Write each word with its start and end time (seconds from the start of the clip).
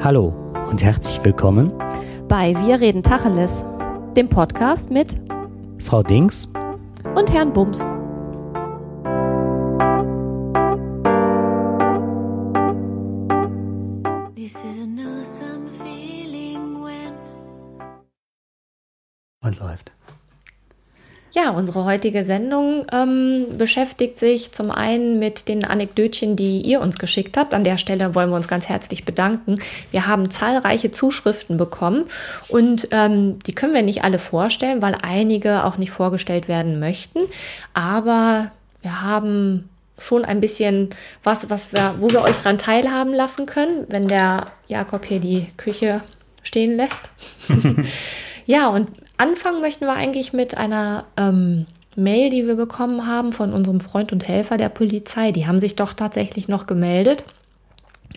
Hallo 0.00 0.28
und 0.70 0.80
herzlich 0.80 1.24
willkommen 1.24 1.76
bei 2.28 2.54
Wir 2.64 2.78
reden 2.78 3.02
Tacheles, 3.02 3.64
dem 4.16 4.28
Podcast 4.28 4.92
mit 4.92 5.16
Frau 5.80 6.04
Dings 6.04 6.46
und 7.16 7.32
Herrn 7.32 7.52
Bums. 7.52 7.84
Und 19.40 19.58
läuft. 19.58 19.97
Ja, 21.34 21.50
unsere 21.50 21.84
heutige 21.84 22.24
Sendung 22.24 22.86
ähm, 22.90 23.46
beschäftigt 23.58 24.18
sich 24.18 24.52
zum 24.52 24.70
einen 24.70 25.18
mit 25.18 25.48
den 25.48 25.64
Anekdötchen, 25.64 26.36
die 26.36 26.62
ihr 26.62 26.80
uns 26.80 26.98
geschickt 26.98 27.36
habt. 27.36 27.52
An 27.52 27.64
der 27.64 27.76
Stelle 27.76 28.14
wollen 28.14 28.30
wir 28.30 28.36
uns 28.36 28.48
ganz 28.48 28.68
herzlich 28.68 29.04
bedanken. 29.04 29.58
Wir 29.90 30.06
haben 30.06 30.30
zahlreiche 30.30 30.90
Zuschriften 30.90 31.58
bekommen 31.58 32.04
und 32.48 32.88
ähm, 32.92 33.38
die 33.40 33.54
können 33.54 33.74
wir 33.74 33.82
nicht 33.82 34.04
alle 34.04 34.18
vorstellen, 34.18 34.80
weil 34.80 34.96
einige 35.02 35.64
auch 35.64 35.76
nicht 35.76 35.90
vorgestellt 35.90 36.48
werden 36.48 36.80
möchten. 36.80 37.20
Aber 37.74 38.50
wir 38.80 39.02
haben 39.02 39.68
schon 40.00 40.24
ein 40.24 40.40
bisschen 40.40 40.90
was, 41.24 41.50
was 41.50 41.72
wir, 41.72 41.96
wo 41.98 42.10
wir 42.10 42.22
euch 42.22 42.36
dran 42.36 42.56
teilhaben 42.56 43.12
lassen 43.12 43.44
können, 43.44 43.84
wenn 43.88 44.08
der 44.08 44.46
Jakob 44.66 45.04
hier 45.04 45.20
die 45.20 45.48
Küche 45.56 46.02
stehen 46.42 46.76
lässt. 46.76 47.00
ja, 48.46 48.68
und 48.68 48.88
Anfangen 49.18 49.60
möchten 49.60 49.86
wir 49.86 49.94
eigentlich 49.94 50.32
mit 50.32 50.56
einer 50.56 51.04
ähm, 51.16 51.66
Mail, 51.96 52.30
die 52.30 52.46
wir 52.46 52.54
bekommen 52.54 53.06
haben 53.06 53.32
von 53.32 53.52
unserem 53.52 53.80
Freund 53.80 54.12
und 54.12 54.26
Helfer 54.26 54.56
der 54.56 54.68
Polizei. 54.68 55.32
Die 55.32 55.46
haben 55.46 55.58
sich 55.58 55.74
doch 55.76 55.92
tatsächlich 55.92 56.46
noch 56.46 56.66
gemeldet 56.66 57.24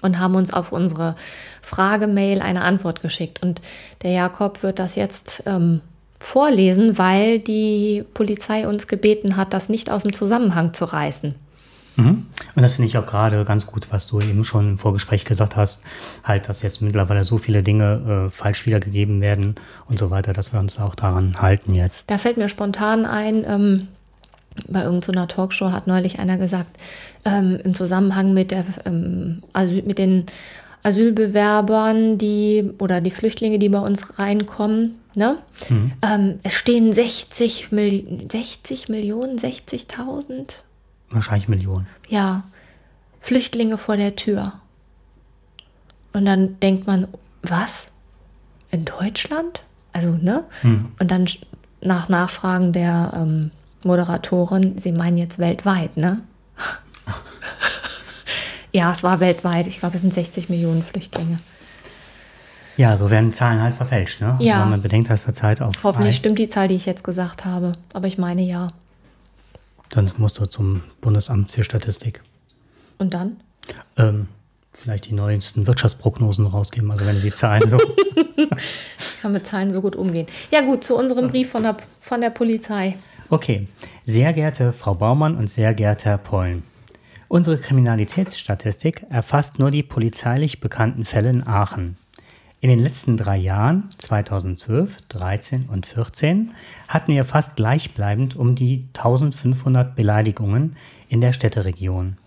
und 0.03 0.19
haben 0.19 0.35
uns 0.35 0.53
auf 0.53 0.71
unsere 0.71 1.15
Fragemail 1.63 2.41
eine 2.41 2.61
Antwort 2.61 3.01
geschickt. 3.01 3.41
Und 3.41 3.61
der 4.03 4.11
Jakob 4.11 4.61
wird 4.61 4.77
das 4.77 4.95
jetzt 4.95 5.43
ähm, 5.47 5.81
vorlesen, 6.19 6.99
weil 6.99 7.39
die 7.39 8.05
Polizei 8.13 8.67
uns 8.67 8.87
gebeten 8.87 9.35
hat, 9.37 9.53
das 9.55 9.69
nicht 9.69 9.89
aus 9.89 10.03
dem 10.03 10.13
Zusammenhang 10.13 10.73
zu 10.73 10.85
reißen. 10.85 11.33
Mhm. 11.95 12.25
Und 12.55 12.63
das 12.63 12.75
finde 12.75 12.87
ich 12.87 12.97
auch 12.97 13.05
gerade 13.05 13.43
ganz 13.45 13.65
gut, 13.65 13.87
was 13.91 14.07
du 14.07 14.19
eben 14.21 14.43
schon 14.43 14.71
im 14.71 14.77
Vorgespräch 14.77 15.25
gesagt 15.25 15.55
hast, 15.55 15.83
halt, 16.23 16.49
dass 16.49 16.61
jetzt 16.61 16.81
mittlerweile 16.81 17.23
so 17.25 17.37
viele 17.37 17.63
Dinge 17.63 18.27
äh, 18.27 18.29
falsch 18.29 18.65
wiedergegeben 18.65 19.21
werden 19.21 19.55
und 19.89 19.99
so 19.99 20.09
weiter, 20.09 20.33
dass 20.33 20.53
wir 20.53 20.59
uns 20.59 20.79
auch 20.79 20.95
daran 20.95 21.41
halten 21.41 21.73
jetzt. 21.73 22.09
Da 22.09 22.17
fällt 22.17 22.37
mir 22.37 22.49
spontan 22.49 23.05
ein, 23.05 23.43
ähm, 23.47 23.87
bei 24.67 24.83
irgendeiner 24.83 25.27
Talkshow 25.27 25.71
hat 25.71 25.87
neulich 25.87 26.19
einer 26.19 26.37
gesagt, 26.37 26.77
ähm, 27.23 27.59
im 27.63 27.73
Zusammenhang 27.73 28.33
mit, 28.33 28.51
der, 28.51 28.65
ähm, 28.85 29.43
Asyl, 29.53 29.83
mit 29.83 29.97
den 29.97 30.25
Asylbewerbern, 30.83 32.17
die 32.17 32.71
oder 32.79 33.01
die 33.01 33.11
Flüchtlinge, 33.11 33.59
die 33.59 33.69
bei 33.69 33.79
uns 33.79 34.17
reinkommen, 34.17 34.95
ne? 35.15 35.37
Mhm. 35.69 35.91
Ähm, 36.01 36.39
es 36.43 36.53
stehen 36.53 36.91
60, 36.91 37.71
Mil 37.71 38.21
60 38.29 38.89
Millionen, 38.89 39.37
60.000 39.37 40.63
Wahrscheinlich 41.11 41.47
Millionen. 41.47 41.87
Ja, 42.07 42.43
Flüchtlinge 43.19 43.77
vor 43.77 43.97
der 43.97 44.15
Tür. 44.15 44.53
Und 46.13 46.25
dann 46.25 46.59
denkt 46.59 46.87
man, 46.87 47.07
was? 47.41 47.85
In 48.71 48.85
Deutschland? 48.85 49.61
Also, 49.93 50.11
ne? 50.11 50.43
Hm. 50.61 50.91
Und 50.99 51.11
dann 51.11 51.27
nach 51.81 52.09
Nachfragen 52.09 52.73
der 52.73 53.13
ähm, 53.15 53.51
Moderatorin, 53.83 54.77
sie 54.77 54.91
meinen 54.91 55.17
jetzt 55.17 55.39
weltweit, 55.39 55.97
ne? 55.97 56.21
ja, 58.71 58.91
es 58.91 59.03
war 59.03 59.19
weltweit. 59.19 59.67
Ich 59.67 59.79
glaube, 59.79 59.95
es 59.95 60.01
sind 60.01 60.13
60 60.13 60.49
Millionen 60.49 60.83
Flüchtlinge. 60.83 61.39
Ja, 62.77 62.95
so 62.97 63.11
werden 63.11 63.33
Zahlen 63.33 63.61
halt 63.61 63.75
verfälscht, 63.75 64.21
ne? 64.21 64.33
Also 64.33 64.43
ja. 64.43 64.61
wenn 64.61 64.69
man 64.69 64.81
bedenkt, 64.81 65.09
dass 65.09 65.25
der 65.25 65.33
Zeit 65.33 65.61
auf. 65.61 65.75
Hoffentlich 65.83 66.15
stimmt 66.15 66.39
die 66.39 66.47
Zahl, 66.47 66.67
die 66.67 66.75
ich 66.75 66.85
jetzt 66.85 67.03
gesagt 67.03 67.45
habe. 67.45 67.73
Aber 67.93 68.07
ich 68.07 68.17
meine 68.17 68.41
ja. 68.41 68.69
Dann 69.91 70.11
musst 70.17 70.39
du 70.39 70.45
zum 70.45 70.83
Bundesamt 71.01 71.51
für 71.51 71.63
Statistik. 71.63 72.21
Und 72.97 73.13
dann? 73.13 73.37
Ähm, 73.97 74.27
vielleicht 74.73 75.07
die 75.07 75.13
neuesten 75.13 75.67
Wirtschaftsprognosen 75.67 76.47
rausgeben, 76.47 76.89
also 76.91 77.05
wenn 77.05 77.21
die 77.21 77.33
Zahlen 77.33 77.67
so. 77.67 77.77
ich 78.37 78.49
kann 79.21 79.33
mit 79.33 79.45
Zahlen 79.45 79.71
so 79.71 79.81
gut 79.81 79.95
umgehen. 79.95 80.27
Ja, 80.49 80.61
gut, 80.61 80.83
zu 80.83 80.95
unserem 80.95 81.27
Brief 81.27 81.51
von 81.51 81.63
der, 81.63 81.77
von 81.99 82.21
der 82.21 82.29
Polizei. 82.29 82.95
Okay. 83.29 83.67
Sehr 84.05 84.33
geehrte 84.33 84.73
Frau 84.73 84.95
Baumann 84.95 85.35
und 85.35 85.49
sehr 85.49 85.73
geehrter 85.73 86.11
Herr 86.11 86.17
Pollen. 86.17 86.63
Unsere 87.27 87.57
Kriminalitätsstatistik 87.57 89.05
erfasst 89.09 89.57
nur 89.57 89.71
die 89.71 89.83
polizeilich 89.83 90.59
bekannten 90.59 91.05
Fälle 91.05 91.29
in 91.29 91.47
Aachen. 91.47 91.97
In 92.63 92.69
den 92.69 92.79
letzten 92.79 93.17
drei 93.17 93.37
Jahren, 93.37 93.89
2012, 93.97 95.01
13 95.09 95.69
und 95.69 95.87
14, 95.87 96.51
hatten 96.87 97.11
wir 97.11 97.23
fast 97.23 97.55
gleichbleibend 97.55 98.35
um 98.35 98.53
die 98.53 98.85
1500 98.95 99.95
Beleidigungen 99.95 100.75
in 101.09 101.21
der 101.21 101.33
Städteregion. 101.33 102.17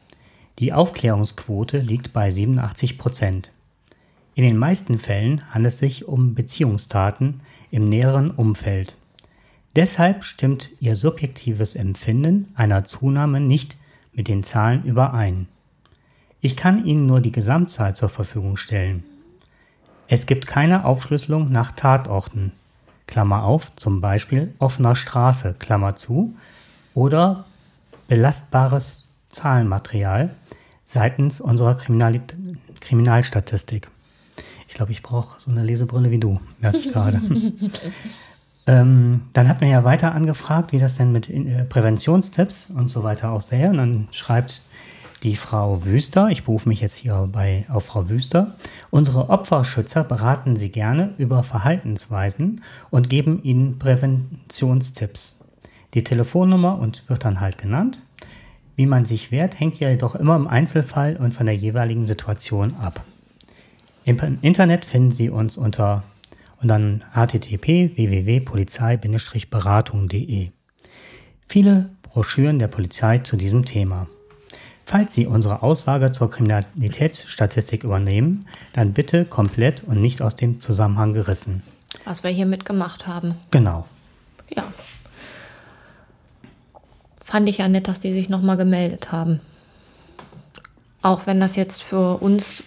Die 0.59 0.73
Aufklärungsquote 0.73 1.79
liegt 1.79 2.13
bei 2.13 2.33
87 2.33 2.99
Prozent. 2.99 3.53
In 4.35 4.43
den 4.43 4.59
meisten 4.59 4.99
Fällen 4.99 5.49
handelt 5.55 5.75
es 5.75 5.79
sich 5.79 6.09
um 6.09 6.35
Beziehungstaten 6.35 7.41
im 7.71 7.89
näheren 7.89 8.33
Umfeld. 8.33 8.97
Deshalb 9.77 10.25
stimmt 10.25 10.71
Ihr 10.81 10.97
subjektives 10.97 11.77
Empfinden 11.77 12.49
einer 12.57 12.83
Zunahme 12.83 13.39
nicht 13.39 13.77
mit 14.13 14.27
den 14.27 14.43
Zahlen 14.43 14.83
überein. 14.83 15.47
Ich 16.41 16.57
kann 16.57 16.85
Ihnen 16.85 17.07
nur 17.07 17.21
die 17.21 17.33
Gesamtzahl 17.33 17.95
zur 17.95 18.09
Verfügung 18.09 18.57
stellen. 18.57 19.05
Es 20.09 20.27
gibt 20.27 20.47
keine 20.47 20.85
Aufschlüsselung 20.85 21.51
nach 21.51 21.73
Tatorten, 21.73 22.53
Klammer 23.07 23.45
auf, 23.45 23.75
zum 23.77 24.01
Beispiel 24.01 24.55
offener 24.59 24.97
Straße, 24.97 25.55
Klammer 25.59 25.97
zu, 25.97 26.35
oder 26.95 27.45
belastbares 28.09 29.05
Zahlenmaterial 29.31 30.31
seitens 30.85 31.41
unserer 31.41 31.75
Kriminal 31.75 32.21
Kriminalstatistik. 32.81 33.89
Ich 34.69 34.75
glaube, 34.75 34.93
ich 34.93 35.03
brauche 35.03 35.41
so 35.41 35.51
eine 35.51 35.65
Lesebrille 35.65 36.11
wie 36.11 36.19
du, 36.19 36.41
merke 36.61 36.79
ich 36.79 36.93
gerade. 36.93 37.21
ähm, 38.67 39.23
dann 39.33 39.49
hat 39.49 39.61
man 39.61 39.71
ja 39.71 39.85
weiter 39.85 40.15
angefragt, 40.15 40.73
wie 40.73 40.79
das 40.79 40.97
denn 40.97 41.13
mit 41.13 41.31
äh, 41.31 41.65
Präventionstipps 41.65 42.71
und 42.71 42.89
so 42.89 43.03
weiter 43.03 43.33
aussähe. 43.33 43.71
Und 43.71 43.79
dann 43.79 44.09
schreibt 44.11 44.61
die 45.25 45.35
Frau 45.37 45.85
Wüster, 45.85 46.29
ich 46.29 46.45
berufe 46.45 46.69
mich 46.69 46.83
jetzt 46.83 46.97
hier 46.97 47.27
bei, 47.33 47.65
auf 47.69 47.87
Frau 47.87 48.11
Wüster, 48.11 48.55
unsere 48.91 49.31
Opferschützer 49.31 50.05
beraten 50.05 50.57
Sie 50.57 50.69
gerne 50.69 51.15
über 51.17 51.43
Verhaltensweisen 51.43 52.63
und 52.91 53.09
geben 53.09 53.43
Ihnen 53.43 53.79
Präventionstipps. 53.79 55.41
Die 55.95 56.05
Telefonnummer 56.05 56.79
und 56.79 57.09
wird 57.09 57.25
dann 57.25 57.41
halt 57.41 57.57
genannt. 57.57 58.03
Wie 58.77 58.85
man 58.85 59.07
sich 59.07 59.33
wehrt, 59.33 59.59
hängt 59.59 59.81
ja 59.81 59.89
jedoch 59.89 60.15
immer 60.15 60.37
im 60.37 60.47
Einzelfall 60.47 61.17
und 61.17 61.33
von 61.33 61.47
der 61.47 61.57
jeweiligen 61.57 62.05
Situation 62.05 62.75
ab. 62.75 63.03
Im 64.05 64.19
Internet 64.43 64.85
finden 64.85 65.13
Sie 65.13 65.31
uns 65.31 65.57
unter 65.57 66.03
und 66.61 66.69
dann 66.69 67.03
http 67.15 67.97
www.polizei-beratung.de. 67.97 70.51
Viele 71.47 71.89
Broschüren 72.03 72.59
der 72.59 72.69
Polizei 72.69 73.17
zu 73.19 73.37
diesem 73.39 73.65
Thema. 73.65 74.07
Falls 74.87 75.15
Sie 75.15 75.27
unsere 75.27 75.63
Aussage 75.63 76.13
zur 76.13 76.31
Kriminalitätsstatistik 76.31 77.85
übernehmen, 77.85 78.47
dann 78.75 78.93
bitte 78.93 79.25
komplett 79.25 79.83
und 79.85 80.01
nicht 80.01 80.21
aus 80.21 80.37
dem 80.37 80.61
Zusammenhang 80.61 81.15
gerissen. 81.15 81.63
Was 82.05 82.23
wir 82.23 82.31
hier 82.31 82.47
mitgemacht 82.47 83.07
haben. 83.07 83.35
Genau. 83.51 83.87
Ja. 84.51 84.73
Fand 87.25 87.49
ich 87.49 87.59
ja 87.59 87.69
nett, 87.69 87.89
dass 87.89 88.01
die 88.01 88.13
sich 88.13 88.29
nochmal 88.29 88.59
gemeldet 88.59 89.11
haben. 89.11 89.41
Auch 91.01 91.27
wenn 91.27 91.41
das 91.41 91.57
jetzt 91.57 91.83
für 91.83 92.19
uns 92.19 92.63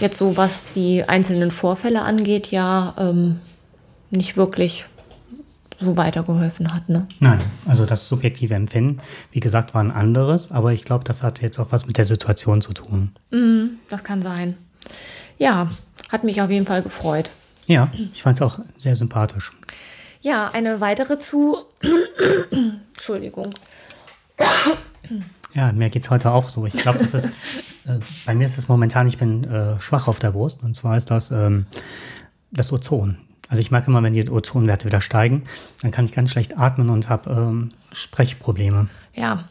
jetzt 0.00 0.18
so, 0.18 0.36
was 0.36 0.72
die 0.72 1.04
einzelnen 1.04 1.50
Vorfälle 1.50 2.02
angeht, 2.02 2.50
ja 2.50 2.94
ähm, 2.98 3.38
nicht 4.10 4.36
wirklich 4.36 4.84
so 5.78 5.96
weitergeholfen 5.96 6.74
hat. 6.74 6.88
Ne? 6.88 7.06
Nein, 7.20 7.40
also 7.66 7.86
das 7.86 8.08
subjektive 8.08 8.54
Empfinden, 8.54 9.00
wie 9.32 9.40
gesagt, 9.40 9.74
war 9.74 9.82
ein 9.82 9.90
anderes, 9.90 10.50
aber 10.50 10.72
ich 10.72 10.84
glaube, 10.84 11.04
das 11.04 11.22
hat 11.22 11.40
jetzt 11.40 11.58
auch 11.58 11.68
was 11.70 11.86
mit 11.86 11.98
der 11.98 12.04
Situation 12.04 12.60
zu 12.60 12.72
tun. 12.72 13.12
Mm, 13.30 13.78
das 13.90 14.02
kann 14.04 14.22
sein. 14.22 14.56
Ja, 15.38 15.68
hat 16.08 16.24
mich 16.24 16.42
auf 16.42 16.50
jeden 16.50 16.66
Fall 16.66 16.82
gefreut. 16.82 17.30
Ja, 17.66 17.90
ich 18.14 18.22
fand 18.22 18.38
es 18.38 18.42
auch 18.42 18.58
sehr 18.76 18.96
sympathisch. 18.96 19.52
Ja, 20.20 20.50
eine 20.52 20.80
weitere 20.80 21.18
zu. 21.18 21.58
Entschuldigung. 22.94 23.50
Ja, 25.54 25.72
mir 25.72 25.90
geht 25.90 26.02
es 26.02 26.10
heute 26.10 26.32
auch 26.32 26.48
so. 26.48 26.66
Ich 26.66 26.74
glaube, 26.74 26.98
das 26.98 27.14
ist, 27.14 27.26
äh, 27.86 27.98
bei 28.26 28.34
mir 28.34 28.46
ist 28.46 28.58
es 28.58 28.68
momentan, 28.68 29.06
ich 29.06 29.18
bin 29.18 29.44
äh, 29.44 29.80
schwach 29.80 30.08
auf 30.08 30.18
der 30.18 30.32
Brust. 30.32 30.62
Und 30.62 30.74
zwar 30.74 30.96
ist 30.96 31.10
das 31.10 31.30
ähm, 31.30 31.66
das 32.50 32.72
Ozon. 32.72 33.18
Also 33.48 33.60
ich 33.60 33.70
merke 33.70 33.88
immer, 33.88 34.02
wenn 34.02 34.12
die 34.12 34.28
Ozonwerte 34.28 34.86
wieder 34.86 35.00
steigen, 35.00 35.44
dann 35.82 35.90
kann 35.90 36.04
ich 36.04 36.12
ganz 36.12 36.30
schlecht 36.30 36.58
atmen 36.58 36.90
und 36.90 37.08
habe 37.08 37.30
ähm, 37.30 37.70
Ja, 39.14 39.44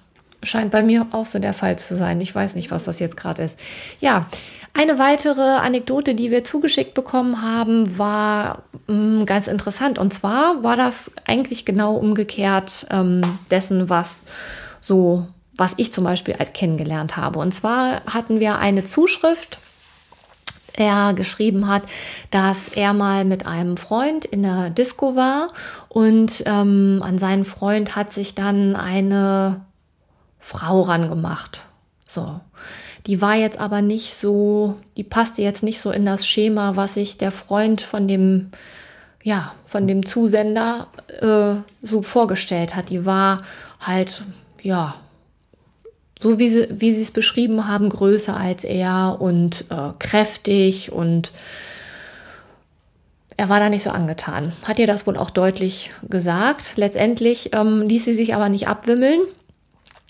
scheint 0.44 0.72
bei 0.72 0.84
mir 0.84 1.08
auch 1.12 1.26
so 1.26 1.40
der 1.40 1.54
Fall 1.54 1.80
zu 1.80 1.98
sein. 1.98 2.22
Ich 2.22 2.34
weiß 2.34 2.56
nicht, 2.56 2.72
was 2.72 2.84
das 2.84 3.00
jetzt 3.00 3.18
gerade 3.18 3.44
ist. 3.44 3.60
Ja, 4.00 4.28
Eine 4.74 5.00
weitere 5.00 5.42
Anekdote, 5.42 6.14
die 6.14 6.30
wir 6.30 6.44
zugeschickt 6.44 6.94
bekommen 6.94 7.42
haben, 7.42 7.98
war 7.98 8.62
mh, 8.88 9.22
mm, 9.22 9.26
ganz 9.26 9.48
interessant. 9.48 9.98
Und 9.98 10.14
zwar 10.14 10.62
war 10.62 10.76
das 10.76 11.12
eigentlich 11.26 11.66
genau 11.66 11.96
umgekehrt 11.96 12.86
ähm, 12.92 13.22
dessen, 13.50 13.90
was 13.90 14.26
so, 14.80 15.26
was 15.56 15.74
ich 15.78 15.94
zum 15.94 16.04
Beispiel 16.04 16.36
kennengelernt 16.54 17.18
habe. 17.18 17.40
Und 17.40 17.56
zwar 17.56 18.06
hatten 18.06 18.40
wir 18.40 18.60
eine 18.60 18.84
Zuschrift 18.84 19.58
er 20.77 21.13
geschrieben 21.13 21.68
hat, 21.68 21.83
dass 22.31 22.69
er 22.69 22.94
mal 22.94 23.25
mit 23.25 23.45
einem 23.45 23.75
Freund 23.75 24.24
in 24.24 24.44
der 24.44 24.69
Disco 24.69 25.15
war 25.15 25.50
und 25.89 26.44
ähm, 26.45 27.01
an 27.03 27.18
seinen 27.18 27.44
Freund 27.44 27.95
hat 27.95 28.13
sich 28.13 28.35
dann 28.35 28.75
eine 28.75 29.62
Frau 30.39 30.81
rangemacht. 30.81 31.63
So. 32.07 32.39
Die 33.06 33.21
war 33.21 33.35
jetzt 33.35 33.59
aber 33.59 33.81
nicht 33.81 34.15
so, 34.15 34.77
die 34.97 35.03
passte 35.03 35.41
jetzt 35.41 35.63
nicht 35.63 35.79
so 35.79 35.91
in 35.91 36.06
das 36.06 36.27
Schema, 36.27 36.75
was 36.75 36.94
sich 36.94 37.18
der 37.18 37.31
Freund 37.31 37.81
von 37.81 38.07
dem, 38.07 38.51
ja, 39.24 39.53
von 39.63 39.88
dem 39.88 40.06
Zusender 40.06 40.88
äh, 41.21 41.62
so 41.81 42.01
vorgestellt 42.01 42.75
hat. 42.75 42.89
Die 42.89 43.06
war 43.06 43.44
halt, 43.79 44.24
ja, 44.62 44.95
so 46.19 46.40
wie 46.40 46.50
sie, 46.50 46.68
wie 46.72 46.94
sie 46.94 47.02
es 47.02 47.12
beschrieben 47.12 47.68
haben, 47.68 47.90
größer 47.90 48.36
als 48.36 48.64
er 48.64 49.18
und 49.19 49.66
äh, 49.69 49.92
kräftig 50.00 50.92
und 50.92 51.31
er 53.38 53.50
war 53.50 53.60
da 53.60 53.69
nicht 53.69 53.84
so 53.84 53.92
angetan. 53.92 54.54
Hat 54.66 54.80
ihr 54.80 54.88
das 54.88 55.06
wohl 55.06 55.16
auch 55.16 55.30
deutlich 55.30 55.92
gesagt. 56.10 56.72
Letztendlich 56.75 57.54
ähm, 57.54 57.84
ließ 57.84 58.06
sie 58.06 58.16
sich 58.16 58.34
aber 58.34 58.50
nicht 58.50 58.68
abwimmeln. 58.68 59.22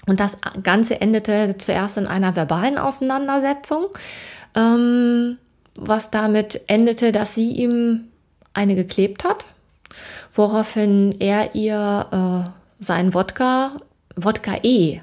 Und 0.06 0.22
das 0.22 0.38
Ganze 0.64 1.02
endete 1.02 1.56
zuerst 1.58 1.98
in 1.98 2.08
einer 2.08 2.38
verbalen 2.38 2.78
Auseinandersetzung, 2.78 3.88
ähm, 4.56 5.38
was 5.78 6.10
damit 6.10 6.62
endete, 6.68 7.12
dass 7.12 7.36
sie 7.36 7.52
ihm 7.52 8.06
eine 8.54 8.76
geklebt 8.76 9.26
hat, 9.26 9.46
woraufhin 10.34 11.20
er 11.20 11.54
ihr 11.54 12.54
äh, 12.80 12.84
sein 12.84 13.14
Wodka, 13.14 13.74
Wodka 14.16 14.60
E, 14.64 15.02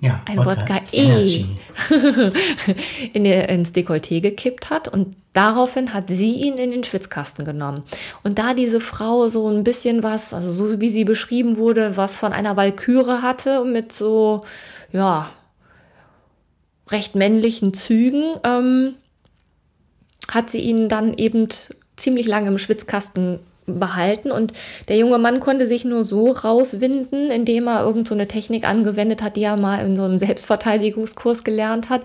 ja, 0.00 0.22
ein 0.28 0.38
Wodka, 0.38 0.50
Wodka 0.50 0.80
E 0.92 1.44
in 3.12 3.24
ihr, 3.24 3.48
ins 3.48 3.72
Dekolleté 3.72 4.20
gekippt 4.20 4.70
hat 4.70 4.88
und 4.88 5.16
daraufhin 5.32 5.92
hat 5.92 6.08
sie 6.08 6.34
ihn 6.34 6.58
in 6.58 6.70
den 6.70 6.84
Schwitzkasten 6.84 7.44
genommen. 7.44 7.82
Und 8.22 8.38
da 8.38 8.54
diese 8.54 8.80
Frau 8.80 9.28
so 9.28 9.48
ein 9.48 9.64
bisschen 9.64 10.02
was, 10.02 10.34
also 10.34 10.52
so 10.52 10.80
wie 10.80 10.90
sie 10.90 11.04
beschrieben 11.04 11.56
wurde, 11.56 11.96
was 11.96 12.16
von 12.16 12.32
einer 12.32 12.56
Walküre 12.56 13.22
hatte 13.22 13.64
mit 13.64 13.92
so, 13.92 14.44
ja, 14.92 15.30
recht 16.88 17.14
männlichen 17.14 17.74
Zügen, 17.74 18.36
ähm, 18.44 18.94
hat 20.30 20.50
sie 20.50 20.60
ihn 20.60 20.88
dann 20.88 21.14
eben 21.14 21.48
ziemlich 21.96 22.26
lange 22.26 22.48
im 22.48 22.58
Schwitzkasten 22.58 23.40
behalten. 23.66 24.30
Und 24.30 24.52
der 24.88 24.96
junge 24.96 25.18
Mann 25.18 25.40
konnte 25.40 25.66
sich 25.66 25.84
nur 25.84 26.04
so 26.04 26.30
rauswinden, 26.30 27.30
indem 27.30 27.68
er 27.68 27.84
irgend 27.84 28.08
so 28.08 28.14
Technik 28.14 28.68
angewendet 28.68 29.22
hat, 29.22 29.36
die 29.36 29.42
er 29.42 29.56
mal 29.56 29.84
in 29.84 29.96
so 29.96 30.04
einem 30.04 30.18
Selbstverteidigungskurs 30.18 31.44
gelernt 31.44 31.88
hat, 31.88 32.02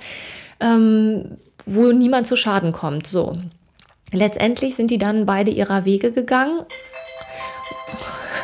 ähm, 0.59 1.37
wo 1.65 1.91
niemand 1.91 2.27
zu 2.27 2.35
Schaden 2.35 2.71
kommt. 2.71 3.07
So. 3.07 3.37
Letztendlich 4.11 4.75
sind 4.75 4.91
die 4.91 4.97
dann 4.97 5.25
beide 5.25 5.51
ihrer 5.51 5.85
Wege 5.85 6.11
gegangen. 6.11 6.61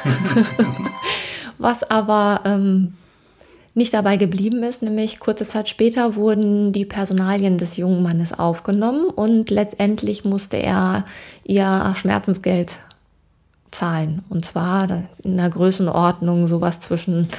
Was 1.57 1.83
aber 1.89 2.41
ähm, 2.45 2.93
nicht 3.73 3.93
dabei 3.93 4.17
geblieben 4.17 4.63
ist, 4.63 4.81
nämlich 4.81 5.19
kurze 5.19 5.47
Zeit 5.47 5.69
später 5.69 6.15
wurden 6.15 6.71
die 6.71 6.85
Personalien 6.85 7.57
des 7.57 7.77
jungen 7.77 8.01
Mannes 8.01 8.37
aufgenommen 8.37 9.05
und 9.05 9.49
letztendlich 9.51 10.25
musste 10.25 10.57
er 10.57 11.05
ihr 11.43 11.93
Schmerzensgeld 11.95 12.71
zahlen. 13.71 14.23
Und 14.29 14.45
zwar 14.45 15.03
in 15.23 15.37
der 15.37 15.49
Größenordnung 15.49 16.47
sowas 16.47 16.79
zwischen 16.79 17.29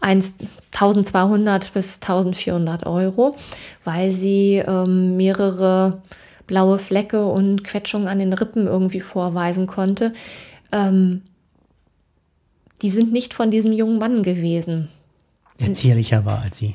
1200 0.00 1.72
bis 1.72 1.94
1400 1.96 2.86
Euro, 2.86 3.36
weil 3.84 4.12
sie 4.12 4.62
ähm, 4.66 5.16
mehrere 5.16 6.02
blaue 6.46 6.78
Flecke 6.78 7.26
und 7.26 7.64
Quetschungen 7.64 8.08
an 8.08 8.18
den 8.18 8.32
Rippen 8.32 8.66
irgendwie 8.66 9.00
vorweisen 9.00 9.66
konnte. 9.66 10.12
Ähm, 10.70 11.22
die 12.82 12.90
sind 12.90 13.12
nicht 13.12 13.34
von 13.34 13.50
diesem 13.50 13.72
jungen 13.72 13.98
Mann 13.98 14.22
gewesen. 14.22 14.88
Der 15.58 15.72
zierlicher 15.72 16.24
war 16.24 16.40
als 16.42 16.58
sie. 16.58 16.74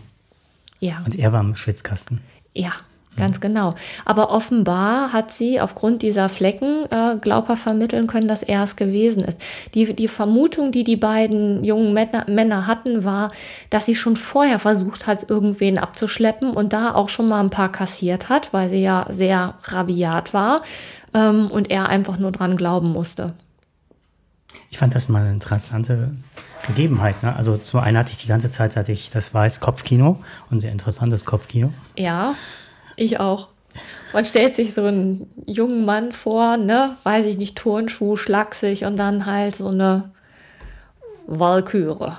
Ja. 0.80 1.03
Und 1.06 1.18
er 1.18 1.31
war 1.31 1.42
im 1.42 1.56
Schwitzkasten. 1.56 2.21
Ja, 2.53 2.74
Ganz 3.18 3.42
genau. 3.42 3.75
Aber 4.06 4.31
offenbar 4.31 5.12
hat 5.12 5.31
sie 5.31 5.60
aufgrund 5.60 6.02
dieser 6.02 6.30
Flecken 6.30 6.86
äh, 6.92 7.18
glaubhaft 7.19 7.62
vermitteln 7.62 8.08
können, 8.08 8.28
dass 8.28 8.42
er 8.42 8.63
es 8.63 8.78
gewesen 8.78 9.24
ist. 9.24 9.40
Die, 9.74 9.94
die 9.94 10.08
Vermutung, 10.08 10.72
die 10.72 10.86
die 10.86 10.96
beiden 10.96 11.63
jungen 11.63 11.94
Männer, 11.94 12.25
Männer 12.30 12.68
hatten, 12.68 13.04
war, 13.04 13.31
dass 13.69 13.86
sie 13.86 13.96
schon 13.96 14.16
vorher 14.16 14.60
versucht 14.60 15.08
hat, 15.08 15.30
irgendwen 15.30 15.78
abzuschleppen 15.78 16.52
und 16.52 16.72
da 16.72 16.96
auch 16.96 17.10
schon 17.10 17.28
mal 17.28 17.42
ein 17.42 17.50
paar 17.50 17.72
kassiert 17.72 18.30
hat, 18.30 18.54
weil 18.54 18.69
sie 18.69 18.81
ja 18.81 19.06
sehr 19.10 19.56
rabiat 19.63 20.34
war 20.34 20.62
ähm, 21.13 21.52
und 21.52 21.69
er 21.69 21.90
einfach 21.90 22.18
nur 22.18 22.31
dran 22.31 22.56
glauben 22.56 22.92
musste. 22.92 23.34
Ich 24.69 24.78
fand 24.78 24.96
das 24.96 25.10
mal 25.10 25.22
eine 25.22 25.34
interessante 25.34 26.12
Gegebenheit. 26.68 27.24
Ne? 27.24 27.36
Also 27.36 27.58
zum 27.58 27.81
einen 27.81 27.98
hatte 27.98 28.12
ich 28.12 28.19
die 28.19 28.28
ganze 28.28 28.52
Zeit, 28.52 28.74
seit 28.74 28.90
ich 28.90 29.10
das 29.10 29.34
weiß, 29.34 29.60
Kopfkino 29.60 30.24
und 30.50 30.62
sehr 30.62 30.72
interessantes 30.72 31.25
Kopfkino. 31.25 31.74
Ja. 31.98 32.36
Ich 33.01 33.19
auch. 33.19 33.48
Man 34.13 34.25
stellt 34.25 34.56
sich 34.56 34.75
so 34.75 34.83
einen 34.83 35.27
jungen 35.48 35.86
Mann 35.86 36.12
vor, 36.12 36.57
ne, 36.57 36.98
weiß 37.01 37.25
ich 37.25 37.36
nicht, 37.36 37.57
Turnschuh, 37.57 38.15
schlaksig 38.15 38.86
und 38.86 39.00
dann 39.00 39.25
halt 39.25 39.56
so 39.56 39.69
eine 39.69 40.12
Walküre. 41.25 42.15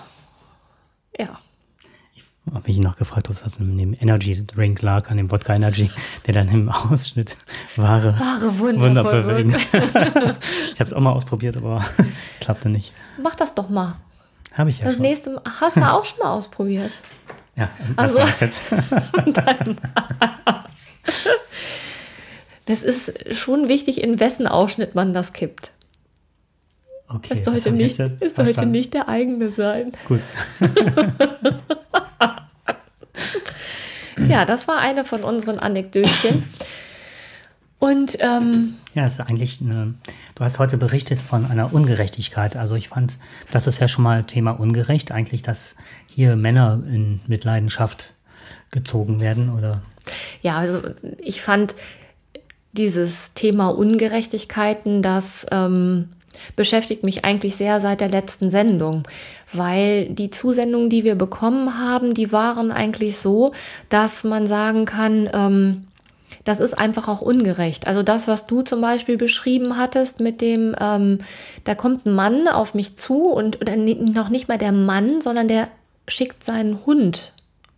Ja. 1.17 1.39
Ich 2.17 2.25
habe 2.53 2.67
mich 2.67 2.79
noch 2.79 2.97
gefragt, 2.97 3.31
ob 3.31 3.41
das 3.41 3.59
in 3.59 3.79
dem 3.79 3.95
Energy 3.95 4.45
Drink 4.45 4.83
lag, 4.83 5.09
an 5.09 5.19
dem 5.19 5.31
Wodka 5.31 5.55
Energy, 5.55 5.89
der 6.27 6.35
dann 6.35 6.49
im 6.49 6.69
Ausschnitt 6.69 7.37
Ware, 7.77 8.19
Ware 8.19 8.59
Wunder 8.59 9.05
bewegt. 9.05 9.55
ich 9.55 10.81
habe 10.81 10.85
es 10.85 10.93
auch 10.93 11.01
mal 11.01 11.13
ausprobiert, 11.13 11.57
aber 11.57 11.85
klappte 12.41 12.71
nicht. 12.71 12.93
Mach 13.23 13.37
das 13.37 13.55
doch 13.55 13.69
mal. 13.69 13.95
Habe 14.53 14.71
ich 14.71 14.81
ja 14.81 14.87
das 14.87 14.95
schon. 14.95 15.03
nächste 15.03 15.31
Mal, 15.31 15.43
hast 15.61 15.77
du 15.77 15.83
auch 15.83 16.05
schon 16.05 16.19
mal 16.19 16.33
ausprobiert? 16.33 16.91
Ja, 17.55 17.69
das 17.97 18.17
also, 18.17 18.45
jetzt. 18.45 18.63
Das 22.73 22.83
ist 22.83 23.35
schon 23.35 23.69
wichtig, 23.69 24.03
in 24.03 24.19
wessen 24.19 24.47
Ausschnitt 24.47 24.95
man 24.95 25.13
das 25.13 25.35
kippt. 25.35 25.73
Okay, 27.07 27.35
es 27.39 27.45
sollte, 27.45 27.71
nicht, 27.71 28.01
es 28.01 28.35
sollte 28.35 28.65
nicht 28.65 28.95
der 28.95 29.11
eigene 29.11 29.51
sein. 29.51 29.93
Gut. 30.09 30.23
ja, 34.27 34.47
das 34.47 34.67
war 34.69 34.79
eine 34.79 35.05
von 35.05 35.23
unseren 35.23 35.59
Anekdötchen. 35.59 36.45
Und 37.79 38.17
ähm, 38.21 38.77
ja, 38.95 39.05
es 39.05 39.15
ist 39.15 39.21
eigentlich 39.21 39.61
eine, 39.61 39.93
du 40.35 40.43
hast 40.43 40.59
heute 40.59 40.79
berichtet 40.79 41.21
von 41.21 41.45
einer 41.45 41.75
Ungerechtigkeit. 41.75 42.57
Also 42.57 42.75
ich 42.75 42.89
fand, 42.89 43.19
das 43.51 43.67
ist 43.67 43.81
ja 43.81 43.89
schon 43.89 44.05
mal 44.05 44.25
Thema 44.25 44.53
ungerecht, 44.53 45.13
eigentlich, 45.13 45.43
dass 45.43 45.77
hier 46.07 46.37
Männer 46.37 46.83
in 46.87 47.21
Mitleidenschaft 47.27 48.15
gezogen 48.71 49.21
werden 49.21 49.53
oder 49.53 49.83
ja, 50.41 50.59
also 50.59 50.81
ich 51.19 51.43
fand 51.43 51.75
dieses 52.73 53.35
Thema 53.35 53.69
Ungerechtigkeiten, 53.69 55.03
das 55.03 55.47
ähm, 55.51 56.09
beschäftigt 56.57 57.05
mich 57.05 57.25
eigentlich 57.25 57.57
sehr 57.57 57.81
seit 57.81 58.01
der 58.01 58.09
letzten 58.09 58.51
Sendung, 58.51 59.03
weil 59.53 60.09
die 60.09 60.31
Zusendungen, 60.31 60.89
die 60.89 61.05
wir 61.05 61.15
bekommen 61.15 61.79
haben, 61.79 62.15
die 62.15 62.33
waren 62.33 62.73
eigentlich 62.73 63.19
so, 63.19 63.53
dass 63.89 64.25
man 64.25 64.47
sagen 64.47 64.87
kann, 64.87 65.29
ähm, 65.33 65.85
das 66.45 66.59
ist 66.59 66.75
einfach 66.75 67.09
auch 67.09 67.21
ungerecht. 67.21 67.87
Also 67.87 68.03
das, 68.03 68.27
was 68.27 68.47
du 68.47 68.63
zum 68.63 68.81
Beispiel 68.81 69.17
beschrieben 69.17 69.77
hattest 69.77 70.21
mit 70.21 70.41
dem, 70.41 70.75
ähm, 70.81 71.19
da 71.65 71.75
kommt 71.75 72.07
ein 72.07 72.15
Mann 72.15 72.49
auf 72.49 72.75
mich 72.75 72.97
zu 72.97 73.29
und 73.29 73.61
oder 73.61 73.77
noch 73.77 74.29
nicht 74.29 74.49
mal 74.49 74.59
der 74.59 74.73
Mann, 74.73 75.21
sondern 75.21 75.47
der 75.47 75.69
schickt 76.09 76.43
seinen 76.43 76.85
Hund 76.85 77.33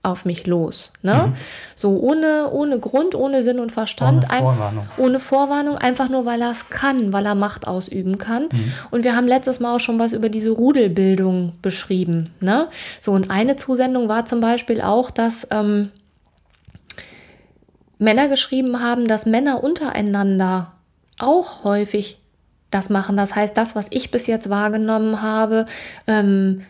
auf 0.05 0.25
mich 0.25 0.47
los. 0.47 0.93
Ne? 1.03 1.29
Mhm. 1.29 1.33
So 1.75 1.99
ohne, 1.99 2.51
ohne 2.51 2.79
Grund, 2.79 3.15
ohne 3.15 3.43
Sinn 3.43 3.59
und 3.59 3.73
Verstand. 3.73 4.25
Ohne 4.25 4.43
Vorwarnung. 4.43 4.87
ohne 4.99 5.21
Vorwarnung, 5.21 5.79
einfach 5.79 6.09
nur, 6.09 6.27
weil 6.27 6.43
er 6.43 6.51
es 6.51 6.69
kann, 6.69 7.13
weil 7.13 7.27
er 7.27 7.35
Macht 7.35 7.67
ausüben 7.67 8.19
kann. 8.19 8.45
Mhm. 8.45 8.73
Und 8.91 9.05
wir 9.05 9.17
haben 9.17 9.27
letztes 9.27 9.61
Mal 9.61 9.75
auch 9.75 9.81
schon 9.81 9.99
was 9.99 10.13
über 10.13 10.29
diese 10.29 10.51
Rudelbildung 10.51 11.55
beschrieben. 11.63 12.31
Ne? 12.41 12.69
So, 13.01 13.13
und 13.13 13.31
eine 13.31 13.57
Zusendung 13.57 14.09
war 14.09 14.27
zum 14.27 14.41
Beispiel 14.41 14.81
auch, 14.81 15.11
dass 15.11 15.47
ähm, 15.51 15.91
Männer 17.99 18.29
geschrieben 18.29 18.81
haben, 18.81 19.07
dass 19.07 19.25
Männer 19.25 19.65
untereinander 19.65 20.73
auch 21.19 21.65
häufig 21.65 22.19
das 22.71 22.91
machen. 22.91 23.17
Das 23.17 23.35
heißt, 23.35 23.57
das, 23.57 23.75
was 23.75 23.87
ich 23.91 24.11
bis 24.11 24.27
jetzt 24.27 24.51
wahrgenommen 24.51 25.23
habe, 25.23 25.67
ähm, 26.07 26.63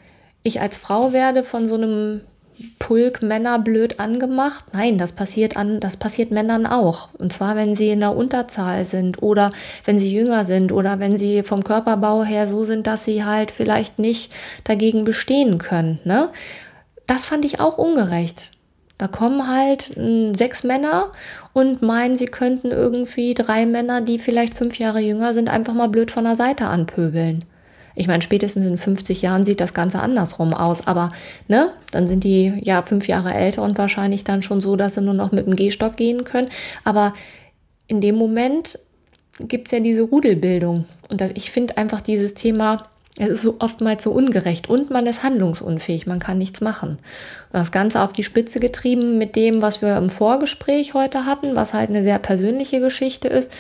ich 0.43 0.61
als 0.61 0.79
Frau 0.79 1.13
werde 1.13 1.43
von 1.43 1.69
so 1.69 1.75
einem 1.75 2.21
Pulk 2.79 3.23
Männer 3.23 3.59
blöd 3.59 3.99
angemacht. 4.01 4.65
Nein, 4.73 4.99
das 4.99 5.13
passiert 5.13 5.57
an, 5.57 5.81
das 5.81 5.97
passiert 5.97 6.31
Männern 6.31 6.67
auch. 6.67 7.09
Und 7.15 7.33
zwar, 7.33 7.57
wenn 7.57 7.75
sie 7.75 7.91
in 7.91 8.01
der 8.01 8.17
Unterzahl 8.17 8.85
sind 8.85 9.23
oder 9.23 9.53
wenn 9.85 9.99
sie 9.99 10.13
jünger 10.13 10.45
sind 10.45 10.73
oder 10.73 11.01
wenn 11.01 11.19
sie 11.19 11.43
vom 11.43 11.65
Körperbau 11.65 12.25
her 12.25 12.47
so 12.47 12.65
sind, 12.65 12.87
dass 12.87 13.05
sie 13.05 13.25
halt 13.25 13.51
vielleicht 13.51 13.99
nicht 13.99 14.33
dagegen 14.65 15.05
bestehen 15.05 15.59
können. 15.59 15.99
Ne? 16.05 16.31
Das 17.07 17.27
fand 17.27 17.45
ich 17.45 17.61
auch 17.61 17.79
ungerecht. 17.79 18.53
Da 18.99 19.09
kommen 19.09 19.49
halt 19.49 19.97
äh, 19.97 20.33
sechs 20.35 20.63
Männer 20.63 21.11
und 21.53 21.83
meinen, 21.83 22.17
sie 22.17 22.27
könnten 22.27 22.71
irgendwie 22.71 23.35
drei 23.35 23.67
Männer, 23.67 24.01
die 24.01 24.19
vielleicht 24.19 24.55
fünf 24.55 24.79
Jahre 24.79 25.01
jünger 25.01 25.35
sind, 25.35 25.49
einfach 25.49 25.75
mal 25.75 25.89
blöd 25.89 26.11
von 26.11 26.25
der 26.25 26.37
Seite 26.37 26.67
anpöbeln. 26.67 27.45
Ich 27.95 28.09
meine, 28.09 28.23
spätestens 28.23 28.67
in 28.67 28.79
50 28.79 29.23
Jahren 29.23 29.45
sieht 29.45 29.61
das 29.61 29.75
Ganze 29.75 30.01
andersrum 30.01 30.53
aus, 30.53 30.87
aber 30.87 31.13
ne, 31.49 31.71
dann 31.91 32.07
sind 32.07 32.25
die 32.25 32.53
ja 32.63 32.83
fünf 32.83 33.07
Jahre 33.07 33.33
älter 33.33 33.63
und 33.63 33.79
wahrscheinlich 33.79 34.25
dann 34.25 34.43
schon 34.43 34.61
so, 34.61 34.77
dass 34.77 34.95
sie 34.95 35.03
nur 35.03 35.15
noch 35.15 35.33
mit 35.33 35.47
dem 35.47 35.55
Gehstock 35.55 35.97
gehen 35.97 36.25
können. 36.25 36.49
Aber 36.83 37.15
in 37.87 38.01
dem 38.01 38.17
Moment 38.17 38.79
gibt 39.39 39.69
es 39.69 39.73
ja 39.73 39.81
diese 39.81 40.03
Rudelbildung. 40.03 40.87
Und 41.09 41.21
das, 41.21 41.31
ich 41.35 41.51
finde 41.51 41.77
einfach 41.77 42.01
dieses 42.01 42.35
Thema, 42.35 42.89
es 43.17 43.29
ist 43.29 43.43
so 43.43 43.57
oftmals 43.61 44.03
so 44.03 44.11
ungerecht 44.11 44.69
und 44.69 44.91
man 44.91 45.07
ist 45.07 45.23
handlungsunfähig, 45.23 46.07
man 46.07 46.19
kann 46.19 46.39
nichts 46.39 46.61
machen. 46.61 46.99
Und 47.53 47.61
das 47.61 47.71
Ganze 47.71 48.01
auf 48.01 48.13
die 48.13 48.25
Spitze 48.25 48.59
getrieben 48.59 49.19
mit 49.19 49.37
dem, 49.37 49.63
was 49.63 49.83
wir 49.83 49.97
im 49.97 50.11
Vorgespräch 50.11 50.95
heute 50.95 51.25
hatten, 51.25 51.55
was 51.55 51.75
halt 51.75 51.91
eine 51.91 52.03
sehr 52.03 52.19
persönliche 52.19 52.81
Geschichte 52.81 53.29
ist. 53.29 53.53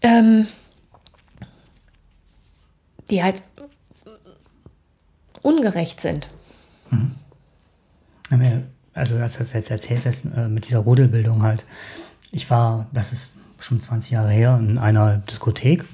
Ähm, 0.00 0.46
die 3.10 3.22
halt 3.22 3.42
ungerecht 5.42 6.00
sind. 6.00 6.28
Mhm. 6.90 7.12
Also 8.94 9.16
als 9.16 9.34
du 9.34 9.42
das 9.42 9.52
jetzt 9.52 9.70
erzählt 9.70 10.06
hast, 10.06 10.24
äh, 10.24 10.48
mit 10.48 10.68
dieser 10.68 10.80
Rudelbildung 10.80 11.42
halt. 11.42 11.64
Ich 12.32 12.48
war, 12.50 12.86
das 12.92 13.12
ist 13.12 13.32
schon 13.58 13.80
20 13.80 14.12
Jahre 14.12 14.30
her, 14.30 14.58
in 14.60 14.78
einer 14.78 15.18
Diskothek, 15.18 15.84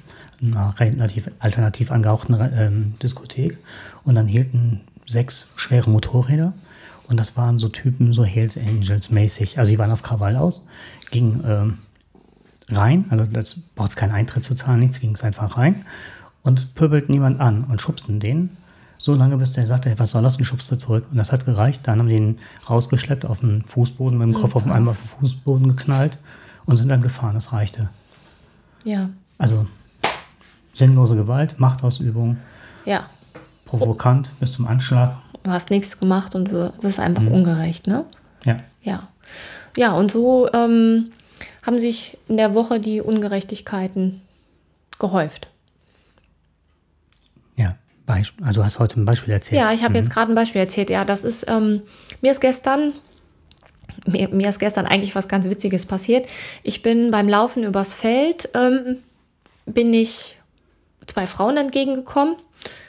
einer 0.41 0.79
relativ 0.79 1.31
alternativ 1.39 1.91
angehauchten 1.91 2.37
ähm, 2.55 2.93
Diskothek. 3.01 3.57
Und 4.03 4.15
dann 4.15 4.27
hielten 4.27 4.81
sechs 5.05 5.49
schwere 5.55 5.89
Motorräder. 5.89 6.53
Und 7.07 7.17
das 7.17 7.37
waren 7.37 7.57
so 7.57 7.69
Typen, 7.69 8.13
so 8.13 8.25
Hells 8.25 8.57
Angels 8.57 9.09
mäßig. 9.09 9.57
Also 9.57 9.71
die 9.71 9.79
waren 9.79 9.91
auf 9.91 10.03
Krawall 10.03 10.35
aus, 10.35 10.67
gingen 11.09 11.43
ähm, 11.47 11.77
rein, 12.69 13.05
also 13.09 13.25
das 13.25 13.57
braucht 13.75 13.91
es 13.91 13.95
keinen 13.95 14.11
Eintritt 14.11 14.43
zu 14.43 14.53
zahlen, 14.53 14.79
nichts, 14.81 14.99
ging 14.99 15.15
es 15.15 15.23
einfach 15.23 15.57
rein 15.57 15.85
und 16.47 16.73
pöbelten 16.75 17.13
niemand 17.13 17.39
an 17.39 17.65
und 17.65 17.81
schubsten 17.81 18.19
den. 18.19 18.57
So 18.97 19.13
lange, 19.13 19.37
bis 19.37 19.53
der 19.53 19.67
sagte, 19.67 19.89
hey, 19.89 19.99
was 19.99 20.11
soll 20.11 20.23
das? 20.23 20.37
Und 20.37 20.45
schubste 20.45 20.77
zurück. 20.77 21.05
Und 21.11 21.17
das 21.17 21.31
hat 21.31 21.45
gereicht. 21.45 21.81
Dann 21.83 21.99
haben 21.99 22.07
die 22.07 22.15
ihn 22.15 22.39
rausgeschleppt 22.67 23.25
auf 23.25 23.41
den 23.41 23.61
Fußboden, 23.63 24.17
mit 24.17 24.27
dem 24.27 24.33
Kopf 24.33 24.55
auf 24.55 24.65
einmal 24.65 24.93
auf 24.93 25.01
den 25.01 25.19
Fußboden 25.19 25.67
geknallt 25.75 26.17
und 26.65 26.77
sind 26.77 26.89
dann 26.89 27.01
gefahren. 27.01 27.35
Das 27.35 27.53
reichte. 27.53 27.89
Ja. 28.83 29.09
Also 29.37 29.67
sinnlose 30.73 31.15
Gewalt, 31.15 31.59
Machtausübung. 31.59 32.37
Ja. 32.85 33.07
Provokant 33.65 34.31
bis 34.39 34.53
zum 34.53 34.65
Anschlag. 34.65 35.17
Du 35.43 35.51
hast 35.51 35.69
nichts 35.69 35.99
gemacht 35.99 36.33
und 36.33 36.51
das 36.51 36.83
ist 36.83 36.99
einfach 36.99 37.21
mhm. 37.21 37.33
ungerecht, 37.33 37.85
ne? 37.85 38.05
Ja. 38.45 38.57
Ja. 38.81 39.07
Ja, 39.75 39.91
und 39.91 40.11
so 40.11 40.51
ähm, 40.53 41.11
haben 41.63 41.79
sich 41.79 42.17
in 42.27 42.37
der 42.37 42.55
Woche 42.55 42.79
die 42.79 43.01
Ungerechtigkeiten 43.01 44.21
gehäuft. 44.97 45.49
Beispiel, 48.07 48.43
also 48.43 48.65
hast 48.65 48.79
heute 48.79 48.99
ein 48.99 49.05
Beispiel 49.05 49.33
erzählt. 49.33 49.61
Ja, 49.61 49.71
ich 49.71 49.83
habe 49.83 49.91
mhm. 49.91 49.97
jetzt 49.97 50.09
gerade 50.09 50.31
ein 50.31 50.35
Beispiel 50.35 50.61
erzählt. 50.61 50.89
Ja, 50.89 51.05
das 51.05 51.23
ist, 51.23 51.45
ähm, 51.47 51.83
mir 52.21 52.31
ist 52.31 52.41
gestern, 52.41 52.93
mir, 54.07 54.29
mir, 54.29 54.49
ist 54.49 54.57
gestern 54.57 54.87
eigentlich 54.87 55.13
was 55.13 55.27
ganz 55.27 55.47
Witziges 55.47 55.85
passiert. 55.85 56.27
Ich 56.63 56.81
bin 56.81 57.11
beim 57.11 57.29
Laufen 57.29 57.63
übers 57.63 57.93
Feld, 57.93 58.49
ähm, 58.55 58.97
bin 59.67 59.93
ich 59.93 60.37
zwei 61.05 61.27
Frauen 61.27 61.57
entgegengekommen 61.57 62.37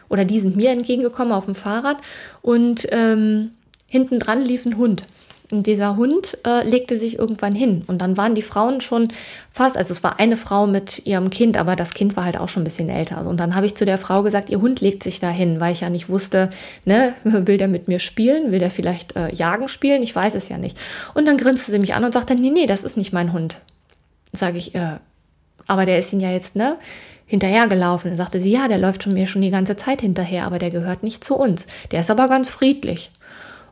oder 0.08 0.25
die 0.25 0.40
sind 0.40 0.56
mir 0.56 0.70
entgegengekommen 0.70 1.32
auf 1.34 1.44
dem 1.44 1.54
Fahrrad 1.54 1.98
und 2.40 2.87
ähm, 2.90 3.50
hinten 3.87 4.20
dran 4.20 4.40
lief 4.40 4.64
ein 4.64 4.76
Hund. 4.76 5.04
Und 5.50 5.67
dieser 5.67 5.97
Hund 5.97 6.37
äh, 6.47 6.62
legte 6.69 6.99
sich 6.99 7.19
irgendwann 7.19 7.55
hin. 7.55 7.83
Und 7.87 8.02
dann 8.02 8.19
waren 8.19 8.35
die 8.35 8.43
Frauen 8.43 8.83
schon 8.83 9.09
fast, 9.50 9.78
also 9.78 9.93
es 9.93 10.02
war 10.02 10.21
eine 10.21 10.37
Frau 10.37 10.67
mit 10.67 11.07
ihrem 11.07 11.31
Kind, 11.31 11.57
aber 11.57 11.75
das 11.75 11.95
Kind 11.95 12.17
war 12.17 12.25
halt 12.25 12.38
auch 12.38 12.50
schon 12.50 12.62
ein 12.62 12.64
bisschen 12.64 12.90
älter. 12.90 13.26
Und 13.26 13.40
dann 13.40 13.55
habe 13.55 13.64
ich 13.64 13.75
zu 13.75 13.87
der 13.87 13.97
Frau 13.97 14.23
gesagt, 14.23 14.50
ihr 14.50 14.61
Hund 14.61 14.83
legt 14.83 15.02
sich 15.02 15.21
da 15.21 15.31
hin, 15.31 15.59
weil 15.59 15.73
ich 15.73 15.81
ja 15.81 15.88
nicht 15.88 16.11
wusste, 16.11 16.50
ne, 16.85 17.14
will 17.25 17.57
der 17.57 17.69
mit 17.69 17.88
mir 17.88 17.99
spielen? 17.99 18.52
Will 18.52 18.59
der 18.59 18.71
vielleicht 18.71 19.17
äh, 19.17 19.35
Jagen 19.35 19.69
spielen? 19.69 20.02
Ich 20.02 20.14
weiß 20.14 20.35
es 20.35 20.50
ja 20.50 20.59
nicht. 20.59 20.78
Und 21.14 21.26
dann 21.26 21.38
grinste 21.38 21.71
sie 21.71 21.78
mich 21.78 21.95
an 21.95 22.05
und 22.05 22.12
sagte, 22.12 22.35
nee, 22.35 22.50
nee, 22.50 22.67
das 22.67 22.85
ist 22.85 22.99
nicht 22.99 23.14
mein 23.14 23.33
Hund. 23.33 23.57
Sage 24.33 24.59
ich, 24.59 24.75
äh, 24.75 24.99
aber 25.67 25.87
der 25.87 25.99
ist 25.99 26.12
ihn 26.12 26.21
ja 26.21 26.31
jetzt, 26.31 26.57
ne? 26.57 26.76
hinterhergelaufen. 27.28 28.11
Dann 28.11 28.17
sagte 28.17 28.40
sie, 28.40 28.50
ja, 28.50 28.67
der 28.67 28.78
läuft 28.78 29.05
schon 29.05 29.14
mir 29.14 29.26
schon 29.26 29.43
die 29.43 29.50
ganze 29.50 29.76
Zeit 29.76 30.00
hinterher, 30.00 30.45
aber 30.45 30.59
der 30.59 30.71
gehört 30.71 31.02
nicht 31.02 31.23
zu 31.23 31.37
uns. 31.37 31.67
Der 31.93 32.00
ist 32.00 32.11
aber 32.11 32.26
ganz 32.26 32.49
friedlich. 32.49 33.11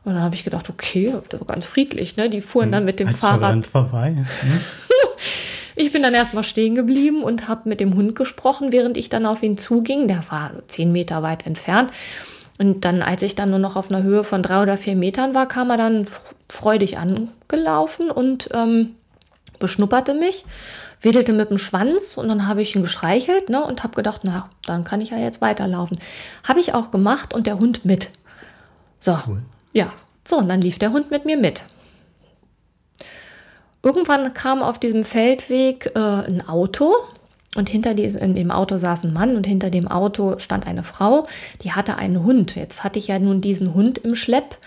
Und 0.07 0.13
dann 0.13 0.23
habe 0.23 0.35
ich 0.35 0.45
gedacht, 0.45 0.69
okay, 0.69 1.13
das 1.27 1.41
war 1.41 1.47
ganz 1.47 1.65
friedlich, 1.65 2.15
ne? 2.15 2.29
Die 2.29 2.39
fuhren 2.39 2.71
dann 2.71 2.85
mit 2.85 3.01
dem 3.01 3.09
Als 3.09 3.19
Fahrrad. 3.19 3.67
vorbei. 3.67 4.15
Hm? 4.15 4.61
ich 5.75 5.91
bin 5.91 6.01
dann 6.01 6.13
erstmal 6.13 6.45
stehen 6.45 6.75
geblieben 6.75 7.23
und 7.23 7.49
habe 7.49 7.67
mit 7.67 7.81
dem 7.81 7.93
Hund 7.93 8.15
gesprochen, 8.15 8.71
während 8.71 8.95
ich 8.95 9.09
dann 9.09 9.25
auf 9.25 9.43
ihn 9.43 9.57
zuging. 9.57 10.07
Der 10.07 10.23
war 10.29 10.51
zehn 10.69 10.93
Meter 10.93 11.23
weit 11.23 11.45
entfernt. 11.45 11.91
Und 12.57 12.85
dann, 12.85 13.01
als 13.01 13.21
ich 13.21 13.35
dann 13.35 13.49
nur 13.49 13.59
noch 13.59 13.75
auf 13.75 13.91
einer 13.91 14.01
Höhe 14.01 14.23
von 14.23 14.41
drei 14.41 14.61
oder 14.61 14.77
vier 14.77 14.95
Metern 14.95 15.35
war, 15.35 15.45
kam 15.45 15.71
er 15.71 15.77
dann 15.77 16.07
freudig 16.47 16.97
angelaufen 16.97 18.09
und 18.09 18.47
ähm, 18.53 18.95
beschnupperte 19.59 20.13
mich, 20.13 20.45
wedelte 21.01 21.33
mit 21.33 21.49
dem 21.49 21.57
Schwanz 21.57 22.17
und 22.17 22.29
dann 22.29 22.47
habe 22.47 22.61
ich 22.61 22.73
ihn 22.77 22.81
gestreichelt 22.81 23.49
ne, 23.49 23.61
und 23.61 23.83
habe 23.83 23.95
gedacht, 23.95 24.21
na, 24.23 24.49
dann 24.65 24.85
kann 24.85 25.01
ich 25.01 25.09
ja 25.09 25.17
jetzt 25.17 25.41
weiterlaufen. 25.41 25.99
Habe 26.47 26.61
ich 26.61 26.73
auch 26.73 26.91
gemacht 26.91 27.33
und 27.33 27.45
der 27.45 27.59
Hund 27.59 27.83
mit. 27.83 28.09
So, 29.01 29.17
cool. 29.27 29.41
Ja, 29.77 29.93
so, 30.27 30.37
und 30.37 30.49
dann 30.49 30.59
lief 30.59 30.79
der 30.79 30.91
Hund 30.91 31.11
mit 31.11 31.25
mir 31.25 31.37
mit. 31.37 31.63
Irgendwann 33.83 34.33
kam 34.33 34.63
auf 34.63 34.79
diesem 34.79 35.03
Feldweg 35.03 35.91
äh, 35.93 35.99
ein 35.99 36.41
Auto 36.49 36.95
und 37.55 37.69
hinter 37.69 37.93
diesem, 37.93 38.23
in 38.23 38.33
dem 38.33 38.49
Auto 38.49 38.79
saß 38.79 39.03
ein 39.03 39.13
Mann 39.13 39.35
und 39.35 39.45
hinter 39.45 39.69
dem 39.69 39.87
Auto 39.87 40.39
stand 40.39 40.65
eine 40.65 40.81
Frau, 40.81 41.27
die 41.61 41.73
hatte 41.73 41.95
einen 41.95 42.23
Hund. 42.23 42.55
Jetzt 42.55 42.83
hatte 42.83 42.97
ich 42.97 43.07
ja 43.07 43.19
nun 43.19 43.39
diesen 43.39 43.75
Hund 43.75 43.99
im 43.99 44.15
Schlepp, 44.15 44.57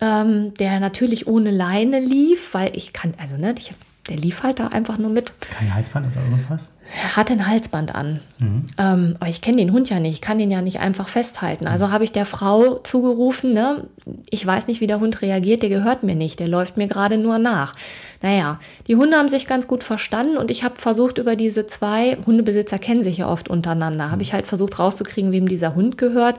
ähm, 0.00 0.54
der 0.54 0.80
natürlich 0.80 1.26
ohne 1.26 1.50
Leine 1.50 2.00
lief, 2.00 2.54
weil 2.54 2.74
ich 2.74 2.94
kann, 2.94 3.12
also 3.20 3.36
ne, 3.36 3.54
ich, 3.58 3.74
der 4.08 4.16
lief 4.16 4.42
halt 4.42 4.58
da 4.58 4.66
einfach 4.68 4.98
nur 4.98 5.10
mit. 5.10 5.32
Kein 5.40 5.74
Halsband 5.74 6.06
oder 6.12 6.22
irgendwas? 6.24 6.70
Er 7.02 7.16
hatte 7.16 7.32
ein 7.32 7.46
Halsband 7.46 7.94
an. 7.94 8.20
Mhm. 8.38 8.66
Ähm, 8.76 9.16
aber 9.18 9.30
ich 9.30 9.40
kenne 9.40 9.56
den 9.56 9.72
Hund 9.72 9.88
ja 9.88 9.98
nicht. 9.98 10.12
Ich 10.12 10.20
kann 10.20 10.38
den 10.38 10.50
ja 10.50 10.60
nicht 10.60 10.80
einfach 10.80 11.08
festhalten. 11.08 11.66
Also 11.66 11.90
habe 11.90 12.04
ich 12.04 12.12
der 12.12 12.26
Frau 12.26 12.78
zugerufen, 12.78 13.54
ne? 13.54 13.84
ich 14.28 14.46
weiß 14.46 14.66
nicht, 14.66 14.82
wie 14.82 14.86
der 14.86 15.00
Hund 15.00 15.22
reagiert. 15.22 15.62
Der 15.62 15.70
gehört 15.70 16.02
mir 16.02 16.14
nicht. 16.14 16.38
Der 16.38 16.48
läuft 16.48 16.76
mir 16.76 16.86
gerade 16.86 17.16
nur 17.16 17.38
nach. 17.38 17.74
Naja, 18.20 18.60
die 18.86 18.96
Hunde 18.96 19.16
haben 19.16 19.30
sich 19.30 19.46
ganz 19.46 19.66
gut 19.66 19.82
verstanden 19.82 20.36
und 20.36 20.50
ich 20.50 20.64
habe 20.64 20.74
versucht, 20.76 21.16
über 21.16 21.34
diese 21.36 21.66
zwei 21.66 22.18
Hundebesitzer 22.26 22.78
kennen 22.78 23.02
sich 23.02 23.18
ja 23.18 23.28
oft 23.28 23.48
untereinander, 23.48 24.10
habe 24.10 24.22
ich 24.22 24.32
halt 24.32 24.46
versucht 24.46 24.78
rauszukriegen, 24.78 25.32
wem 25.32 25.48
dieser 25.48 25.74
Hund 25.74 25.96
gehört. 25.96 26.36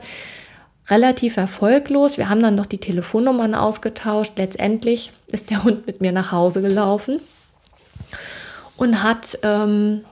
Relativ 0.88 1.36
erfolglos. 1.36 2.16
Wir 2.16 2.28
haben 2.28 2.40
dann 2.40 2.54
noch 2.54 2.66
die 2.66 2.78
Telefonnummern 2.78 3.56
ausgetauscht. 3.56 4.34
Letztendlich 4.36 5.12
ist 5.26 5.50
der 5.50 5.64
Hund 5.64 5.88
mit 5.88 6.00
mir 6.00 6.12
nach 6.12 6.30
Hause 6.30 6.62
gelaufen 6.62 7.18
und 8.76 9.02
hat 9.02 9.38
ähm, 9.42 10.02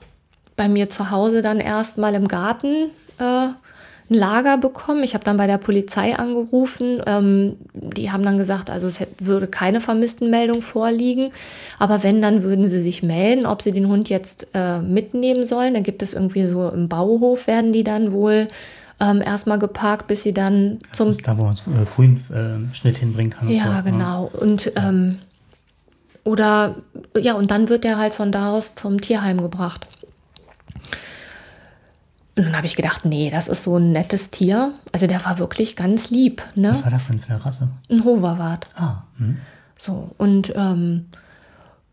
bei 0.56 0.68
mir 0.68 0.88
zu 0.88 1.10
Hause 1.10 1.42
dann 1.42 1.60
erstmal 1.60 2.14
im 2.14 2.28
Garten 2.28 2.90
äh, 3.18 3.48
ein 4.10 4.14
Lager 4.14 4.58
bekommen. 4.58 5.02
Ich 5.02 5.14
habe 5.14 5.24
dann 5.24 5.36
bei 5.36 5.46
der 5.46 5.58
Polizei 5.58 6.16
angerufen. 6.16 7.00
Ähm, 7.06 7.56
die 7.72 8.10
haben 8.10 8.22
dann 8.22 8.36
gesagt, 8.36 8.70
also 8.70 8.86
es 8.86 9.00
würde 9.18 9.46
keine 9.46 9.80
Vermisstenmeldung 9.80 10.62
vorliegen. 10.62 11.30
Aber 11.78 12.02
wenn, 12.02 12.20
dann 12.20 12.42
würden 12.42 12.68
sie 12.68 12.80
sich 12.80 13.02
melden, 13.02 13.46
ob 13.46 13.62
sie 13.62 13.72
den 13.72 13.88
Hund 13.88 14.08
jetzt 14.10 14.48
äh, 14.54 14.80
mitnehmen 14.80 15.46
sollen. 15.46 15.74
Da 15.74 15.80
gibt 15.80 16.02
es 16.02 16.12
irgendwie 16.12 16.46
so 16.46 16.68
im 16.68 16.88
Bauhof, 16.88 17.46
werden 17.46 17.72
die 17.72 17.84
dann 17.84 18.12
wohl 18.12 18.48
ähm, 19.00 19.22
erstmal 19.22 19.58
geparkt, 19.58 20.06
bis 20.06 20.22
sie 20.22 20.32
dann 20.32 20.78
das 20.90 20.98
zum. 20.98 21.16
da, 21.22 21.36
wo 21.38 21.44
man 21.44 21.54
so, 21.54 21.70
äh, 21.70 21.84
Grünschnitt 21.84 22.98
hinbringen 22.98 23.32
kann. 23.32 23.48
Und 23.48 23.54
ja, 23.54 23.64
sowas, 23.64 23.84
ne? 23.84 23.90
genau. 23.90 24.22
Ne? 24.24 24.40
Und 24.40 24.72
ähm, 24.76 25.18
oder 26.24 26.76
ja, 27.16 27.34
und 27.34 27.50
dann 27.50 27.68
wird 27.68 27.84
der 27.84 27.98
halt 27.98 28.14
von 28.14 28.32
da 28.32 28.52
aus 28.52 28.74
zum 28.74 29.00
Tierheim 29.00 29.40
gebracht. 29.40 29.86
Und 32.36 32.46
dann 32.46 32.56
habe 32.56 32.66
ich 32.66 32.74
gedacht, 32.74 33.04
nee, 33.04 33.30
das 33.30 33.46
ist 33.46 33.62
so 33.62 33.76
ein 33.76 33.92
nettes 33.92 34.30
Tier. 34.30 34.72
Also 34.90 35.06
der 35.06 35.24
war 35.24 35.38
wirklich 35.38 35.76
ganz 35.76 36.10
lieb. 36.10 36.42
Ne? 36.56 36.70
Was 36.70 36.82
war 36.82 36.90
das 36.90 37.06
denn 37.06 37.20
für 37.20 37.30
eine 37.30 37.44
Rasse? 37.44 37.70
Ein 37.88 38.04
Hoverwart. 38.04 38.66
Ah. 38.74 39.04
Hm. 39.18 39.36
So, 39.78 40.10
und 40.18 40.52
ähm, 40.56 41.06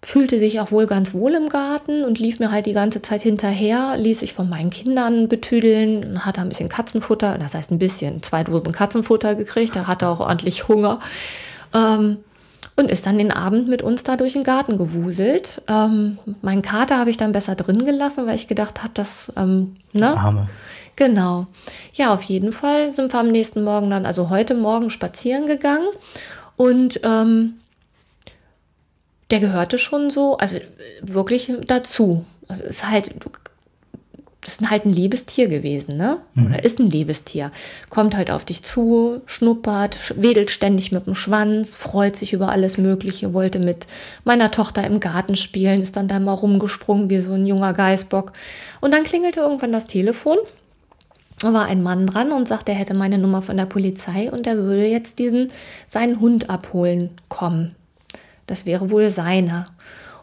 fühlte 0.04 0.40
sich 0.40 0.60
auch 0.60 0.72
wohl 0.72 0.88
ganz 0.88 1.14
wohl 1.14 1.34
im 1.34 1.50
Garten 1.50 2.04
und 2.04 2.18
lief 2.18 2.40
mir 2.40 2.52
halt 2.52 2.66
die 2.66 2.74
ganze 2.74 3.02
Zeit 3.04 3.22
hinterher, 3.22 3.98
ließ 3.98 4.22
sich 4.22 4.34
von 4.34 4.50
meinen 4.50 4.72
Kindern 4.72 5.28
betüdeln, 5.28 6.26
hatte 6.26 6.42
ein 6.42 6.50
bisschen 6.50 6.70
Katzenfutter, 6.70 7.38
das 7.38 7.54
heißt 7.54 7.70
ein 7.70 7.78
bisschen, 7.78 8.24
zwei 8.24 8.44
Dosen 8.44 8.72
Katzenfutter 8.72 9.36
gekriegt, 9.36 9.76
er 9.76 9.86
hatte 9.88 10.08
auch 10.08 10.20
ordentlich 10.20 10.68
Hunger. 10.68 11.02
Ähm, 11.74 12.18
und 12.76 12.90
ist 12.90 13.06
dann 13.06 13.18
den 13.18 13.32
Abend 13.32 13.68
mit 13.68 13.82
uns 13.82 14.04
da 14.04 14.18
durch 14.18 14.34
den 14.34 14.44
Garten 14.44 14.78
gewuselt. 14.78 15.62
Ähm, 15.68 16.18
meinen 16.42 16.62
Kater 16.62 16.98
habe 16.98 17.10
ich 17.10 17.18
dann 17.18 17.32
besser 17.32 17.56
drin 17.56 17.84
gelassen, 17.86 18.28
weil 18.28 18.36
ich 18.36 18.48
gedacht 18.48 18.82
habe, 18.82 18.94
dass, 18.94 19.32
ähm, 19.36 19.78
ne? 19.94 20.18
Arme. 20.18 20.50
Genau. 20.96 21.48
Ja, 21.94 22.14
auf 22.14 22.22
jeden 22.24 22.52
Fall 22.52 22.94
sind 22.94 23.14
wir 23.14 23.20
am 23.20 23.30
nächsten 23.30 23.64
Morgen 23.64 23.90
dann, 23.90 24.06
also 24.06 24.30
heute 24.30 24.54
Morgen 24.54 24.90
spazieren 24.90 25.48
gegangen 25.48 25.88
und 26.58 27.00
ähm, 27.04 27.56
der 29.32 29.40
gehörte 29.40 29.78
schon 29.78 30.12
so, 30.12 30.38
also 30.38 30.58
wirklich 31.02 31.52
dazu. 31.66 32.26
Also 32.48 32.64
es 32.66 32.72
ist 32.72 32.90
halt, 32.90 33.14
das 34.42 34.56
ist 34.56 34.70
halt 34.70 34.86
ein 34.86 34.94
liebes 34.94 35.28
Tier 35.28 35.48
gewesen, 35.48 35.98
ne? 35.98 36.18
Mhm. 36.34 36.48
Oder 36.48 36.64
ist 36.64 36.80
ein 36.80 36.90
liebes 36.90 37.24
Tier. 37.24 37.52
Kommt 37.92 38.18
halt 38.18 38.32
auf 38.32 38.44
dich 38.44 38.64
zu, 38.64 39.22
schnuppert, 39.28 40.16
wedelt 40.18 40.50
ständig 40.50 40.92
mit 40.92 41.06
dem 41.06 41.14
Schwanz, 41.14 41.76
freut 41.76 42.16
sich 42.16 42.34
über 42.34 42.50
alles 42.50 42.80
Mögliche, 42.80 43.34
wollte 43.34 43.60
mit 43.60 43.86
meiner 44.24 44.50
Tochter 44.50 44.84
im 44.84 45.00
Garten 45.00 45.36
spielen, 45.36 45.82
ist 45.82 45.96
dann 45.96 46.08
da 46.08 46.20
mal 46.20 46.34
rumgesprungen 46.34 47.10
wie 47.12 47.20
so 47.20 47.34
ein 47.34 47.46
junger 47.46 47.74
Geißbock. 47.74 48.34
Und 48.82 48.94
dann 48.94 49.04
klingelte 49.04 49.42
irgendwann 49.42 49.72
das 49.72 49.86
Telefon. 49.86 50.38
Da 51.40 51.54
war 51.54 51.66
ein 51.66 51.84
Mann 51.84 52.08
dran 52.08 52.32
und 52.32 52.48
sagte, 52.48 52.72
er 52.72 52.78
hätte 52.78 52.94
meine 52.94 53.20
Nummer 53.20 53.42
von 53.44 53.58
der 53.58 53.66
Polizei 53.66 54.32
und 54.32 54.48
er 54.48 54.58
würde 54.58 54.88
jetzt 54.88 55.20
diesen 55.20 55.52
seinen 55.88 56.20
Hund 56.20 56.50
abholen 56.50 57.12
kommen. 57.30 57.76
Das 58.48 58.66
wäre 58.66 58.90
wohl 58.90 59.12
seiner. 59.12 59.68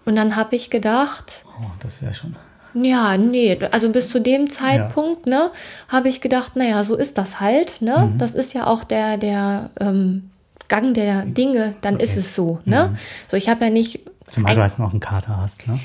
Und 0.05 0.17
dann 0.17 0.37
habe 0.37 0.57
ich 0.57 0.71
gedacht. 0.71 1.45
Oh, 1.61 1.71
das 1.81 1.95
ist 1.95 2.03
ja 2.03 2.13
schon. 2.13 2.37
Ja, 2.83 3.17
nee, 3.17 3.59
also 3.71 3.91
bis 3.91 4.09
zu 4.09 4.21
dem 4.21 4.51
Zeitpunkt, 4.51 5.27
ja. 5.27 5.45
ne, 5.45 5.51
habe 5.89 6.09
ich 6.09 6.21
gedacht, 6.21 6.57
naja, 6.57 6.83
so 6.83 6.97
ist 6.97 7.19
das 7.19 7.41
halt, 7.41 7.81
ne? 7.81 8.11
Mhm. 8.13 8.19
Das 8.19 8.35
ist 8.35 8.53
ja 8.55 8.67
auch 8.67 8.85
der, 8.85 9.17
der 9.17 9.71
ähm, 9.81 10.31
Gang 10.69 10.93
der 10.93 11.25
Dinge, 11.25 11.75
dann 11.81 11.95
okay. 11.95 12.05
ist 12.05 12.17
es 12.17 12.35
so, 12.35 12.61
ne? 12.65 12.91
Mhm. 12.91 12.99
So, 13.29 13.37
ich 13.37 13.49
habe 13.49 13.65
ja 13.65 13.71
nicht. 13.71 14.01
Zumal 14.27 14.55
du 14.55 14.61
jetzt 14.61 14.79
noch 14.79 14.91
einen 14.91 15.01
Kater 15.01 15.39
hast, 15.39 15.67
ne? 15.67 15.81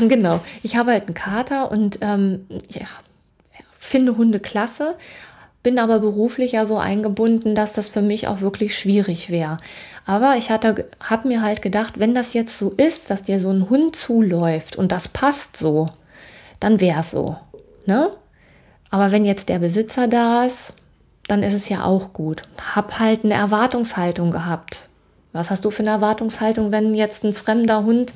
genau, 0.08 0.40
ich 0.62 0.76
habe 0.76 0.92
halt 0.92 1.06
einen 1.06 1.14
Kater 1.14 1.70
und 1.70 1.98
ähm, 2.00 2.46
ja, 2.70 2.86
finde 3.78 4.16
Hunde 4.16 4.40
klasse, 4.40 4.96
bin 5.62 5.78
aber 5.78 5.98
beruflich 5.98 6.52
ja 6.52 6.66
so 6.66 6.78
eingebunden, 6.78 7.54
dass 7.54 7.72
das 7.72 7.90
für 7.90 8.02
mich 8.02 8.26
auch 8.28 8.40
wirklich 8.40 8.76
schwierig 8.76 9.28
wäre. 9.30 9.58
Aber 10.06 10.36
ich 10.36 10.50
habe 10.50 11.28
mir 11.28 11.42
halt 11.42 11.62
gedacht, 11.62 12.00
wenn 12.00 12.14
das 12.14 12.32
jetzt 12.32 12.58
so 12.58 12.70
ist, 12.70 13.10
dass 13.10 13.22
dir 13.22 13.38
so 13.38 13.50
ein 13.50 13.68
Hund 13.68 13.94
zuläuft 13.94 14.76
und 14.76 14.90
das 14.90 15.08
passt 15.08 15.56
so, 15.56 15.90
dann 16.62 16.80
wäre 16.80 17.00
es 17.00 17.10
so. 17.10 17.36
Ne? 17.86 18.10
Aber 18.90 19.10
wenn 19.10 19.24
jetzt 19.24 19.48
der 19.48 19.58
Besitzer 19.58 20.06
da 20.06 20.44
ist, 20.44 20.74
dann 21.26 21.42
ist 21.42 21.54
es 21.54 21.68
ja 21.68 21.84
auch 21.84 22.12
gut. 22.12 22.42
Hab 22.74 22.98
halt 22.98 23.24
eine 23.24 23.34
Erwartungshaltung 23.34 24.30
gehabt. 24.30 24.88
Was 25.32 25.50
hast 25.50 25.64
du 25.64 25.70
für 25.70 25.82
eine 25.82 25.90
Erwartungshaltung, 25.90 26.72
wenn 26.72 26.94
jetzt 26.94 27.24
ein 27.24 27.32
fremder 27.32 27.84
Hund 27.84 28.12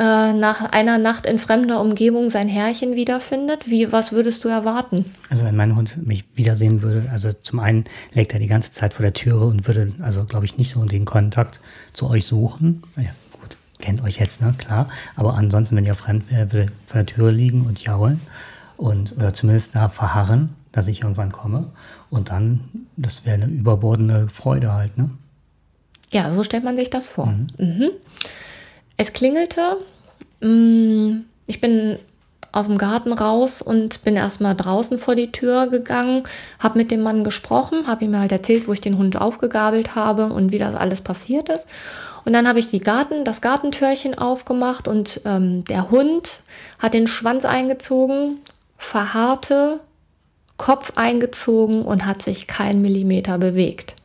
äh, 0.00 0.32
nach 0.32 0.72
einer 0.72 0.98
Nacht 0.98 1.24
in 1.24 1.38
fremder 1.38 1.80
Umgebung 1.80 2.30
sein 2.30 2.48
Herrchen 2.48 2.96
wiederfindet? 2.96 3.70
Wie, 3.70 3.92
was 3.92 4.12
würdest 4.12 4.44
du 4.44 4.48
erwarten? 4.48 5.04
Also 5.30 5.44
wenn 5.44 5.56
mein 5.56 5.76
Hund 5.76 6.04
mich 6.06 6.24
wiedersehen 6.34 6.82
würde, 6.82 7.06
also 7.10 7.32
zum 7.32 7.60
einen 7.60 7.84
legt 8.12 8.32
er 8.32 8.40
die 8.40 8.48
ganze 8.48 8.72
Zeit 8.72 8.94
vor 8.94 9.04
der 9.04 9.12
Türe 9.12 9.44
und 9.44 9.66
würde, 9.68 9.92
also 10.02 10.24
glaube 10.24 10.46
ich, 10.46 10.58
nicht 10.58 10.70
so 10.70 10.84
den 10.84 11.04
Kontakt 11.04 11.60
zu 11.92 12.10
euch 12.10 12.26
suchen. 12.26 12.82
Kennt 13.78 14.02
euch 14.02 14.18
jetzt, 14.18 14.40
ne? 14.42 14.54
Klar. 14.58 14.88
Aber 15.16 15.34
ansonsten, 15.34 15.76
wenn 15.76 15.86
ihr 15.86 15.94
fremd 15.94 16.30
wäre, 16.30 16.52
würde 16.52 16.72
vor 16.86 17.02
der 17.02 17.06
Tür 17.06 17.30
liegen 17.30 17.62
und 17.62 17.82
jaulen 17.82 18.20
und 18.76 19.16
oder 19.16 19.32
zumindest 19.34 19.74
da 19.74 19.88
verharren, 19.88 20.54
dass 20.72 20.88
ich 20.88 21.02
irgendwann 21.02 21.32
komme. 21.32 21.70
Und 22.10 22.30
dann, 22.30 22.86
das 22.96 23.24
wäre 23.24 23.34
eine 23.34 23.46
überbordende 23.46 24.28
Freude 24.28 24.72
halt, 24.72 24.96
ne? 24.98 25.10
Ja, 26.10 26.32
so 26.32 26.42
stellt 26.42 26.64
man 26.64 26.76
sich 26.76 26.90
das 26.90 27.06
vor. 27.06 27.26
Mhm. 27.26 27.48
Mhm. 27.58 27.90
Es 28.96 29.12
klingelte. 29.12 29.76
Mm, 30.40 31.20
ich 31.46 31.60
bin 31.60 31.98
aus 32.50 32.66
dem 32.66 32.78
Garten 32.78 33.12
raus 33.12 33.60
und 33.60 34.02
bin 34.04 34.16
erstmal 34.16 34.56
draußen 34.56 34.98
vor 34.98 35.14
die 35.14 35.30
Tür 35.30 35.68
gegangen, 35.68 36.22
habe 36.58 36.78
mit 36.78 36.90
dem 36.90 37.02
Mann 37.02 37.22
gesprochen, 37.22 37.86
habe 37.86 38.04
ihm 38.04 38.18
halt 38.18 38.32
erzählt, 38.32 38.66
wo 38.66 38.72
ich 38.72 38.80
den 38.80 38.96
Hund 38.96 39.20
aufgegabelt 39.20 39.94
habe 39.94 40.32
und 40.32 40.52
wie 40.52 40.58
das 40.58 40.74
alles 40.74 41.00
passiert 41.00 41.50
ist. 41.50 41.66
Und 42.28 42.34
dann 42.34 42.46
habe 42.46 42.58
ich 42.58 42.68
die 42.68 42.80
Garten, 42.80 43.24
das 43.24 43.40
Gartentürchen 43.40 44.18
aufgemacht 44.18 44.86
und 44.86 45.22
ähm, 45.24 45.64
der 45.64 45.90
Hund 45.90 46.40
hat 46.78 46.92
den 46.92 47.06
Schwanz 47.06 47.46
eingezogen, 47.46 48.40
verharrte, 48.76 49.80
Kopf 50.58 50.92
eingezogen 50.96 51.80
und 51.86 52.04
hat 52.04 52.20
sich 52.20 52.46
kein 52.46 52.82
Millimeter 52.82 53.38
bewegt. 53.38 53.96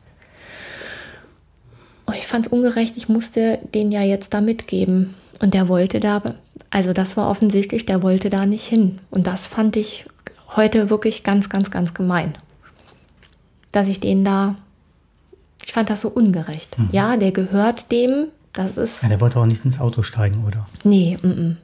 Und 2.06 2.16
ich 2.16 2.26
fand 2.26 2.46
es 2.46 2.52
ungerecht, 2.52 2.96
ich 2.96 3.10
musste 3.10 3.58
den 3.74 3.92
ja 3.92 4.00
jetzt 4.00 4.32
da 4.32 4.40
mitgeben. 4.40 5.12
Und 5.42 5.52
der 5.52 5.68
wollte 5.68 6.00
da, 6.00 6.22
also 6.70 6.94
das 6.94 7.18
war 7.18 7.28
offensichtlich, 7.28 7.84
der 7.84 8.02
wollte 8.02 8.30
da 8.30 8.46
nicht 8.46 8.64
hin. 8.64 9.00
Und 9.10 9.26
das 9.26 9.46
fand 9.46 9.76
ich 9.76 10.06
heute 10.56 10.88
wirklich 10.88 11.24
ganz, 11.24 11.50
ganz, 11.50 11.70
ganz 11.70 11.92
gemein. 11.92 12.32
Dass 13.70 13.86
ich 13.86 14.00
den 14.00 14.24
da 14.24 14.56
ich 15.64 15.72
fand 15.72 15.90
das 15.90 16.02
so 16.02 16.08
ungerecht. 16.08 16.78
Mhm. 16.78 16.88
Ja, 16.92 17.16
der 17.16 17.32
gehört 17.32 17.90
dem. 17.90 18.28
Das 18.52 18.76
ist. 18.76 19.02
Ja, 19.02 19.08
der 19.08 19.20
wollte 19.20 19.40
auch 19.40 19.46
nicht 19.46 19.64
ins 19.64 19.80
Auto 19.80 20.02
steigen, 20.02 20.44
oder? 20.46 20.66
Nee, 20.84 21.18
m 21.22 21.30
-m. 21.30 21.56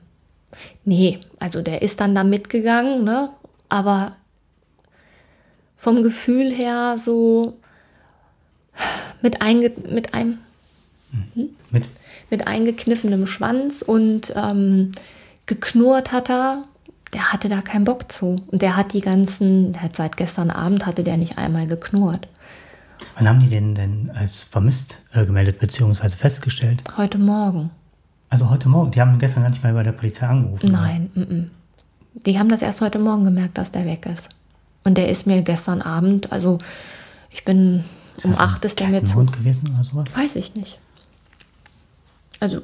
nee. 0.85 1.21
Also 1.39 1.63
der 1.63 1.83
ist 1.83 2.01
dann 2.01 2.15
da 2.15 2.25
mitgegangen, 2.25 3.05
ne? 3.05 3.31
Aber 3.69 4.17
vom 5.77 6.03
Gefühl 6.03 6.53
her 6.53 6.97
so 6.99 7.57
mit, 9.23 9.41
einge 9.41 9.73
mit 9.89 10.15
einem 10.15 10.39
mhm. 11.13 11.33
hm? 11.35 11.49
mit? 11.71 11.89
mit 12.31 12.47
eingekniffenem 12.47 13.27
Schwanz 13.27 13.83
und 13.83 14.33
ähm, 14.37 14.93
geknurrt 15.47 16.13
hat 16.13 16.31
er. 16.31 16.65
Der 17.13 17.33
hatte 17.33 17.49
da 17.49 17.61
keinen 17.61 17.85
Bock 17.85 18.13
zu. 18.13 18.37
Und 18.47 18.63
der 18.63 18.77
hat 18.77 18.93
die 18.93 19.01
ganzen, 19.01 19.73
der 19.73 19.83
hat 19.83 19.97
seit 19.97 20.17
gestern 20.17 20.49
Abend 20.49 20.87
hatte 20.87 21.03
der 21.03 21.17
nicht 21.17 21.39
einmal 21.39 21.67
geknurrt. 21.67 22.29
Wann 23.17 23.29
haben 23.29 23.41
die 23.41 23.49
den 23.49 23.75
denn 23.75 24.11
als 24.15 24.43
vermisst 24.43 25.03
äh, 25.13 25.25
gemeldet 25.25 25.59
bzw. 25.59 26.09
festgestellt? 26.09 26.83
Heute 26.97 27.19
Morgen. 27.19 27.71
Also 28.29 28.49
heute 28.49 28.69
Morgen? 28.69 28.91
Die 28.93 29.01
haben 29.01 29.19
gestern 29.19 29.43
gar 29.43 29.51
nicht 29.51 29.63
mal 29.63 29.73
bei 29.73 29.83
der 29.83 29.93
Polizei 29.93 30.27
angerufen? 30.27 30.71
Nein, 30.71 31.11
m 31.15 31.23
-m. 31.23 31.47
die 32.27 32.39
haben 32.39 32.49
das 32.49 32.63
erst 32.63 32.81
heute 32.81 32.99
Morgen 32.99 33.25
gemerkt, 33.25 33.59
dass 33.59 33.73
der 33.73 33.85
weg 33.85 34.07
ist. 34.07 34.29
Und 34.85 34.97
der 34.97 35.11
ist 35.11 35.27
mir 35.27 35.43
gestern 35.43 35.83
Abend, 35.83 36.33
also 36.33 36.59
ich 37.31 37.45
bin 37.45 37.85
ist 38.17 38.25
um 38.25 38.35
acht 38.39 38.65
ist 38.65 38.81
der 38.81 38.89
mir 38.89 39.05
zu. 39.05 39.15
Hund 39.15 39.33
gewesen 39.33 39.71
oder 39.75 39.85
sowas? 39.85 40.17
Weiß 40.17 40.37
ich 40.37 40.55
nicht. 40.55 40.79
Also. 42.39 42.63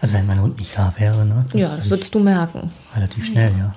Also 0.00 0.14
wenn 0.14 0.26
mein 0.26 0.40
Hund 0.40 0.58
nicht 0.58 0.76
da 0.76 0.92
wäre, 0.96 1.24
ne? 1.24 1.44
Das 1.50 1.60
ja, 1.60 1.76
das 1.76 1.90
würdest 1.90 2.14
du 2.14 2.18
merken. 2.18 2.70
Relativ 2.94 3.26
schnell, 3.26 3.52
ja. 3.52 3.58
ja. 3.58 3.74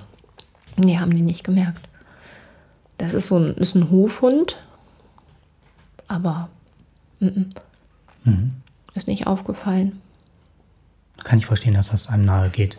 Nee, 0.76 0.98
haben 0.98 1.14
die 1.14 1.22
nicht 1.22 1.44
gemerkt. 1.44 1.88
Das 2.98 3.14
ist 3.14 3.26
so 3.26 3.38
ein, 3.38 3.54
ist 3.54 3.74
ein 3.74 3.90
Hofhund, 3.90 4.56
aber 6.08 6.48
m 7.20 7.28
-m. 8.24 8.30
Mhm. 8.30 8.52
ist 8.94 9.08
nicht 9.08 9.26
aufgefallen. 9.26 10.00
Kann 11.24 11.38
ich 11.38 11.46
verstehen, 11.46 11.74
dass 11.74 11.90
das 11.90 12.08
einem 12.08 12.24
nahe 12.24 12.50
geht. 12.50 12.78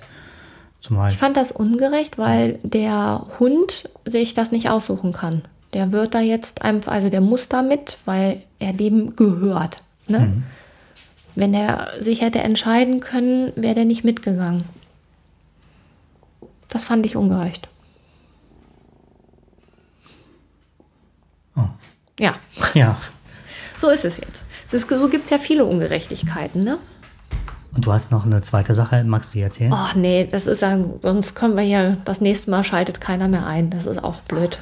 Zumal 0.81 1.11
ich 1.11 1.17
fand 1.17 1.35
das 1.37 1.51
ungerecht, 1.51 2.17
weil 2.17 2.59
der 2.63 3.25
Hund 3.39 3.89
sich 4.05 4.33
das 4.33 4.51
nicht 4.51 4.69
aussuchen 4.69 5.13
kann. 5.13 5.43
Der 5.73 5.91
wird 5.91 6.15
da 6.15 6.19
jetzt 6.19 6.61
einfach, 6.61 6.91
also 6.91 7.09
der 7.09 7.21
muss 7.21 7.47
da 7.47 7.61
mit, 7.61 7.97
weil 8.05 8.43
er 8.59 8.73
dem 8.73 9.15
gehört. 9.15 9.83
Ne? 10.07 10.19
Mhm. 10.19 10.43
Wenn 11.35 11.53
er 11.53 11.91
sich 11.99 12.21
hätte 12.21 12.39
entscheiden 12.39 13.01
können, 13.01 13.51
wäre 13.55 13.75
der 13.75 13.85
nicht 13.85 14.03
mitgegangen. 14.03 14.63
Das 16.69 16.85
fand 16.85 17.05
ich 17.05 17.15
ungerecht. 17.15 17.67
Oh. 21.55 21.67
Ja. 22.19 22.35
Ja. 22.73 22.97
So 23.79 23.89
ist 23.89 24.03
es 24.03 24.17
jetzt. 24.17 24.73
Ist, 24.73 24.89
so 24.89 25.07
gibt 25.07 25.23
es 25.23 25.29
ja 25.29 25.37
viele 25.37 25.63
Ungerechtigkeiten, 25.63 26.65
ne? 26.65 26.79
Und 27.73 27.85
du 27.85 27.93
hast 27.93 28.11
noch 28.11 28.25
eine 28.25 28.41
zweite 28.41 28.73
Sache, 28.73 29.05
magst 29.05 29.33
du 29.33 29.39
erzählen? 29.39 29.71
Ach 29.73 29.95
nee, 29.95 30.27
das 30.29 30.47
ist 30.47 30.61
ja, 30.61 30.77
sonst 31.01 31.33
können 31.33 31.55
wir 31.55 31.63
hier, 31.63 31.97
das 32.03 32.19
nächste 32.19 32.51
Mal 32.51 32.65
schaltet 32.65 32.99
keiner 32.99 33.29
mehr 33.29 33.45
ein. 33.45 33.69
Das 33.69 33.85
ist 33.85 34.03
auch 34.03 34.17
blöd. 34.21 34.59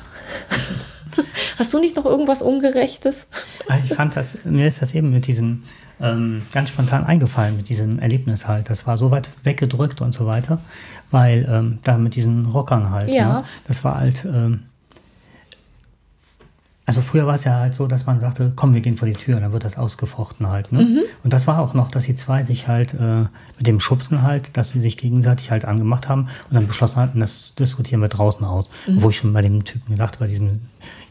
Hast 1.58 1.74
du 1.74 1.80
nicht 1.80 1.96
noch 1.96 2.06
irgendwas 2.06 2.44
Ungerechtes? 2.44 3.26
Also 3.68 3.88
ich 3.90 3.96
fand 3.96 4.16
das, 4.16 4.46
mir 4.46 4.68
ist 4.68 4.84
das 4.84 4.94
eben 4.94 5.10
mit 5.10 5.26
diesem 5.26 5.64
ähm, 6.00 6.44
ganz 6.52 6.70
spontan 6.70 7.04
eingefallen, 7.04 7.58
mit 7.58 7.70
diesem 7.70 7.98
Erlebnis 7.98 8.48
halt. 8.48 8.70
Das 8.70 8.86
war 8.86 8.98
so 8.98 9.10
weit 9.10 9.32
weggedrückt 9.44 10.00
und 10.00 10.14
so 10.14 10.28
weiter, 10.28 10.60
weil 11.10 11.48
ähm, 11.50 11.80
da 11.84 11.98
mit 11.98 12.14
diesen 12.14 12.46
Rockern 12.46 12.92
halt, 12.92 13.10
ja. 13.10 13.40
Ne, 13.40 13.44
das 13.68 13.84
war 13.84 13.98
halt, 13.98 14.26
ähm, 14.26 14.66
also 16.88 17.02
früher 17.02 17.28
war 17.28 17.36
es 17.36 17.44
ja 17.44 17.60
halt 17.60 17.76
so, 17.76 17.86
dass 17.86 18.06
man 18.06 18.22
sagte, 18.22 18.54
komm, 18.56 18.74
wir 18.74 18.80
gehen 18.80 18.96
vor 18.96 19.10
die 19.10 19.14
Tür, 19.14 19.36
und 19.36 19.42
dann 19.42 19.52
wird 19.52 19.66
das 19.66 19.78
ausgefochten 19.78 20.48
halt. 20.48 20.72
Ne? 20.72 20.84
Mhm. 20.84 21.00
Und 21.22 21.34
das 21.34 21.46
war 21.46 21.60
auch 21.60 21.74
noch, 21.74 21.92
dass 21.92 22.06
die 22.06 22.16
zwei 22.16 22.44
sich 22.44 22.70
halt 22.70 22.94
äh, 22.94 23.26
mit 23.58 23.68
dem 23.68 23.82
Schubsen 23.82 24.22
halt, 24.22 24.56
dass 24.56 24.70
sie 24.70 24.80
sich 24.80 24.96
gegenseitig 24.96 25.52
halt 25.52 25.66
angemacht 25.66 26.08
haben 26.08 26.30
und 26.50 26.54
dann 26.56 26.66
beschlossen 26.66 27.02
hatten, 27.02 27.20
das 27.20 27.56
diskutieren 27.56 28.00
wir 28.00 28.08
draußen 28.08 28.46
aus. 28.46 28.70
Mhm. 28.88 29.02
Wo 29.02 29.10
ich 29.10 29.18
schon 29.18 29.34
bei 29.34 29.42
dem 29.42 29.66
Typen 29.66 29.96
gedacht, 29.96 30.20
bei 30.20 30.28
diesem 30.28 30.62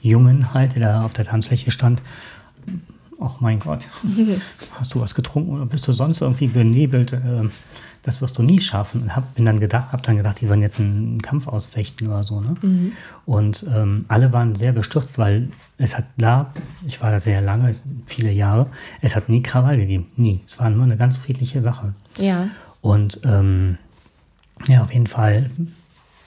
Jungen 0.00 0.54
halt, 0.54 0.76
der 0.76 0.80
da 0.80 1.04
auf 1.04 1.12
der 1.12 1.26
Tanzfläche 1.26 1.70
stand, 1.70 2.00
ach 3.20 3.40
mein 3.40 3.60
Gott, 3.60 3.86
hast 4.80 4.94
du 4.94 5.00
was 5.02 5.14
getrunken 5.14 5.56
oder 5.56 5.66
bist 5.66 5.86
du 5.86 5.92
sonst 5.92 6.22
irgendwie 6.22 6.46
benebelt? 6.48 7.12
Ähm, 7.12 7.50
das 8.06 8.22
wirst 8.22 8.38
du 8.38 8.42
nie 8.42 8.60
schaffen. 8.60 9.02
Und 9.02 9.16
hab, 9.16 9.34
bin 9.34 9.44
dann 9.44 9.58
gedacht, 9.58 9.90
hab 9.90 10.02
dann 10.04 10.16
gedacht, 10.16 10.40
die 10.40 10.48
werden 10.48 10.62
jetzt 10.62 10.78
einen 10.78 11.20
Kampf 11.20 11.48
ausfechten 11.48 12.06
oder 12.06 12.22
so. 12.22 12.40
Ne? 12.40 12.54
Mhm. 12.62 12.92
Und 13.26 13.66
ähm, 13.68 14.04
alle 14.06 14.32
waren 14.32 14.54
sehr 14.54 14.72
bestürzt, 14.72 15.18
weil 15.18 15.48
es 15.76 15.98
hat 15.98 16.04
da, 16.16 16.52
ich 16.86 17.02
war 17.02 17.10
da 17.10 17.18
sehr 17.18 17.40
lange, 17.40 17.74
viele 18.06 18.30
Jahre, 18.30 18.68
es 19.02 19.16
hat 19.16 19.28
nie 19.28 19.42
Krawall 19.42 19.76
gegeben. 19.76 20.06
Nie. 20.16 20.40
Es 20.46 20.58
war 20.60 20.70
nur 20.70 20.84
eine 20.84 20.96
ganz 20.96 21.16
friedliche 21.16 21.60
Sache. 21.60 21.94
Ja. 22.16 22.48
Und 22.80 23.20
ähm, 23.24 23.76
ja, 24.68 24.84
auf 24.84 24.92
jeden 24.92 25.08
Fall 25.08 25.50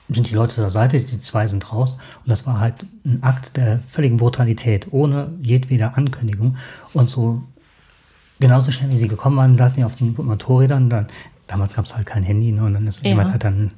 sind 0.09 0.29
die 0.29 0.35
Leute 0.35 0.55
zur 0.55 0.69
Seite, 0.69 0.99
die 0.99 1.19
zwei 1.19 1.47
sind 1.47 1.71
raus. 1.71 1.93
Und 1.93 2.29
das 2.29 2.45
war 2.45 2.59
halt 2.59 2.85
ein 3.05 3.23
Akt 3.23 3.55
der 3.55 3.79
völligen 3.87 4.17
Brutalität, 4.17 4.87
ohne 4.91 5.31
jedweder 5.41 5.97
Ankündigung. 5.97 6.57
Und 6.91 7.09
so 7.09 7.41
genauso 8.41 8.71
schnell 8.71 8.89
wie 8.89 8.97
sie 8.97 9.07
gekommen 9.07 9.37
waren, 9.37 9.57
saßen 9.57 9.77
sie 9.77 9.83
auf 9.85 9.95
den 9.95 10.13
Motorrädern. 10.17 10.89
Dann, 10.89 11.07
damals 11.49 11.73
gab 11.73 11.85
es 11.85 11.95
halt 11.95 12.05
kein 12.05 12.23
Handy, 12.23 12.51
ne? 12.51 12.63
Und 12.63 12.73
dann 12.73 12.87
ist 12.87 13.03
ja. 13.03 13.09
jemand 13.09 13.33
hat 13.33 13.43
dann 13.43 13.71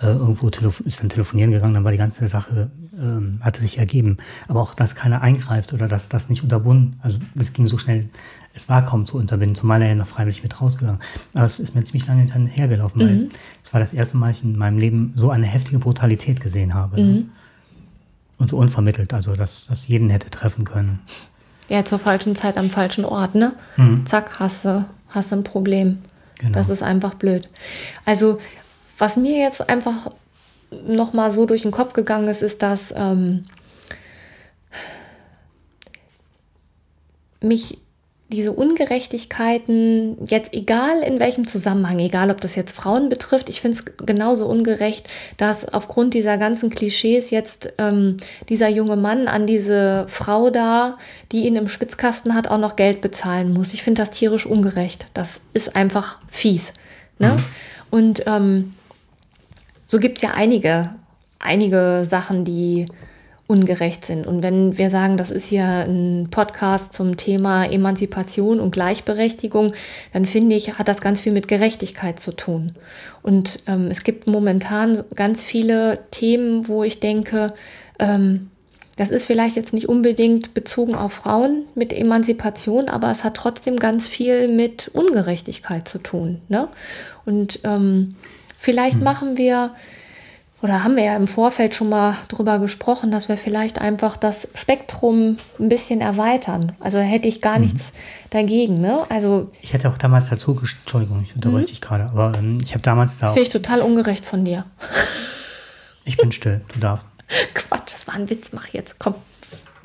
äh, 0.00 0.06
irgendwo 0.06 0.48
ist 0.48 1.00
dann 1.00 1.08
telefonieren 1.08 1.50
gegangen, 1.50 1.74
dann 1.74 1.84
war 1.84 1.92
die 1.92 1.98
ganze 1.98 2.26
Sache, 2.26 2.70
ähm, 2.98 3.38
hatte 3.42 3.60
sich 3.60 3.78
ergeben. 3.78 4.16
Aber 4.48 4.60
auch, 4.60 4.74
dass 4.74 4.94
keiner 4.94 5.20
eingreift 5.20 5.72
oder 5.72 5.88
dass 5.88 6.08
das 6.08 6.28
nicht 6.28 6.42
unterbunden, 6.42 6.98
also 7.02 7.18
das 7.34 7.52
ging 7.52 7.66
so 7.66 7.76
schnell, 7.76 8.08
es 8.54 8.68
war 8.68 8.84
kaum 8.84 9.06
zu 9.06 9.18
unterbinden, 9.18 9.54
zumal 9.54 9.82
er 9.82 9.88
ja 9.88 9.94
noch 9.94 10.06
freiwillig 10.06 10.42
mit 10.42 10.60
rausgegangen. 10.60 11.00
Aber 11.34 11.44
es 11.44 11.60
ist 11.60 11.74
mir 11.74 11.84
ziemlich 11.84 12.08
lange 12.08 12.20
hinterhergelaufen, 12.20 13.02
mhm. 13.02 13.06
weil 13.06 13.28
es 13.62 13.72
war 13.72 13.80
das 13.80 13.92
erste 13.92 14.16
Mal, 14.16 14.30
ich 14.30 14.42
in 14.42 14.56
meinem 14.56 14.78
Leben 14.78 15.12
so 15.16 15.30
eine 15.30 15.46
heftige 15.46 15.78
Brutalität 15.78 16.40
gesehen 16.40 16.74
habe. 16.74 16.96
Ne? 16.96 17.02
Mhm. 17.06 17.14
Ne? 17.14 17.24
Und 18.38 18.48
so 18.48 18.56
unvermittelt, 18.56 19.12
also 19.12 19.36
dass 19.36 19.66
das 19.66 19.86
jeden 19.86 20.08
hätte 20.08 20.30
treffen 20.30 20.64
können. 20.64 21.00
Ja, 21.68 21.84
zur 21.84 21.98
falschen 21.98 22.34
Zeit 22.34 22.56
am 22.56 22.70
falschen 22.70 23.04
Ort, 23.04 23.34
ne? 23.34 23.52
Mhm. 23.76 24.06
Zack, 24.06 24.40
hast 24.40 24.64
du, 24.64 24.84
hast 25.10 25.30
du 25.30 25.36
ein 25.36 25.44
Problem. 25.44 25.98
Genau. 26.40 26.52
Das 26.52 26.70
ist 26.70 26.82
einfach 26.82 27.14
blöd. 27.14 27.48
Also, 28.06 28.38
was 28.96 29.16
mir 29.16 29.38
jetzt 29.38 29.68
einfach 29.68 30.10
nochmal 30.70 31.32
so 31.32 31.44
durch 31.44 31.62
den 31.62 31.70
Kopf 31.70 31.92
gegangen 31.92 32.28
ist, 32.28 32.40
ist, 32.40 32.62
dass 32.62 32.94
ähm, 32.96 33.44
mich 37.42 37.76
diese 38.32 38.52
Ungerechtigkeiten, 38.52 40.16
jetzt 40.26 40.52
egal 40.54 41.02
in 41.02 41.18
welchem 41.18 41.48
Zusammenhang, 41.48 41.98
egal 41.98 42.30
ob 42.30 42.40
das 42.40 42.54
jetzt 42.54 42.74
Frauen 42.76 43.08
betrifft, 43.08 43.48
ich 43.48 43.60
finde 43.60 43.78
es 43.78 44.06
genauso 44.06 44.46
ungerecht, 44.46 45.08
dass 45.36 45.68
aufgrund 45.68 46.14
dieser 46.14 46.38
ganzen 46.38 46.70
Klischees 46.70 47.30
jetzt 47.30 47.72
ähm, 47.78 48.18
dieser 48.48 48.68
junge 48.68 48.94
Mann 48.94 49.26
an 49.26 49.48
diese 49.48 50.06
Frau 50.08 50.50
da, 50.50 50.96
die 51.32 51.46
ihn 51.46 51.56
im 51.56 51.66
Spitzkasten 51.66 52.34
hat, 52.34 52.46
auch 52.46 52.58
noch 52.58 52.76
Geld 52.76 53.00
bezahlen 53.00 53.52
muss. 53.52 53.74
Ich 53.74 53.82
finde 53.82 54.02
das 54.02 54.12
tierisch 54.12 54.46
ungerecht. 54.46 55.06
Das 55.12 55.40
ist 55.52 55.74
einfach 55.74 56.18
fies. 56.28 56.72
Ne? 57.18 57.32
Mhm. 57.32 57.44
Und 57.90 58.22
ähm, 58.26 58.74
so 59.86 59.98
gibt 59.98 60.18
es 60.18 60.22
ja 60.22 60.30
einige, 60.34 60.90
einige 61.40 62.06
Sachen, 62.08 62.44
die 62.44 62.86
ungerecht 63.50 64.04
sind. 64.06 64.28
Und 64.28 64.44
wenn 64.44 64.78
wir 64.78 64.90
sagen, 64.90 65.16
das 65.16 65.32
ist 65.32 65.46
hier 65.46 65.64
ein 65.66 66.28
Podcast 66.30 66.92
zum 66.92 67.16
Thema 67.16 67.64
Emanzipation 67.64 68.60
und 68.60 68.70
Gleichberechtigung, 68.70 69.74
dann 70.12 70.24
finde 70.24 70.54
ich, 70.54 70.78
hat 70.78 70.86
das 70.86 71.00
ganz 71.00 71.20
viel 71.20 71.32
mit 71.32 71.48
Gerechtigkeit 71.48 72.20
zu 72.20 72.30
tun. 72.30 72.76
Und 73.22 73.64
ähm, 73.66 73.88
es 73.90 74.04
gibt 74.04 74.28
momentan 74.28 75.02
ganz 75.16 75.42
viele 75.42 75.98
Themen, 76.12 76.68
wo 76.68 76.84
ich 76.84 77.00
denke, 77.00 77.52
ähm, 77.98 78.50
das 78.96 79.10
ist 79.10 79.26
vielleicht 79.26 79.56
jetzt 79.56 79.72
nicht 79.72 79.88
unbedingt 79.88 80.54
bezogen 80.54 80.94
auf 80.94 81.12
Frauen 81.12 81.64
mit 81.74 81.92
Emanzipation, 81.92 82.88
aber 82.88 83.10
es 83.10 83.24
hat 83.24 83.34
trotzdem 83.34 83.78
ganz 83.78 84.06
viel 84.06 84.46
mit 84.46 84.88
Ungerechtigkeit 84.92 85.88
zu 85.88 85.98
tun. 85.98 86.40
Ne? 86.48 86.68
Und 87.26 87.58
ähm, 87.64 88.14
vielleicht 88.56 88.98
hm. 88.98 89.02
machen 89.04 89.36
wir 89.38 89.72
oder 90.62 90.84
haben 90.84 90.96
wir 90.96 91.04
ja 91.04 91.16
im 91.16 91.26
Vorfeld 91.26 91.74
schon 91.74 91.88
mal 91.88 92.16
drüber 92.28 92.58
gesprochen, 92.58 93.10
dass 93.10 93.28
wir 93.28 93.36
vielleicht 93.36 93.80
einfach 93.80 94.16
das 94.16 94.48
Spektrum 94.54 95.36
ein 95.58 95.68
bisschen 95.68 96.00
erweitern. 96.00 96.72
Also 96.80 96.98
hätte 96.98 97.28
ich 97.28 97.40
gar 97.40 97.58
mhm. 97.58 97.64
nichts 97.64 97.92
dagegen. 98.30 98.80
Ne? 98.80 99.00
Also 99.08 99.50
ich 99.62 99.72
hätte 99.72 99.88
auch 99.88 99.98
damals 99.98 100.28
dazu, 100.28 100.58
Entschuldigung, 100.58 101.22
ich 101.22 101.34
unterbreche 101.34 101.64
mhm. 101.64 101.68
dich 101.68 101.80
gerade, 101.80 102.04
aber 102.04 102.32
ähm, 102.38 102.58
ich 102.62 102.72
habe 102.72 102.82
damals 102.82 103.18
da. 103.18 103.28
Finde 103.28 103.42
ich 103.42 103.48
total 103.48 103.80
ungerecht 103.80 104.24
von 104.24 104.44
dir. 104.44 104.64
Ich 106.06 106.16
bin 106.16 106.32
still, 106.32 106.62
du 106.72 106.80
darfst. 106.80 107.06
Quatsch, 107.54 107.92
das 107.92 108.08
war 108.08 108.14
ein 108.14 108.28
Witz, 108.30 108.52
mach 108.52 108.66
jetzt, 108.68 108.98
komm. 108.98 109.14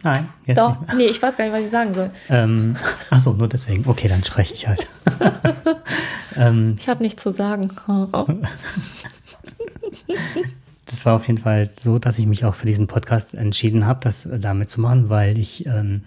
Nein, 0.01 0.29
jetzt 0.45 0.57
Doch, 0.57 0.79
nicht. 0.81 0.93
nee, 0.95 1.05
ich 1.07 1.21
weiß 1.21 1.35
gar 1.35 1.45
nicht, 1.45 1.53
was 1.53 1.61
ich 1.61 1.69
sagen 1.69 1.93
soll. 1.93 2.09
Ähm, 2.29 2.75
Achso, 3.09 3.33
nur 3.33 3.47
deswegen. 3.47 3.87
Okay, 3.87 4.07
dann 4.07 4.23
spreche 4.23 4.53
ich 4.53 4.67
halt. 4.67 4.87
ähm, 6.35 6.77
ich 6.79 6.87
habe 6.87 7.03
nichts 7.03 7.21
zu 7.21 7.31
sagen. 7.31 7.71
Das 10.85 11.05
war 11.05 11.15
auf 11.15 11.27
jeden 11.27 11.39
Fall 11.39 11.69
so, 11.81 11.99
dass 11.99 12.19
ich 12.19 12.25
mich 12.25 12.45
auch 12.45 12.55
für 12.55 12.65
diesen 12.65 12.87
Podcast 12.87 13.33
entschieden 13.33 13.85
habe, 13.85 13.99
das 14.01 14.25
äh, 14.25 14.39
damit 14.39 14.69
zu 14.69 14.81
machen, 14.81 15.09
weil 15.09 15.37
ich 15.37 15.65
ähm, 15.65 16.03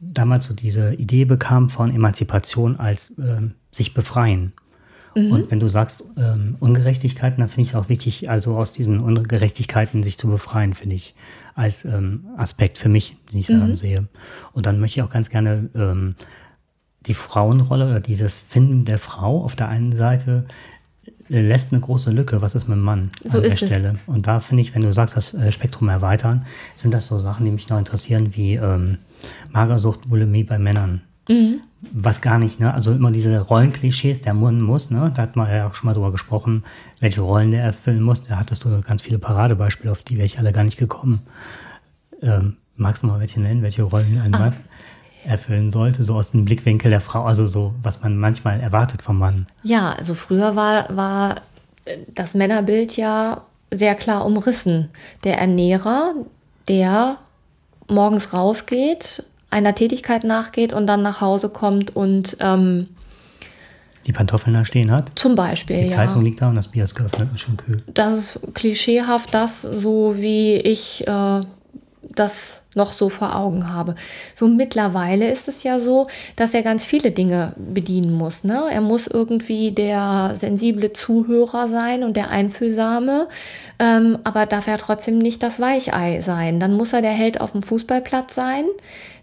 damals 0.00 0.44
so 0.44 0.54
diese 0.54 0.94
Idee 0.94 1.24
bekam 1.24 1.68
von 1.68 1.94
Emanzipation 1.94 2.76
als 2.76 3.14
ähm, 3.18 3.54
sich 3.70 3.94
befreien. 3.94 4.52
Mhm. 5.14 5.32
Und 5.32 5.50
wenn 5.50 5.60
du 5.60 5.68
sagst 5.68 6.04
ähm, 6.16 6.56
Ungerechtigkeiten, 6.60 7.40
dann 7.40 7.48
finde 7.48 7.68
ich 7.68 7.74
auch 7.74 7.88
wichtig, 7.88 8.28
also 8.28 8.56
aus 8.56 8.72
diesen 8.72 9.00
Ungerechtigkeiten 9.00 10.02
sich 10.02 10.18
zu 10.18 10.28
befreien, 10.28 10.74
finde 10.74 10.96
ich 10.96 11.14
als 11.54 11.84
ähm, 11.84 12.26
Aspekt 12.36 12.76
für 12.78 12.90
mich, 12.90 13.16
den 13.32 13.38
ich 13.38 13.46
daran 13.46 13.70
mhm. 13.70 13.74
sehe. 13.74 14.08
Und 14.52 14.66
dann 14.66 14.78
möchte 14.78 15.00
ich 15.00 15.04
auch 15.04 15.10
ganz 15.10 15.30
gerne 15.30 15.70
ähm, 15.74 16.16
die 17.06 17.14
Frauenrolle 17.14 17.86
oder 17.86 18.00
dieses 18.00 18.40
Finden 18.40 18.84
der 18.84 18.98
Frau 18.98 19.42
auf 19.42 19.56
der 19.56 19.68
einen 19.68 19.96
Seite 19.96 20.46
lässt 21.28 21.72
eine 21.72 21.80
große 21.80 22.10
Lücke. 22.10 22.42
Was 22.42 22.54
ist 22.54 22.68
mit 22.68 22.76
dem 22.76 22.84
Mann 22.84 23.10
so 23.24 23.38
an 23.38 23.44
der 23.44 23.56
Stelle? 23.56 23.94
Es. 23.94 24.14
Und 24.14 24.26
da 24.26 24.40
finde 24.40 24.62
ich, 24.62 24.74
wenn 24.74 24.82
du 24.82 24.92
sagst, 24.92 25.16
das 25.16 25.34
äh, 25.34 25.50
Spektrum 25.52 25.88
erweitern, 25.88 26.46
sind 26.74 26.94
das 26.94 27.06
so 27.06 27.18
Sachen, 27.18 27.44
die 27.44 27.52
mich 27.52 27.68
noch 27.68 27.78
interessieren, 27.78 28.34
wie 28.34 28.54
ähm, 28.54 28.98
Magersucht, 29.50 30.08
Bulimie 30.08 30.44
bei 30.44 30.58
Männern. 30.58 31.02
Mhm. 31.28 31.60
Was 31.92 32.20
gar 32.20 32.38
nicht, 32.38 32.60
ne? 32.60 32.72
Also 32.72 32.92
immer 32.92 33.10
diese 33.10 33.40
Rollenklischees, 33.40 34.22
der 34.22 34.34
Mann 34.34 34.60
muss, 34.60 34.90
ne? 34.90 35.12
Da 35.14 35.22
hat 35.22 35.36
man 35.36 35.50
ja 35.50 35.66
auch 35.66 35.74
schon 35.74 35.88
mal 35.88 35.94
drüber 35.94 36.12
gesprochen, 36.12 36.64
welche 37.00 37.20
Rollen 37.20 37.50
der 37.50 37.62
erfüllen 37.62 38.02
muss. 38.02 38.22
Da 38.22 38.38
hattest 38.38 38.64
du 38.64 38.80
ganz 38.80 39.02
viele 39.02 39.18
Paradebeispiele, 39.18 39.90
auf 39.90 40.02
die 40.02 40.16
wäre 40.16 40.26
ich 40.26 40.38
alle 40.38 40.52
gar 40.52 40.64
nicht 40.64 40.78
gekommen. 40.78 41.20
Ähm, 42.22 42.56
magst 42.76 43.02
du 43.02 43.08
mal 43.08 43.20
welche 43.20 43.40
nennen, 43.40 43.62
welche 43.62 43.82
Rollen 43.82 44.20
ein 44.20 44.30
Mann? 44.30 44.54
Erfüllen 45.26 45.70
sollte, 45.70 46.04
so 46.04 46.14
aus 46.14 46.30
dem 46.30 46.44
Blickwinkel 46.44 46.90
der 46.90 47.00
Frau, 47.00 47.24
also 47.24 47.46
so, 47.46 47.74
was 47.82 48.02
man 48.02 48.16
manchmal 48.16 48.60
erwartet 48.60 49.02
vom 49.02 49.18
Mann. 49.18 49.46
Ja, 49.62 49.92
also 49.92 50.14
früher 50.14 50.56
war, 50.56 50.94
war 50.94 51.36
das 52.14 52.34
Männerbild 52.34 52.96
ja 52.96 53.42
sehr 53.70 53.94
klar 53.94 54.24
umrissen. 54.24 54.88
Der 55.24 55.38
Ernährer, 55.38 56.14
der 56.68 57.18
morgens 57.88 58.32
rausgeht, 58.32 59.24
einer 59.50 59.74
Tätigkeit 59.74 60.24
nachgeht 60.24 60.72
und 60.72 60.86
dann 60.86 61.02
nach 61.02 61.20
Hause 61.20 61.48
kommt 61.48 61.94
und 61.94 62.36
ähm, 62.40 62.88
die 64.06 64.12
Pantoffeln 64.12 64.54
da 64.54 64.64
stehen 64.64 64.92
hat. 64.92 65.10
Zum 65.16 65.34
Beispiel. 65.34 65.82
Die 65.82 65.88
Zeitung 65.88 66.22
liegt 66.22 66.40
da 66.40 66.48
und 66.48 66.54
das 66.54 66.68
Bier 66.68 66.84
ist 66.84 66.94
geöffnet 66.94 67.28
und 67.30 67.40
schon 67.40 67.56
kühl. 67.56 67.82
Das 67.92 68.14
ist 68.14 68.54
klischeehaft, 68.54 69.34
das 69.34 69.62
so 69.62 70.14
wie 70.16 70.56
ich 70.56 71.06
äh, 71.06 71.40
das 72.02 72.62
noch 72.76 72.92
so 72.92 73.08
vor 73.08 73.34
Augen 73.34 73.72
habe. 73.72 73.94
So 74.34 74.46
mittlerweile 74.46 75.30
ist 75.30 75.48
es 75.48 75.62
ja 75.62 75.80
so, 75.80 76.06
dass 76.36 76.54
er 76.54 76.62
ganz 76.62 76.84
viele 76.84 77.10
Dinge 77.10 77.54
bedienen 77.56 78.12
muss. 78.12 78.44
Ne? 78.44 78.64
Er 78.70 78.80
muss 78.80 79.06
irgendwie 79.06 79.72
der 79.72 80.34
sensible 80.34 80.92
Zuhörer 80.92 81.68
sein 81.68 82.04
und 82.04 82.16
der 82.16 82.30
Einfühlsame, 82.30 83.28
ähm, 83.78 84.18
aber 84.24 84.46
darf 84.46 84.66
er 84.68 84.78
trotzdem 84.78 85.18
nicht 85.18 85.42
das 85.42 85.58
Weichei 85.58 86.20
sein. 86.20 86.60
Dann 86.60 86.74
muss 86.74 86.92
er 86.92 87.02
der 87.02 87.12
Held 87.12 87.40
auf 87.40 87.52
dem 87.52 87.62
Fußballplatz 87.62 88.34
sein. 88.34 88.64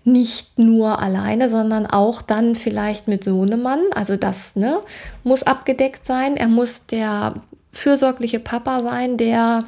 Nicht 0.06 0.60
nur 0.60 1.00
alleine, 1.00 1.48
sondern 1.48 1.86
auch 1.86 2.22
dann 2.22 2.56
vielleicht 2.56 3.08
mit 3.08 3.24
Sohnemann. 3.24 3.80
Also 3.96 4.18
das 4.18 4.56
ne, 4.56 4.82
muss 5.24 5.44
abgedeckt 5.44 6.06
sein. 6.06 6.36
Er 6.36 6.50
muss 6.50 6.86
der 6.88 7.36
fürsorgliche 7.72 8.40
Papa 8.40 8.82
sein, 8.82 9.18
der 9.18 9.64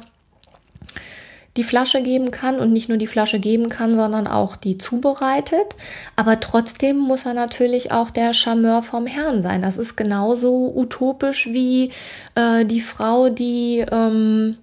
die 1.56 1.64
Flasche 1.64 2.02
geben 2.02 2.30
kann 2.30 2.60
und 2.60 2.72
nicht 2.72 2.88
nur 2.88 2.98
die 2.98 3.06
Flasche 3.06 3.38
geben 3.38 3.68
kann, 3.68 3.96
sondern 3.96 4.26
auch 4.26 4.56
die 4.56 4.78
zubereitet. 4.78 5.76
Aber 6.16 6.40
trotzdem 6.40 6.98
muss 6.98 7.26
er 7.26 7.34
natürlich 7.34 7.92
auch 7.92 8.10
der 8.10 8.34
Charmeur 8.34 8.82
vom 8.82 9.06
Herrn 9.06 9.42
sein. 9.42 9.62
Das 9.62 9.78
ist 9.78 9.96
genauso 9.96 10.72
utopisch 10.74 11.46
wie 11.46 11.90
äh, 12.34 12.64
die 12.64 12.80
Frau, 12.80 13.28
die 13.28 13.84
ähm, 13.90 14.56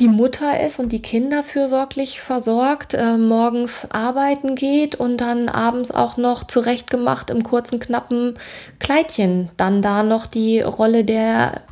die 0.00 0.08
Mutter 0.08 0.60
ist 0.60 0.78
und 0.78 0.92
die 0.92 1.02
Kinder 1.02 1.42
fürsorglich 1.42 2.20
versorgt, 2.20 2.94
äh, 2.94 3.16
morgens 3.16 3.88
arbeiten 3.90 4.54
geht 4.54 4.94
und 4.94 5.16
dann 5.16 5.48
abends 5.48 5.90
auch 5.90 6.16
noch 6.16 6.44
zurechtgemacht 6.44 7.30
im 7.30 7.42
kurzen, 7.42 7.80
knappen 7.80 8.38
Kleidchen 8.78 9.50
dann 9.56 9.82
da 9.82 10.04
noch 10.04 10.26
die 10.26 10.60
Rolle 10.60 11.04
der 11.04 11.62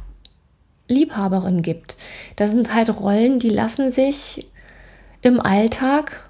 Liebhaberin 0.89 1.63
gibt. 1.63 1.97
Das 2.37 2.51
sind 2.51 2.75
halt 2.75 2.91
Rollen, 3.01 3.39
die 3.39 3.51
lassen 3.51 3.93
sich 3.93 4.47
im 5.23 5.41
Alltag 5.41 6.29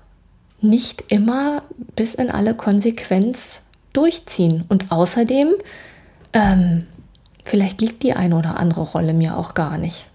nicht 0.61 1.05
immer 1.09 1.62
bis 1.95 2.14
in 2.14 2.31
alle 2.31 2.55
Konsequenz 2.55 3.62
durchziehen. 3.92 4.64
Und 4.69 4.90
außerdem, 4.90 5.55
ähm, 6.33 6.87
vielleicht 7.45 7.81
liegt 7.81 8.03
die 8.03 8.14
eine 8.14 8.37
oder 8.37 8.59
andere 8.59 8.83
Rolle 8.83 9.12
mir 9.12 9.37
auch 9.37 9.55
gar 9.55 9.79
nicht. 9.79 10.07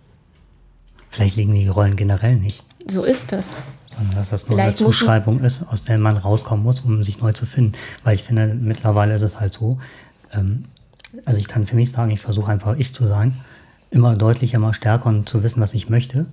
Vielleicht 1.09 1.35
liegen 1.35 1.53
die 1.53 1.67
Rollen 1.67 1.95
generell 1.95 2.35
nicht. 2.35 2.63
So 2.87 3.03
ist 3.03 3.31
es. 3.33 3.49
Sondern 3.85 4.15
dass 4.15 4.29
das 4.29 4.47
nur 4.47 4.57
Vielleicht 4.57 4.79
eine 4.79 4.87
Zuschreibung 4.87 5.41
ist, 5.41 5.63
aus 5.69 5.83
der 5.83 5.97
man 5.97 6.17
rauskommen 6.17 6.63
muss, 6.63 6.79
um 6.79 7.03
sich 7.03 7.21
neu 7.21 7.33
zu 7.33 7.45
finden. 7.45 7.73
Weil 8.03 8.15
ich 8.15 8.23
finde, 8.23 8.47
mittlerweile 8.47 9.13
ist 9.13 9.21
es 9.21 9.39
halt 9.39 9.53
so, 9.53 9.79
ähm, 10.33 10.65
also 11.25 11.39
ich 11.39 11.47
kann 11.47 11.67
für 11.67 11.75
mich 11.75 11.91
sagen, 11.91 12.11
ich 12.11 12.21
versuche 12.21 12.51
einfach 12.51 12.77
ich 12.77 12.93
zu 12.93 13.05
sein, 13.05 13.41
immer 13.91 14.15
deutlicher, 14.15 14.57
immer 14.57 14.73
stärker 14.73 15.07
und 15.07 15.29
zu 15.29 15.43
wissen, 15.43 15.61
was 15.61 15.73
ich 15.73 15.89
möchte, 15.89 16.25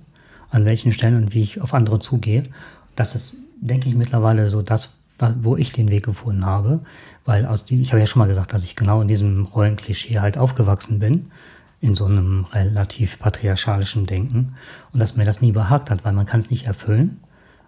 an 0.49 0.65
welchen 0.65 0.93
Stellen 0.93 1.17
und 1.17 1.33
wie 1.33 1.43
ich 1.43 1.61
auf 1.61 1.73
andere 1.73 1.99
zugehe. 1.99 2.43
Das 2.95 3.13
ist, 3.13 3.37
denke 3.61 3.87
ich, 3.87 3.95
mittlerweile 3.95 4.49
so 4.49 4.61
das, 4.61 4.95
wo 5.41 5.57
ich 5.57 5.73
den 5.73 5.89
Weg 5.89 6.05
gefunden 6.05 6.45
habe, 6.45 6.79
weil 7.25 7.45
aus 7.45 7.65
dem, 7.65 7.81
ich 7.81 7.91
habe 7.91 7.99
ja 7.99 8.07
schon 8.07 8.21
mal 8.21 8.27
gesagt, 8.27 8.53
dass 8.53 8.63
ich 8.63 8.75
genau 8.75 9.01
in 9.01 9.07
diesem 9.07 9.45
Rollenklischee 9.45 10.19
halt 10.19 10.37
aufgewachsen 10.37 10.99
bin 10.99 11.27
in 11.81 11.95
so 11.95 12.05
einem 12.05 12.45
relativ 12.51 13.19
patriarchalischen 13.19 14.05
Denken 14.05 14.55
und 14.91 14.99
dass 14.99 15.15
mir 15.15 15.25
das 15.25 15.41
nie 15.41 15.51
behagt 15.51 15.91
hat, 15.91 16.03
weil 16.03 16.13
man 16.13 16.25
kann 16.25 16.39
es 16.39 16.49
nicht 16.49 16.65
erfüllen 16.65 17.19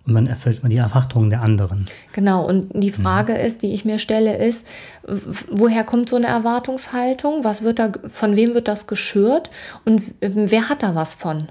und 0.05 0.13
man 0.13 0.27
erfüllt 0.27 0.61
die 0.63 0.77
Erwartungen 0.77 1.29
der 1.29 1.41
anderen. 1.41 1.85
Genau, 2.13 2.47
und 2.47 2.69
die 2.73 2.91
mhm. 2.91 2.95
Frage 2.95 3.33
mhm. 3.33 3.39
ist, 3.39 3.61
die 3.61 3.73
ich 3.73 3.85
mir 3.85 3.99
stelle, 3.99 4.37
ist, 4.37 4.65
woher 5.49 5.83
kommt 5.83 6.09
so 6.09 6.15
eine 6.15 6.27
Erwartungshaltung? 6.27 7.43
Was 7.43 7.61
wird 7.61 7.79
da, 7.79 7.91
von 8.07 8.35
wem 8.35 8.53
wird 8.53 8.67
das 8.67 8.87
geschürt 8.87 9.49
und 9.85 10.03
wer 10.19 10.69
hat 10.69 10.83
da 10.83 10.95
was 10.95 11.15
von? 11.15 11.49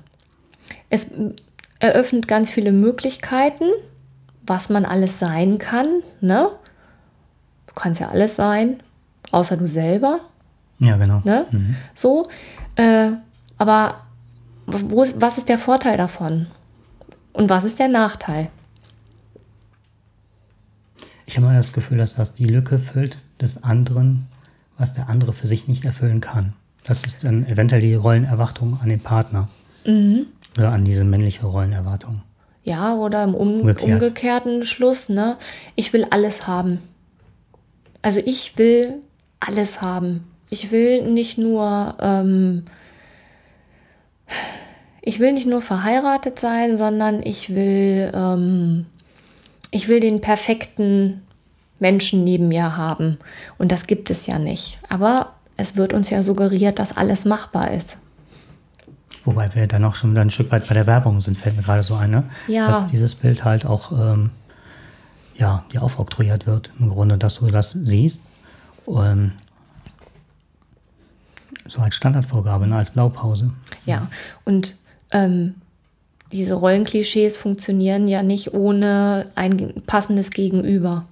Es 0.89 1.11
eröffnet 1.79 2.27
ganz 2.29 2.51
viele 2.51 2.73
Möglichkeiten, 2.73 3.65
was 4.43 4.69
man 4.69 4.85
alles 4.85 5.19
sein 5.19 5.59
kann, 5.59 6.03
ne? 6.21 6.49
Du 7.67 7.75
kannst 7.75 8.01
ja 8.01 8.09
alles 8.09 8.35
sein, 8.35 8.83
außer 9.31 9.57
du 9.57 9.69
selber. 9.69 10.21
Ja, 10.81 10.97
genau. 10.97 11.21
Ne? 11.25 11.47
Mhm. 11.51 11.77
So. 11.95 12.29
Äh, 12.75 13.11
aber 13.59 14.03
wo, 14.67 15.07
was 15.17 15.39
ist 15.39 15.49
der 15.49 15.59
Vorteil 15.59 15.97
davon? 15.97 16.49
Und 17.33 17.49
was 17.49 17.65
ist 17.65 17.79
der 17.79 17.89
Nachteil? 17.89 18.51
Ich 21.27 21.37
habe 21.37 21.47
mal 21.47 21.55
das 21.55 21.73
Gefühl, 21.73 21.99
dass 21.99 22.17
das 22.17 22.35
die 22.35 22.47
Lücke 22.47 22.79
füllt 22.79 23.19
des 23.41 23.63
anderen, 23.63 24.27
was 24.77 24.95
der 24.95 25.09
andere 25.09 25.33
für 25.33 25.47
sich 25.47 25.69
nicht 25.69 25.85
erfüllen 25.85 26.21
kann. 26.21 26.55
Das 26.85 27.05
ist 27.05 27.25
dann 27.25 27.47
eventuell 27.47 27.81
die 27.81 27.95
Rollenerwartung 27.95 28.81
an 28.83 28.89
den 28.89 29.01
Partner. 29.01 29.49
Mhm. 29.87 30.27
Oder 30.59 30.73
an 30.73 30.85
diese 30.85 31.05
männliche 31.05 31.47
Rollenerwartung. 31.47 32.23
Ja, 32.65 32.95
oder 32.95 33.25
im 33.25 33.35
um 33.35 33.61
Umgekehrt. 33.61 33.89
umgekehrten 33.89 34.65
Schluss, 34.65 35.09
ne? 35.09 35.37
Ich 35.77 35.93
will 35.93 36.07
alles 36.11 36.47
haben. 36.47 36.81
Also 38.03 38.21
ich 38.25 38.59
will 38.59 38.97
alles 39.39 39.81
haben. 39.81 40.25
Ich 40.49 40.71
will 40.73 41.09
nicht 41.11 41.39
nur, 41.39 41.97
ähm, 42.01 42.65
ich 45.03 45.19
will 45.19 45.33
nicht 45.33 45.47
nur 45.47 45.63
verheiratet 45.63 46.39
sein, 46.39 46.77
sondern 46.77 47.23
ich 47.23 47.55
will, 47.55 48.11
ähm, 48.15 48.87
ich 49.71 49.89
will 49.89 50.01
den 50.01 50.21
perfekten 50.21 51.23
Menschen 51.79 52.25
neben 52.25 52.49
mir 52.49 52.77
haben. 52.77 53.19
Und 53.59 53.73
das 53.73 53.87
gibt 53.87 54.11
es 54.11 54.27
ja 54.27 54.39
nicht. 54.39 54.79
Aber 54.89 55.35
es 55.57 55.77
wird 55.77 55.93
uns 55.93 56.11
ja 56.11 56.23
suggeriert, 56.23 56.79
dass 56.79 56.97
alles 56.97 57.25
machbar 57.25 57.71
ist. 57.73 57.97
Wobei 59.25 59.55
wir 59.55 59.67
dann 59.67 59.85
auch 59.85 59.97
schon 59.97 60.17
ein 60.17 60.31
Stück 60.31 60.51
weit 60.51 60.67
bei 60.69 60.75
der 60.75 60.87
Werbung 60.87 61.21
sind, 61.21 61.37
fällt 61.37 61.57
mir 61.57 61.63
gerade 61.63 61.83
so 61.83 61.95
ein, 61.95 62.11
ne? 62.11 62.25
ja. 62.49 62.69
dass 62.69 62.87
dieses 62.87 63.15
Bild 63.15 63.45
halt 63.45 63.67
auch 63.67 63.93
ähm, 63.93 64.31
ja, 65.37 65.65
dir 65.73 65.83
aufoktroyiert 65.83 66.47
wird. 66.47 66.71
Im 66.79 66.89
Grunde, 66.89 67.19
dass 67.19 67.37
du 67.37 67.51
das 67.51 67.71
siehst. 67.71 68.25
Ähm, 68.89 69.33
so 71.67 71.81
als 71.81 71.95
Standardvorgabe, 71.95 72.67
ne, 72.67 72.77
als 72.77 72.91
Blaupause. 72.91 73.53
Ja, 73.87 74.09
und 74.45 74.77
ähm, 75.11 75.55
diese 76.33 76.55
Rollenklischees 76.55 77.37
funktionieren 77.37 78.07
ja 78.07 78.23
nicht 78.23 78.55
ohne 78.55 79.27
ein 79.35 79.83
passendes 79.87 80.31
Gegenüber. 80.31 81.07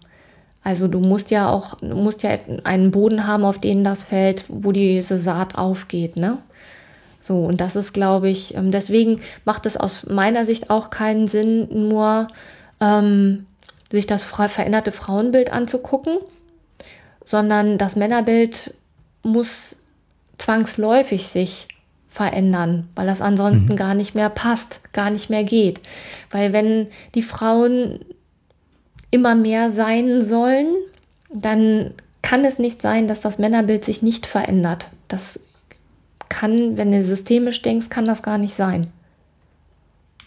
Also 0.63 0.87
du 0.87 1.01
musst 1.01 1.31
ja 1.31 1.51
auch, 1.51 1.81
musst 1.83 2.23
ja 2.23 2.39
einen 2.65 2.91
Boden 2.91 3.27
haben, 3.27 3.45
auf 3.45 3.59
den 3.59 3.85
das 3.85 4.03
fällt, 4.03 4.45
wo 4.49 4.73
diese 4.73 5.19
Saat 5.19 5.57
aufgeht, 5.57 6.17
ne? 6.17 6.39
So, 7.21 7.45
und 7.45 7.61
das 7.61 7.77
ist, 7.77 7.93
glaube 7.93 8.31
ich, 8.31 8.55
ähm, 8.55 8.71
deswegen 8.71 9.21
macht 9.45 9.67
es 9.67 9.77
aus 9.77 10.07
meiner 10.07 10.47
Sicht 10.47 10.71
auch 10.71 10.89
keinen 10.89 11.29
Sinn, 11.29 11.89
nur 11.89 12.29
ähm, 12.81 13.47
sich 13.91 14.07
das 14.07 14.25
veränderte 14.25 14.93
Frauenbild 14.93 15.53
anzugucken, 15.53 16.19
sondern 17.25 17.77
das 17.77 17.97
Männerbild 17.97 18.73
muss 19.23 19.77
zwangsläufig 20.39 21.27
sich 21.27 21.69
verändern, 22.19 22.89
weil 22.97 23.07
das 23.07 23.21
ansonsten 23.21 23.75
mhm. 23.75 23.77
gar 23.77 23.95
nicht 23.95 24.17
mehr 24.17 24.29
passt, 24.29 24.81
gar 24.93 25.09
nicht 25.09 25.31
mehr 25.31 25.45
geht. 25.45 25.81
Weil 26.33 26.53
wenn 26.53 26.89
die 27.15 27.23
Frauen 27.23 28.01
immer 29.13 29.37
mehr 29.37 29.71
sein 29.71 30.21
sollen, 30.21 30.75
dann 31.33 31.93
kann 32.21 32.45
es 32.45 32.59
nicht 32.59 32.83
sein, 32.83 33.07
dass 33.07 33.21
das 33.21 33.39
Männerbild 33.39 33.85
sich 33.85 34.03
nicht 34.03 34.27
verändert. 34.27 34.89
Das 35.07 35.39
kann, 36.29 36.77
wenn 36.77 36.91
du 36.91 37.05
systemisch 37.05 37.63
denkst, 37.63 37.89
kann 37.89 38.05
das 38.05 38.25
gar 38.25 38.37
nicht 38.37 38.55
sein. 38.55 38.89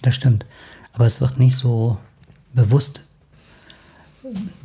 Das 0.01 0.15
stimmt. 0.15 0.45
Aber 0.93 1.05
es 1.05 1.19
wird 1.19 1.39
nicht 1.39 1.57
so 1.57 1.97
bewusst 2.53 3.05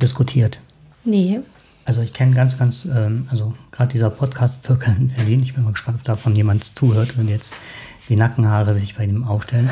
diskutiert. 0.01 0.61
Nee. 1.03 1.41
Also 1.87 2.01
ich 2.01 2.11
kenne 2.11 2.35
ganz, 2.35 2.57
ganz, 2.57 2.83
ähm, 2.83 3.29
also 3.31 3.53
gerade 3.71 3.89
dieser 3.89 4.09
Podcast-Zirkel 4.09 4.93
in 4.99 5.07
Berlin, 5.07 5.41
ich 5.41 5.53
bin 5.53 5.63
mal 5.63 5.71
gespannt, 5.71 5.99
ob 5.99 6.03
davon 6.03 6.35
jemand 6.35 6.65
zuhört 6.65 7.17
und 7.17 7.29
jetzt 7.29 7.55
die 8.09 8.17
Nackenhaare 8.17 8.73
sich 8.73 8.95
bei 8.97 9.05
ihm 9.05 9.23
aufstellen. 9.23 9.69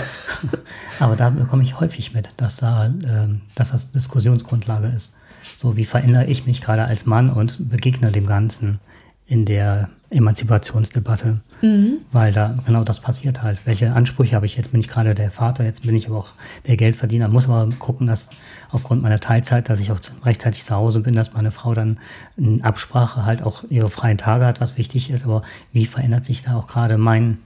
Aber 1.02 1.18
da 1.18 1.30
bekomme 1.30 1.64
ich 1.64 1.78
häufig 1.78 2.14
mit, 2.14 2.30
dass, 2.38 2.56
da, 2.56 2.86
ähm, 2.86 3.42
dass 3.54 3.72
das 3.72 3.92
Diskussionsgrundlage 3.92 4.88
ist. 4.88 5.18
So 5.56 5.76
wie 5.76 5.84
verändere 5.84 6.24
ich 6.28 6.46
mich 6.46 6.62
gerade 6.62 6.86
als 6.86 7.06
Mann 7.06 7.30
und 7.30 7.70
begegne 7.70 8.14
dem 8.14 8.28
Ganzen 8.28 8.80
in 9.28 9.46
der 9.46 9.90
Emanzipationsdebatte, 10.12 11.42
mhm. 11.62 11.98
weil 12.12 12.32
da 12.32 12.56
genau 12.66 12.84
das 12.84 13.00
passiert 13.02 13.42
halt. 13.42 13.66
Welche 13.66 13.92
Ansprüche 13.92 14.36
habe 14.36 14.46
ich? 14.46 14.56
Jetzt 14.56 14.72
bin 14.72 14.80
ich 14.80 14.88
gerade 14.88 15.16
der 15.16 15.32
Vater, 15.32 15.66
jetzt 15.66 15.82
bin 15.82 15.96
ich 15.96 16.08
aber 16.08 16.18
auch 16.20 16.30
der 16.68 16.78
Geldverdiener, 16.78 17.28
muss 17.28 17.50
aber 17.50 17.70
gucken, 17.80 18.08
dass 18.08 18.32
aufgrund 18.70 19.02
meiner 19.02 19.20
Teilzeit, 19.20 19.68
dass 19.68 19.80
ich 19.80 19.92
auch 19.92 20.00
rechtzeitig 20.24 20.64
zu 20.64 20.76
Hause 20.76 21.00
bin, 21.02 21.16
dass 21.16 21.34
meine 21.34 21.52
Frau 21.52 21.74
dann 21.74 22.00
in 22.38 22.64
Absprache 22.64 23.26
halt 23.26 23.42
auch 23.42 23.64
ihre 23.70 23.90
freien 23.90 24.18
Tage 24.18 24.46
hat, 24.46 24.62
was 24.62 24.78
wichtig 24.78 25.10
ist. 25.10 25.26
Aber 25.26 25.42
wie 25.74 25.86
verändert 25.86 26.24
sich 26.24 26.44
da 26.44 26.56
auch 26.56 26.68
gerade 26.68 26.98
mein, 26.98 27.40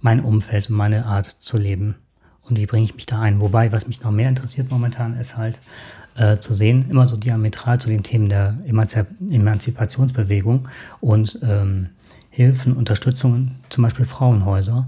mein 0.00 0.20
Umfeld 0.20 0.70
und 0.70 0.76
meine 0.76 1.06
Art 1.06 1.26
zu 1.26 1.58
leben? 1.58 1.96
Und 2.42 2.56
wie 2.56 2.66
bringe 2.66 2.84
ich 2.84 2.94
mich 2.94 3.06
da 3.06 3.20
ein? 3.20 3.40
Wobei, 3.40 3.72
was 3.72 3.88
mich 3.88 4.02
noch 4.02 4.12
mehr 4.12 4.28
interessiert 4.28 4.70
momentan, 4.70 5.18
ist 5.18 5.36
halt, 5.36 5.58
äh, 6.16 6.38
zu 6.38 6.54
sehen, 6.54 6.86
immer 6.90 7.06
so 7.06 7.16
diametral 7.16 7.80
zu 7.80 7.88
den 7.88 8.02
Themen 8.02 8.28
der 8.28 8.58
Emanzipationsbewegung 8.66 10.68
und 11.00 11.38
ähm, 11.42 11.88
Hilfen, 12.30 12.74
Unterstützungen, 12.74 13.56
zum 13.70 13.84
Beispiel 13.84 14.04
Frauenhäuser. 14.04 14.86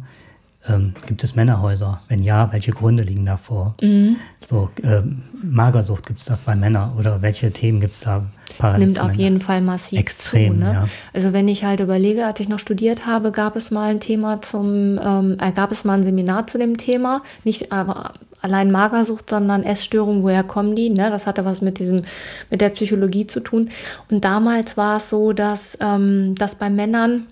Ähm, 0.68 0.94
gibt 1.06 1.24
es 1.24 1.34
Männerhäuser? 1.34 2.02
Wenn 2.08 2.22
ja, 2.22 2.52
welche 2.52 2.72
Gründe 2.72 3.04
liegen 3.04 3.24
davor? 3.24 3.74
Mhm. 3.80 4.16
So, 4.44 4.70
ähm, 4.82 5.22
Magersucht 5.42 6.06
gibt 6.06 6.20
es 6.20 6.26
das 6.26 6.42
bei 6.42 6.54
Männern 6.54 6.96
oder 6.98 7.22
welche 7.22 7.50
Themen 7.52 7.80
gibt 7.80 7.94
es 7.94 8.00
da? 8.00 8.24
Es 8.62 8.76
nimmt 8.76 9.00
auf 9.00 9.14
jeden 9.14 9.40
Fall 9.40 9.60
massiv 9.60 9.98
Extrem, 9.98 10.54
zu. 10.54 10.60
Ne? 10.60 10.72
Ja. 10.72 10.88
Also 11.12 11.32
wenn 11.32 11.48
ich 11.48 11.64
halt 11.64 11.80
überlege, 11.80 12.26
als 12.26 12.40
ich 12.40 12.48
noch 12.48 12.58
studiert 12.58 13.06
habe, 13.06 13.32
gab 13.32 13.56
es 13.56 13.70
mal 13.70 13.90
ein 13.90 14.00
Thema 14.00 14.42
zum, 14.42 14.98
ähm, 15.02 15.36
äh, 15.40 15.52
gab 15.52 15.70
es 15.70 15.84
mal 15.84 15.94
ein 15.94 16.02
Seminar 16.02 16.46
zu 16.46 16.58
dem 16.58 16.76
Thema, 16.76 17.22
nicht 17.44 17.72
aber 17.72 18.12
allein 18.40 18.70
Magersucht, 18.70 19.30
sondern 19.30 19.62
Essstörung, 19.62 20.22
woher 20.22 20.44
kommen 20.44 20.76
die? 20.76 20.90
Ne? 20.90 21.10
Das 21.10 21.26
hatte 21.26 21.44
was 21.44 21.60
mit 21.60 21.78
diesem, 21.78 22.04
mit 22.50 22.60
der 22.60 22.70
Psychologie 22.70 23.26
zu 23.26 23.40
tun. 23.40 23.70
Und 24.10 24.24
damals 24.24 24.76
war 24.76 24.98
es 24.98 25.10
so, 25.10 25.32
dass, 25.32 25.76
ähm, 25.80 26.34
dass 26.36 26.56
bei 26.56 26.70
Männern 26.70 27.26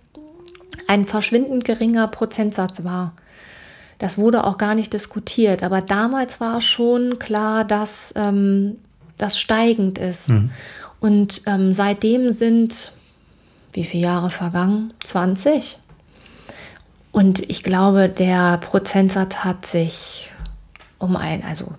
ein 0.87 1.07
verschwindend 1.07 1.65
geringer 1.65 2.09
Prozentsatz 2.09 2.85
war. 2.85 3.13
Das 3.99 4.19
wurde 4.19 4.45
auch 4.45 4.59
gar 4.59 4.75
nicht 4.75 4.93
diskutiert, 4.93 5.63
aber 5.63 5.81
damals 5.81 6.41
war 6.41 6.61
schon 6.61 7.19
klar, 7.19 7.65
dass 7.65 8.13
ähm, 8.17 8.77
das 9.17 9.39
steigend 9.39 9.99
ist. 9.99 10.29
Mhm. 10.29 10.51
Und 11.01 11.43
ähm, 11.47 11.73
seitdem 11.73 12.31
sind, 12.33 12.93
wie 13.73 13.85
viele 13.85 14.05
Jahre 14.05 14.31
vergangen? 14.31 14.93
20. 15.05 15.79
Und 17.13 17.49
ich 17.49 17.63
glaube, 17.63 18.09
der 18.09 18.59
Prozentsatz 18.59 19.37
hat 19.37 19.65
sich 19.65 20.31
um 20.99 21.17
ein, 21.17 21.43
also 21.45 21.73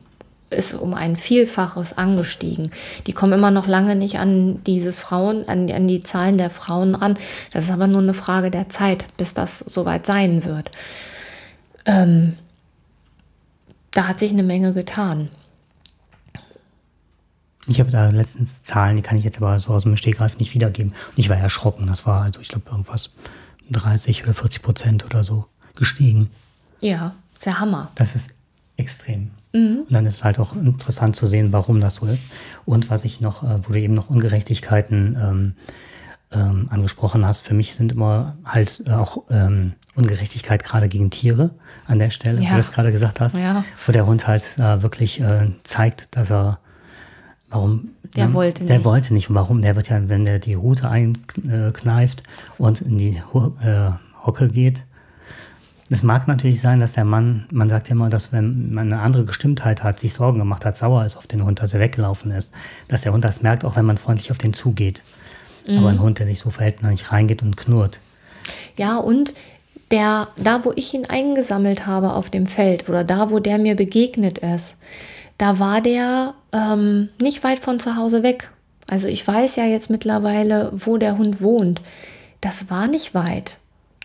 ist 0.50 0.74
um 0.74 0.94
ein 0.94 1.16
Vielfaches 1.16 1.98
angestiegen. 1.98 2.72
Die 3.06 3.14
kommen 3.14 3.34
immer 3.34 3.52
noch 3.52 3.68
lange 3.68 3.96
nicht 3.96 4.18
an 4.18 4.64
dieses 4.64 4.98
Frauen, 4.98 5.48
an, 5.48 5.70
an 5.70 5.88
die 5.88 6.02
Zahlen 6.02 6.38
der 6.38 6.50
Frauen 6.50 6.96
ran. 6.96 7.18
Das 7.52 7.66
ist 7.66 7.72
aber 7.72 7.88
nur 7.88 8.02
eine 8.02 8.14
Frage 8.14 8.50
der 8.50 8.70
Zeit, 8.70 9.06
bis 9.18 9.34
das 9.34 9.60
soweit 9.60 10.06
sein 10.06 10.46
wird. 10.46 10.72
Ähm, 11.88 12.38
da 13.92 14.08
hat 14.08 14.20
sich 14.20 14.32
eine 14.32 14.44
Menge 14.44 14.74
getan. 14.74 15.30
Ich 17.66 17.80
habe 17.80 17.90
da 17.90 18.10
letztens 18.10 18.64
Zahlen, 18.64 18.96
die 18.96 19.02
kann 19.02 19.18
ich 19.18 19.24
jetzt 19.24 19.42
aber 19.42 19.60
so 19.60 19.74
aus 19.74 19.84
dem 19.84 19.98
Stegreif 19.98 20.38
nicht 20.38 20.54
wiedergeben. 20.54 20.92
Und 20.92 21.18
ich 21.18 21.30
war 21.30 21.38
erschrocken. 21.38 21.88
Das 21.88 22.06
war 22.06 22.22
also, 22.22 22.40
ich 22.40 22.50
glaube, 22.50 22.70
irgendwas 22.70 23.16
30 23.72 24.24
oder 24.24 24.34
40 24.34 24.62
Prozent 24.62 25.06
oder 25.06 25.24
so 25.24 25.48
gestiegen. 25.76 26.30
Ja, 26.80 27.16
sehr 27.40 27.60
Hammer. 27.60 27.92
Das 27.96 28.16
ist 28.16 28.32
extrem. 28.78 29.32
Mhm. 29.54 29.84
Und 29.88 29.92
dann 29.92 30.06
ist 30.06 30.16
es 30.16 30.24
halt 30.24 30.40
auch 30.40 30.56
interessant 30.56 31.16
zu 31.16 31.28
sehen, 31.28 31.52
warum 31.52 31.82
das 31.82 31.96
so 31.96 32.06
ist. 32.08 32.26
Und 32.66 32.90
was 32.90 33.04
ich 33.04 33.20
noch, 33.20 33.44
äh, 33.44 33.68
wo 33.68 33.74
du 33.74 33.80
eben 33.80 33.94
noch 33.94 34.10
Ungerechtigkeiten 34.10 35.18
ähm, 35.20 35.54
ähm, 36.32 36.68
angesprochen 36.70 37.26
hast, 37.26 37.42
für 37.42 37.54
mich 37.54 37.76
sind 37.76 37.94
immer 37.94 38.36
halt 38.44 38.84
äh, 38.88 38.92
auch 38.92 39.24
ähm, 39.30 39.74
Ungerechtigkeit 39.96 40.64
gerade 40.64 40.90
gegen 40.90 41.10
Tiere 41.10 41.52
an 41.88 42.00
der 42.00 42.10
Stelle, 42.10 42.42
ja. 42.42 42.48
wie 42.48 42.52
du 42.52 42.58
das 42.58 42.72
gerade 42.72 42.92
gesagt 42.92 43.22
hast, 43.22 43.36
ja. 43.36 43.64
wo 43.86 43.92
der 43.92 44.06
Hund 44.06 44.28
halt 44.28 44.58
äh, 44.58 44.82
wirklich 44.82 45.22
äh, 45.22 45.52
zeigt, 45.64 46.16
dass 46.16 46.32
er 46.32 46.60
Warum? 47.50 47.90
Der 48.16 48.28
ne? 48.28 48.34
wollte 48.34 48.64
nicht. 48.64 48.70
Der 48.70 48.84
wollte 48.84 49.14
nicht. 49.14 49.30
Und 49.30 49.36
warum? 49.36 49.62
Der 49.62 49.76
wird 49.76 49.90
ja, 49.90 50.10
wenn 50.10 50.26
der 50.26 50.40
die 50.40 50.54
Rute 50.54 50.90
einkneift 50.90 52.24
und 52.58 52.82
in 52.82 52.98
die 52.98 53.22
äh, 53.64 53.92
Hocke 54.26 54.50
geht. 54.50 54.84
Es 55.90 56.04
mag 56.04 56.28
natürlich 56.28 56.60
sein, 56.60 56.82
dass 56.82 56.92
der 56.92 57.06
Mann, 57.06 57.46
man 57.50 57.70
sagt 57.70 57.88
ja 57.88 57.96
immer, 57.96 58.10
dass 58.10 58.34
wenn 58.34 58.74
man 58.74 58.92
eine 58.92 59.02
andere 59.02 59.24
Gestimmtheit 59.24 59.84
hat, 59.84 60.02
sich 60.02 60.14
Sorgen 60.14 60.40
gemacht 60.40 60.66
hat, 60.66 60.76
sauer 60.76 61.06
ist 61.06 61.16
auf 61.16 61.28
den 61.28 61.46
Hund, 61.46 61.62
dass 61.62 61.74
er 61.74 61.80
weggelaufen 61.80 62.32
ist, 62.32 62.54
dass 62.90 63.02
der 63.02 63.14
Hund 63.14 63.24
das 63.24 63.42
merkt, 63.42 63.64
auch 63.64 63.78
wenn 63.78 63.86
man 63.86 63.98
freundlich 63.98 64.30
auf 64.32 64.38
den 64.38 64.52
zugeht. 64.52 65.02
Mhm. 65.70 65.80
Aber 65.80 65.90
ein 65.90 66.02
Hund, 66.02 66.20
der 66.20 66.28
sich 66.28 66.40
so 66.40 66.50
verhält, 66.50 66.84
nicht 66.84 67.12
reingeht 67.12 67.42
und 67.42 67.58
knurrt. 67.58 68.00
Ja, 68.78 68.98
und 68.98 69.34
der, 69.92 70.28
da 70.36 70.66
wo 70.66 70.74
ich 70.76 70.94
ihn 70.94 71.06
eingesammelt 71.06 71.86
habe 71.86 72.14
auf 72.14 72.30
dem 72.30 72.48
Feld 72.48 72.90
oder 72.90 73.04
da, 73.04 73.32
wo 73.32 73.40
der 73.40 73.58
mir 73.58 73.76
begegnet 73.76 74.38
ist, 74.40 74.76
da 75.38 75.60
war 75.60 75.82
der 75.82 76.34
ähm, 76.52 77.10
nicht 77.22 77.44
weit 77.44 77.60
von 77.60 77.80
zu 77.80 77.96
Hause 77.96 78.24
weg. 78.24 78.52
Also 78.88 79.08
ich 79.08 79.26
weiß 79.26 79.56
ja 79.58 79.66
jetzt 79.66 79.90
mittlerweile, 79.90 80.72
wo 80.74 80.98
der 80.98 81.18
Hund 81.18 81.42
wohnt. 81.42 81.82
Das 82.42 82.70
war 82.70 82.88
nicht 82.88 83.14
weit. 83.14 83.58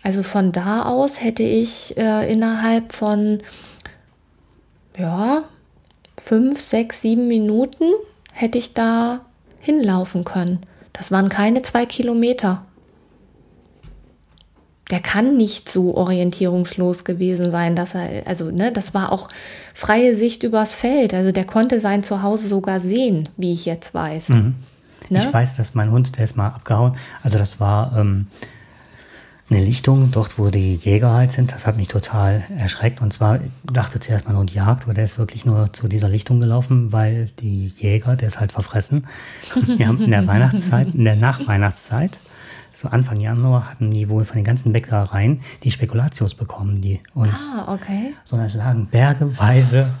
Also 0.03 0.23
von 0.23 0.51
da 0.51 0.83
aus 0.83 1.21
hätte 1.21 1.43
ich 1.43 1.97
äh, 1.97 2.31
innerhalb 2.31 2.93
von 2.93 3.39
ja 4.97 5.43
fünf, 6.17 6.59
sechs, 6.61 7.01
sieben 7.01 7.27
Minuten 7.27 7.85
hätte 8.31 8.57
ich 8.57 8.73
da 8.73 9.21
hinlaufen 9.59 10.23
können. 10.25 10.59
Das 10.93 11.11
waren 11.11 11.29
keine 11.29 11.61
zwei 11.63 11.85
Kilometer 11.85 12.65
der 14.93 14.99
kann 14.99 15.37
nicht 15.37 15.71
so 15.71 15.95
orientierungslos 15.95 17.03
gewesen 17.03 17.51
sein, 17.51 17.75
dass 17.75 17.95
er, 17.95 18.27
also, 18.27 18.51
ne, 18.51 18.71
das 18.71 18.93
war 18.93 19.11
auch 19.11 19.27
freie 19.73 20.15
Sicht 20.15 20.43
übers 20.43 20.75
Feld. 20.75 21.13
Also 21.13 21.31
der 21.31 21.45
konnte 21.45 21.79
sein 21.79 22.03
Zuhause 22.03 22.47
sogar 22.47 22.79
sehen, 22.79 23.29
wie 23.37 23.53
ich 23.53 23.65
jetzt 23.65 23.93
weiß. 23.93 24.29
Mhm. 24.29 24.55
Ne? 25.09 25.19
Ich 25.19 25.33
weiß, 25.33 25.55
dass 25.55 25.73
mein 25.73 25.91
Hund, 25.91 26.17
der 26.17 26.25
ist 26.25 26.35
mal 26.35 26.47
abgehauen. 26.47 26.95
Also 27.23 27.37
das 27.37 27.59
war 27.59 27.97
ähm, 27.97 28.27
eine 29.49 29.63
Lichtung, 29.63 30.11
dort 30.11 30.39
wo 30.39 30.49
die 30.49 30.73
Jäger 30.73 31.11
halt 31.11 31.31
sind. 31.31 31.51
Das 31.51 31.67
hat 31.67 31.77
mich 31.77 31.87
total 31.87 32.43
erschreckt. 32.57 33.01
Und 33.01 33.11
zwar 33.11 33.39
dachte 33.63 33.99
zuerst 33.99 34.27
mein 34.27 34.37
Hund 34.37 34.53
jagt, 34.53 34.83
aber 34.83 34.93
der 34.93 35.03
ist 35.03 35.17
wirklich 35.17 35.45
nur 35.45 35.71
zu 35.73 35.87
dieser 35.87 36.09
Lichtung 36.09 36.39
gelaufen, 36.39 36.91
weil 36.93 37.27
die 37.39 37.67
Jäger, 37.77 38.15
der 38.15 38.29
ist 38.29 38.39
halt 38.39 38.51
verfressen. 38.51 39.07
Wir 39.77 39.87
haben 39.87 40.01
in 40.01 40.11
der 40.11 40.27
Weihnachtszeit, 40.27 40.93
in 40.93 41.03
der 41.03 41.15
Nachweihnachtszeit, 41.15 42.19
so 42.71 42.87
Anfang 42.87 43.21
Januar 43.21 43.69
hatten 43.69 43.91
die 43.91 44.09
wohl 44.09 44.23
von 44.23 44.35
den 44.35 44.45
ganzen 44.45 44.73
Bäckereien 44.73 45.41
die 45.63 45.69
Spekulatius 45.69 46.33
bekommen, 46.33 46.81
die 46.81 47.01
uns. 47.13 47.55
Ah, 47.55 47.71
okay. 47.71 48.15
So 48.23 48.35
lagen 48.35 48.87
bergeweise 48.87 49.93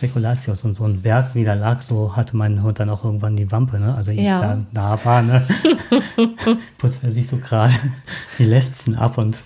Spekulatius 0.00 0.64
und 0.64 0.72
so 0.72 0.84
ein 0.84 1.02
Berg 1.02 1.34
wie 1.34 1.44
da 1.44 1.52
lag, 1.52 1.82
so 1.82 2.16
hatte 2.16 2.34
mein 2.34 2.62
Hund 2.62 2.80
dann 2.80 2.88
auch 2.88 3.04
irgendwann 3.04 3.36
die 3.36 3.52
Wampe, 3.52 3.78
ne? 3.78 3.94
Also 3.94 4.12
ich 4.12 4.20
ja. 4.20 4.40
da, 4.40 4.58
da 4.72 5.04
war, 5.04 5.20
ne? 5.20 5.46
Putzte 6.78 7.08
er 7.08 7.12
sich 7.12 7.26
so 7.26 7.36
gerade 7.36 7.74
die 8.38 8.44
Lefzen 8.44 8.94
ab 8.94 9.18
und 9.18 9.42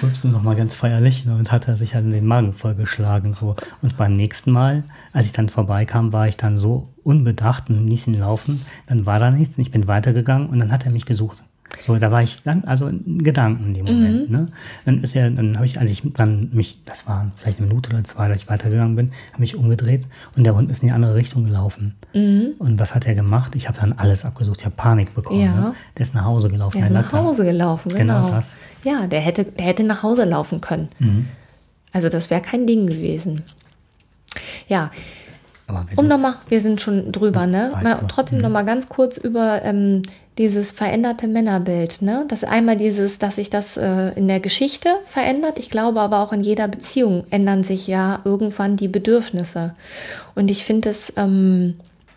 rülpste 0.00 0.28
nochmal 0.28 0.54
ganz 0.54 0.76
feierlich 0.76 1.24
ne? 1.26 1.34
und 1.34 1.50
hat 1.50 1.66
er 1.66 1.76
sich 1.76 1.96
halt 1.96 2.12
den 2.12 2.24
Magen 2.24 2.52
vollgeschlagen. 2.52 3.32
So. 3.32 3.56
Und 3.82 3.96
beim 3.96 4.16
nächsten 4.16 4.52
Mal, 4.52 4.84
als 5.12 5.26
ich 5.26 5.32
dann 5.32 5.48
vorbeikam, 5.48 6.12
war 6.12 6.28
ich 6.28 6.36
dann 6.36 6.56
so 6.56 6.90
unbedacht 7.02 7.68
und 7.68 7.88
ließ 7.88 8.06
ihn 8.06 8.14
laufen. 8.14 8.64
Dann 8.86 9.06
war 9.06 9.18
da 9.18 9.32
nichts 9.32 9.58
und 9.58 9.62
ich 9.62 9.72
bin 9.72 9.88
weitergegangen 9.88 10.50
und 10.50 10.60
dann 10.60 10.70
hat 10.70 10.86
er 10.86 10.92
mich 10.92 11.04
gesucht. 11.04 11.42
So, 11.78 11.96
da 11.96 12.10
war 12.10 12.22
ich 12.22 12.42
dann, 12.42 12.64
also 12.64 12.88
in 12.88 13.22
Gedanken 13.22 13.66
in 13.66 13.74
dem 13.74 13.86
Moment. 13.86 14.28
Mhm. 14.28 14.36
Ne? 14.36 14.48
Dann 14.84 15.02
ist 15.02 15.14
er, 15.14 15.30
dann 15.30 15.56
habe 15.56 15.66
ich, 15.66 15.78
als 15.78 15.90
ich 15.90 16.02
dann 16.14 16.50
mich, 16.52 16.84
das 16.84 17.06
war 17.06 17.30
vielleicht 17.36 17.58
eine 17.58 17.68
Minute 17.68 17.90
oder 17.90 18.04
zwei, 18.04 18.26
als 18.26 18.42
ich 18.42 18.48
weitergegangen 18.48 18.96
bin, 18.96 19.12
habe 19.32 19.44
ich 19.44 19.56
umgedreht 19.56 20.06
und 20.36 20.44
der 20.44 20.54
Hund 20.56 20.70
ist 20.70 20.82
in 20.82 20.88
die 20.88 20.92
andere 20.92 21.14
Richtung 21.14 21.44
gelaufen. 21.44 21.94
Mhm. 22.12 22.54
Und 22.58 22.78
was 22.78 22.94
hat 22.94 23.06
er 23.06 23.14
gemacht? 23.14 23.54
Ich 23.54 23.68
habe 23.68 23.78
dann 23.80 23.92
alles 23.92 24.24
abgesucht, 24.24 24.60
ich 24.60 24.66
habe 24.66 24.74
Panik 24.76 25.14
bekommen. 25.14 25.40
Ja. 25.40 25.54
Ne? 25.54 25.74
Der 25.96 26.02
ist 26.02 26.14
nach 26.14 26.24
Hause 26.24 26.50
gelaufen. 26.50 26.78
Der 26.78 26.88
ist 26.88 26.92
nach 26.92 27.12
Hause 27.12 27.44
gelaufen, 27.44 27.88
genau. 27.90 28.26
genau. 28.26 28.34
das. 28.34 28.56
Ja, 28.84 29.06
der 29.06 29.20
hätte, 29.20 29.44
der 29.44 29.66
hätte 29.66 29.84
nach 29.84 30.02
Hause 30.02 30.24
laufen 30.24 30.60
können. 30.60 30.88
Mhm. 30.98 31.28
Also 31.92 32.08
das 32.08 32.30
wäre 32.30 32.40
kein 32.40 32.66
Ding 32.66 32.86
gewesen. 32.86 33.42
Ja, 34.68 34.90
um 35.96 36.08
nochmal, 36.08 36.34
wir 36.48 36.60
sind 36.60 36.80
schon 36.80 37.12
drüber, 37.12 37.46
ne? 37.46 37.72
Mal, 37.82 38.04
trotzdem 38.08 38.38
mhm. 38.38 38.44
nochmal 38.44 38.64
ganz 38.64 38.88
kurz 38.88 39.16
über 39.16 39.62
ähm, 39.62 40.02
dieses 40.38 40.70
veränderte 40.70 41.28
Männerbild, 41.28 42.02
ne? 42.02 42.24
Das 42.28 42.44
einmal 42.44 42.76
dieses, 42.76 43.18
dass 43.18 43.36
sich 43.36 43.50
das 43.50 43.76
äh, 43.76 44.12
in 44.16 44.28
der 44.28 44.40
Geschichte 44.40 44.88
verändert. 45.06 45.58
Ich 45.58 45.70
glaube 45.70 46.00
aber 46.00 46.20
auch 46.20 46.32
in 46.32 46.42
jeder 46.42 46.68
Beziehung 46.68 47.24
ändern 47.30 47.62
sich 47.62 47.86
ja 47.86 48.20
irgendwann 48.24 48.76
die 48.76 48.88
Bedürfnisse. 48.88 49.74
Und 50.34 50.50
ich 50.50 50.64
finde 50.64 50.90
es, 50.90 51.12
ähm, 51.16 51.74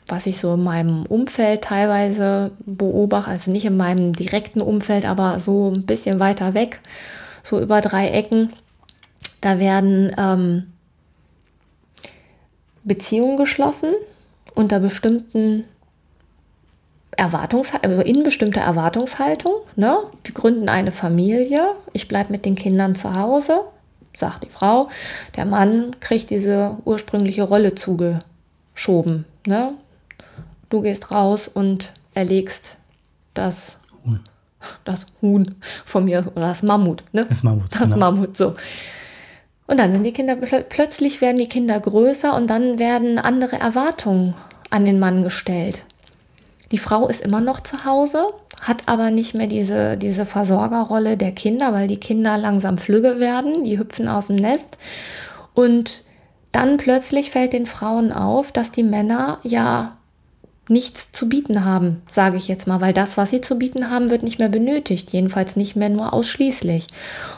was 0.07 0.25
ich 0.25 0.37
so 0.37 0.53
in 0.53 0.63
meinem 0.63 1.05
Umfeld 1.05 1.63
teilweise 1.63 2.51
beobachte, 2.65 3.31
also 3.31 3.51
nicht 3.51 3.65
in 3.65 3.77
meinem 3.77 4.13
direkten 4.13 4.61
Umfeld, 4.61 5.05
aber 5.05 5.39
so 5.39 5.71
ein 5.71 5.85
bisschen 5.85 6.19
weiter 6.19 6.53
weg, 6.53 6.79
so 7.43 7.59
über 7.59 7.81
drei 7.81 8.09
Ecken, 8.09 8.53
da 9.41 9.59
werden 9.59 10.13
ähm, 10.17 10.72
Beziehungen 12.83 13.37
geschlossen 13.37 13.93
unter 14.55 14.79
bestimmten 14.79 15.65
Erwartungs 17.17 17.71
also 17.81 18.01
in 18.01 18.23
bestimmter 18.23 18.61
Erwartungshaltung. 18.61 19.53
Ne? 19.75 19.97
Wir 20.23 20.33
gründen 20.33 20.69
eine 20.69 20.91
Familie, 20.91 21.75
ich 21.93 22.07
bleibe 22.07 22.31
mit 22.31 22.45
den 22.45 22.55
Kindern 22.55 22.95
zu 22.95 23.15
Hause, 23.15 23.61
sagt 24.17 24.43
die 24.43 24.49
Frau. 24.49 24.89
Der 25.35 25.45
Mann 25.45 25.95
kriegt 25.99 26.29
diese 26.29 26.77
ursprüngliche 26.85 27.43
Rolle 27.43 27.75
zugeschoben. 27.75 29.25
Ne? 29.45 29.73
Du 30.69 30.81
gehst 30.81 31.11
raus 31.11 31.47
und 31.47 31.93
erlegst 32.13 32.77
das 33.33 33.77
Huhn, 34.03 34.19
das 34.85 35.05
Huhn 35.21 35.55
von 35.85 36.05
mir 36.05 36.25
oder 36.35 36.47
das 36.47 36.63
Mammut. 36.63 37.03
Ne? 37.11 37.25
Das 37.29 37.43
Mammut. 37.43 37.71
Das 37.71 37.81
genau. 37.81 37.97
Mammut, 37.97 38.37
so. 38.37 38.55
Und 39.65 39.79
dann 39.79 39.91
sind 39.91 40.03
die 40.03 40.11
Kinder, 40.11 40.35
plötzlich 40.35 41.21
werden 41.21 41.37
die 41.37 41.47
Kinder 41.47 41.79
größer 41.79 42.35
und 42.35 42.47
dann 42.49 42.79
werden 42.79 43.17
andere 43.17 43.57
Erwartungen 43.57 44.35
an 44.69 44.85
den 44.85 44.99
Mann 44.99 45.23
gestellt. 45.23 45.83
Die 46.71 46.77
Frau 46.77 47.07
ist 47.07 47.21
immer 47.21 47.39
noch 47.39 47.59
zu 47.61 47.85
Hause, 47.85 48.25
hat 48.59 48.83
aber 48.87 49.11
nicht 49.11 49.35
mehr 49.35 49.47
diese, 49.47 49.95
diese 49.95 50.25
Versorgerrolle 50.25 51.17
der 51.17 51.31
Kinder, 51.31 51.71
weil 51.71 51.87
die 51.87 51.99
Kinder 51.99 52.37
langsam 52.37 52.77
flügge 52.77 53.19
werden, 53.19 53.63
die 53.63 53.77
hüpfen 53.77 54.07
aus 54.07 54.27
dem 54.27 54.37
Nest. 54.37 54.77
Und 55.53 56.03
dann 56.51 56.77
plötzlich 56.77 57.31
fällt 57.31 57.53
den 57.53 57.67
Frauen 57.67 58.11
auf, 58.11 58.51
dass 58.51 58.71
die 58.71 58.83
Männer 58.83 59.39
ja 59.43 59.97
nichts 60.69 61.11
zu 61.11 61.27
bieten 61.27 61.65
haben, 61.65 62.01
sage 62.09 62.37
ich 62.37 62.47
jetzt 62.47 62.67
mal, 62.67 62.81
weil 62.81 62.93
das, 62.93 63.17
was 63.17 63.29
sie 63.29 63.41
zu 63.41 63.59
bieten 63.59 63.89
haben, 63.89 64.09
wird 64.09 64.23
nicht 64.23 64.39
mehr 64.39 64.49
benötigt, 64.49 65.11
jedenfalls 65.11 65.55
nicht 65.55 65.75
mehr 65.75 65.89
nur 65.89 66.13
ausschließlich. 66.13 66.87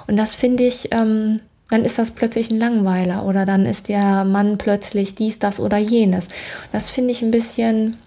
Und 0.08 0.16
das 0.16 0.36
finde 0.36 0.64
ich 0.64 0.90
ähm, 0.92 1.42
dann 1.70 1.84
ist 1.84 1.98
das 1.98 2.12
plötzlich 2.12 2.52
ein 2.52 2.60
Langweiler 2.60 3.26
oder 3.26 3.46
dann 3.46 3.66
ist 3.66 3.88
der 3.90 4.24
Mann 4.24 4.58
plötzlich 4.58 5.16
dies, 5.16 5.40
das 5.40 5.60
oder 5.60 5.78
jenes. 5.78 6.28
Das 6.72 6.92
finde 6.92 7.12
ich 7.12 7.22
ein 7.22 7.32
bisschen 7.32 7.98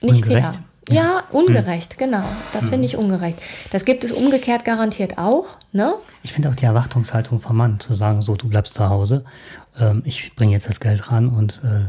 nicht 0.00 0.22
ungerecht. 0.22 0.54
fair. 0.54 0.64
Ja, 0.90 1.22
ungerecht, 1.30 1.94
mhm. 1.94 1.98
genau. 1.98 2.24
Das 2.52 2.68
finde 2.68 2.86
ich 2.86 2.96
ungerecht. 2.96 3.40
Das 3.70 3.84
gibt 3.84 4.02
es 4.02 4.12
umgekehrt 4.12 4.64
garantiert 4.64 5.16
auch. 5.16 5.56
Ne? 5.72 5.94
Ich 6.22 6.32
finde 6.32 6.48
auch 6.48 6.54
die 6.54 6.64
Erwartungshaltung 6.64 7.40
vom 7.40 7.56
Mann, 7.56 7.78
zu 7.78 7.94
sagen, 7.94 8.20
so, 8.20 8.34
du 8.34 8.48
bleibst 8.48 8.74
zu 8.74 8.88
Hause, 8.88 9.24
ähm, 9.78 10.02
ich 10.04 10.34
bringe 10.34 10.52
jetzt 10.52 10.68
das 10.68 10.80
Geld 10.80 11.10
ran 11.10 11.28
und 11.28 11.62
äh, 11.64 11.88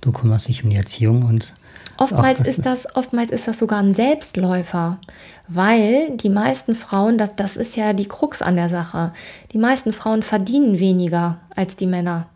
du 0.00 0.12
kümmerst 0.12 0.48
dich 0.48 0.62
um 0.62 0.70
die 0.70 0.76
Erziehung 0.76 1.24
und 1.24 1.56
Oftmals, 1.98 2.40
ist 2.40 2.64
das, 2.64 2.94
oftmals 2.94 3.32
ist 3.32 3.48
das 3.48 3.58
sogar 3.58 3.80
ein 3.80 3.92
Selbstläufer, 3.92 4.98
weil 5.48 6.16
die 6.16 6.30
meisten 6.30 6.76
Frauen, 6.76 7.18
das, 7.18 7.34
das 7.34 7.56
ist 7.56 7.74
ja 7.74 7.92
die 7.92 8.06
Krux 8.06 8.40
an 8.40 8.54
der 8.54 8.68
Sache, 8.68 9.12
die 9.52 9.58
meisten 9.58 9.92
Frauen 9.92 10.22
verdienen 10.22 10.78
weniger 10.78 11.38
als 11.56 11.74
die 11.74 11.88
Männer. 11.88 12.28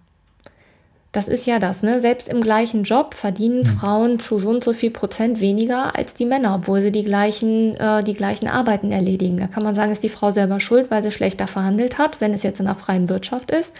Das 1.12 1.28
ist 1.28 1.46
ja 1.46 1.58
das, 1.58 1.82
ne? 1.82 2.00
Selbst 2.00 2.28
im 2.28 2.40
gleichen 2.40 2.84
Job 2.84 3.14
verdienen 3.14 3.66
hm. 3.66 3.76
Frauen 3.76 4.18
zu 4.18 4.40
so 4.40 4.48
und 4.48 4.64
so 4.64 4.72
viel 4.72 4.90
Prozent 4.90 5.40
weniger 5.40 5.94
als 5.94 6.14
die 6.14 6.24
Männer, 6.24 6.56
obwohl 6.56 6.80
sie 6.80 6.90
die 6.90 7.04
gleichen, 7.04 7.76
äh, 7.76 8.02
die 8.02 8.14
gleichen 8.14 8.48
Arbeiten 8.48 8.90
erledigen. 8.90 9.36
Da 9.36 9.46
kann 9.46 9.62
man 9.62 9.74
sagen, 9.74 9.92
ist 9.92 10.02
die 10.02 10.08
Frau 10.08 10.30
selber 10.32 10.58
schuld, 10.58 10.90
weil 10.90 11.02
sie 11.02 11.12
schlechter 11.12 11.46
verhandelt 11.46 11.98
hat, 11.98 12.20
wenn 12.20 12.32
es 12.32 12.42
jetzt 12.42 12.60
in 12.60 12.66
der 12.66 12.74
freien 12.74 13.10
Wirtschaft 13.10 13.50
ist. 13.50 13.72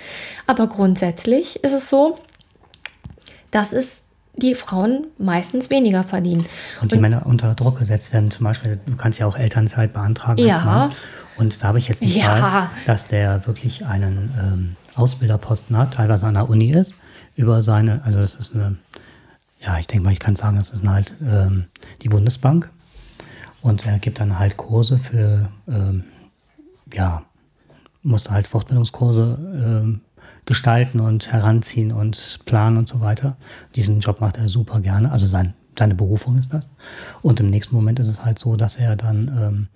Aber 0.47 0.67
grundsätzlich 0.69 1.65
ist 1.65 1.73
es 1.73 1.89
so, 1.89 2.19
dass 3.51 3.73
es 3.73 4.05
die 4.35 4.55
Frauen 4.55 5.07
meistens 5.19 5.71
weniger 5.71 6.05
verdienen. 6.05 6.47
Und 6.81 6.93
die 6.93 6.97
und, 6.97 7.03
Männer 7.03 7.27
unter 7.27 7.55
Druck 7.55 7.79
gesetzt 7.79 8.13
werden. 8.13 8.31
Zum 8.31 8.45
Beispiel, 8.45 8.81
du 8.85 8.97
kannst 8.97 9.19
ja 9.19 9.27
auch 9.27 9.37
Elternzeit 9.37 9.93
beantragen. 9.93 10.39
Ja. 10.39 10.91
Und 11.37 11.63
da 11.63 11.69
habe 11.69 11.79
ich 11.79 11.89
jetzt 11.89 12.03
nicht 12.03 12.17
ja. 12.17 12.37
Fall, 12.37 12.71
dass 12.87 13.09
der 13.09 13.47
wirklich 13.47 13.85
einen 13.85 14.35
ähm, 14.39 14.77
Ausbilderposten 14.95 15.77
hat, 15.77 15.95
teilweise 15.95 16.27
an 16.27 16.35
der 16.35 16.49
Uni 16.49 16.73
ist, 16.73 16.95
über 17.37 17.63
seine, 17.63 18.03
also 18.05 18.19
das 18.19 18.35
ist 18.35 18.55
eine, 18.55 18.77
ja, 19.61 19.79
ich 19.79 19.87
denke 19.87 20.05
mal, 20.05 20.13
ich 20.13 20.21
kann 20.21 20.37
sagen, 20.37 20.57
das 20.57 20.71
ist 20.71 20.87
halt 20.87 21.15
ähm, 21.27 21.67
die 22.03 22.09
Bundesbank. 22.09 22.71
Und 23.61 23.87
er 23.87 23.99
gibt 23.99 24.19
dann 24.19 24.39
halt 24.39 24.57
Kurse 24.57 24.99
für, 24.99 25.49
ähm, 25.69 26.05
ja, 26.93 27.23
musste 28.03 28.33
halt 28.33 28.49
Fortbildungskurse 28.49 29.39
ähm, 29.55 30.01
gestalten 30.45 31.01
und 31.01 31.33
heranziehen 31.33 31.93
und 31.93 32.41
planen 32.45 32.77
und 32.77 32.89
so 32.89 33.01
weiter. 33.01 33.37
Diesen 33.77 34.01
Job 34.01 34.21
macht 34.21 34.39
er 34.39 34.49
super 34.49 34.81
gerne. 34.81 35.13
Also 35.13 35.27
sein, 35.27 35.55
seine 35.79 35.95
Berufung 35.95 36.39
ist 36.39 36.53
das. 36.53 36.77
Und 37.23 37.41
im 37.41 37.51
nächsten 37.51 37.75
Moment 37.75 37.99
ist 38.01 38.09
es 38.09 38.25
halt 38.25 38.39
so, 38.39 38.57
dass 38.57 38.77
er 38.77 38.97
dann, 38.97 39.29
ähm, 39.29 39.69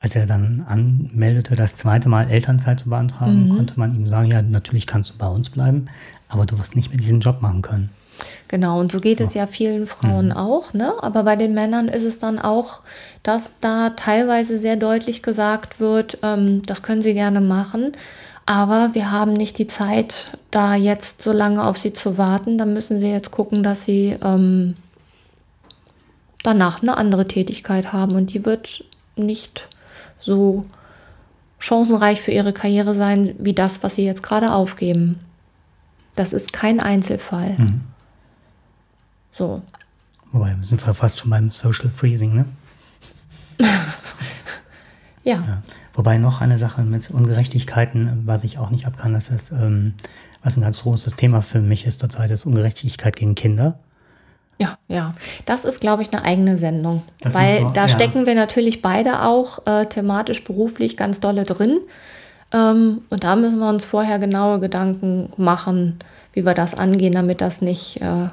als 0.00 0.16
er 0.16 0.26
dann 0.26 0.64
anmeldete, 0.68 1.54
das 1.54 1.76
zweite 1.76 2.08
Mal 2.08 2.28
Elternzeit 2.28 2.80
zu 2.80 2.90
beantragen, 2.90 3.48
mhm. 3.48 3.56
konnte 3.56 3.78
man 3.78 3.94
ihm 3.94 4.08
sagen, 4.08 4.30
ja, 4.30 4.42
natürlich 4.42 4.86
kannst 4.86 5.10
du 5.10 5.18
bei 5.18 5.28
uns 5.28 5.48
bleiben, 5.50 5.86
aber 6.28 6.44
du 6.44 6.58
wirst 6.58 6.76
nicht 6.76 6.90
mehr 6.90 6.98
diesen 6.98 7.20
Job 7.20 7.40
machen 7.40 7.62
können. 7.62 7.90
Genau, 8.48 8.78
und 8.78 8.92
so 8.92 9.00
geht 9.00 9.20
es 9.20 9.34
ja 9.34 9.46
vielen 9.46 9.86
Frauen 9.86 10.26
mhm. 10.26 10.32
auch, 10.32 10.72
ne? 10.72 10.92
Aber 11.00 11.24
bei 11.24 11.36
den 11.36 11.54
Männern 11.54 11.88
ist 11.88 12.04
es 12.04 12.18
dann 12.18 12.38
auch, 12.38 12.80
dass 13.22 13.50
da 13.60 13.90
teilweise 13.90 14.58
sehr 14.58 14.76
deutlich 14.76 15.22
gesagt 15.22 15.80
wird, 15.80 16.18
ähm, 16.22 16.62
das 16.66 16.82
können 16.82 17.02
sie 17.02 17.14
gerne 17.14 17.40
machen, 17.40 17.92
aber 18.46 18.94
wir 18.94 19.10
haben 19.10 19.32
nicht 19.32 19.58
die 19.58 19.66
Zeit, 19.66 20.38
da 20.50 20.74
jetzt 20.74 21.22
so 21.22 21.32
lange 21.32 21.64
auf 21.64 21.78
sie 21.78 21.92
zu 21.92 22.18
warten. 22.18 22.58
Da 22.58 22.66
müssen 22.66 23.00
sie 23.00 23.08
jetzt 23.08 23.30
gucken, 23.30 23.62
dass 23.62 23.84
sie 23.84 24.16
ähm, 24.22 24.76
danach 26.42 26.82
eine 26.82 26.96
andere 26.96 27.26
Tätigkeit 27.26 27.92
haben. 27.92 28.14
Und 28.14 28.34
die 28.34 28.44
wird 28.44 28.84
nicht 29.16 29.68
so 30.20 30.66
chancenreich 31.58 32.20
für 32.20 32.32
ihre 32.32 32.52
Karriere 32.52 32.94
sein, 32.94 33.34
wie 33.38 33.54
das, 33.54 33.82
was 33.82 33.94
sie 33.94 34.04
jetzt 34.04 34.22
gerade 34.22 34.52
aufgeben. 34.52 35.20
Das 36.14 36.34
ist 36.34 36.52
kein 36.52 36.80
Einzelfall. 36.80 37.56
Mhm. 37.58 37.80
So. 39.32 39.62
Wobei, 40.32 40.54
wir 40.58 40.66
sind 40.66 40.82
fast 40.82 41.18
schon 41.18 41.30
beim 41.30 41.50
Social 41.50 41.88
Freezing, 41.88 42.34
ne? 42.34 42.44
ja. 45.24 45.36
ja. 45.36 45.62
Wobei 45.94 46.18
noch 46.18 46.40
eine 46.40 46.58
Sache 46.58 46.82
mit 46.82 47.08
Ungerechtigkeiten, 47.10 48.22
was 48.26 48.44
ich 48.44 48.58
auch 48.58 48.70
nicht 48.70 48.86
abkann, 48.86 49.14
das 49.14 49.30
ist, 49.30 49.52
ähm, 49.52 49.94
was 50.42 50.56
ein 50.56 50.62
ganz 50.62 50.82
großes 50.82 51.14
Thema 51.14 51.40
für 51.40 51.60
mich 51.60 51.86
ist 51.86 52.00
zurzeit, 52.00 52.30
ist 52.32 52.46
Ungerechtigkeit 52.46 53.14
gegen 53.16 53.36
Kinder. 53.36 53.78
Ja, 54.58 54.78
ja. 54.88 55.14
Das 55.46 55.64
ist, 55.64 55.80
glaube 55.80 56.02
ich, 56.02 56.12
eine 56.12 56.24
eigene 56.24 56.58
Sendung. 56.58 57.02
Das 57.20 57.34
weil 57.34 57.60
so, 57.60 57.70
da 57.70 57.82
ja. 57.82 57.88
stecken 57.88 58.26
wir 58.26 58.34
natürlich 58.34 58.82
beide 58.82 59.22
auch 59.22 59.66
äh, 59.66 59.86
thematisch, 59.86 60.42
beruflich 60.44 60.96
ganz 60.96 61.20
dolle 61.20 61.44
drin. 61.44 61.78
Ähm, 62.52 63.02
und 63.10 63.24
da 63.24 63.36
müssen 63.36 63.58
wir 63.58 63.68
uns 63.68 63.84
vorher 63.84 64.18
genaue 64.18 64.60
Gedanken 64.60 65.32
machen, 65.36 65.98
wie 66.32 66.44
wir 66.44 66.54
das 66.54 66.74
angehen, 66.74 67.12
damit 67.12 67.40
das 67.40 67.62
nicht 67.62 68.00
äh, 68.00 68.28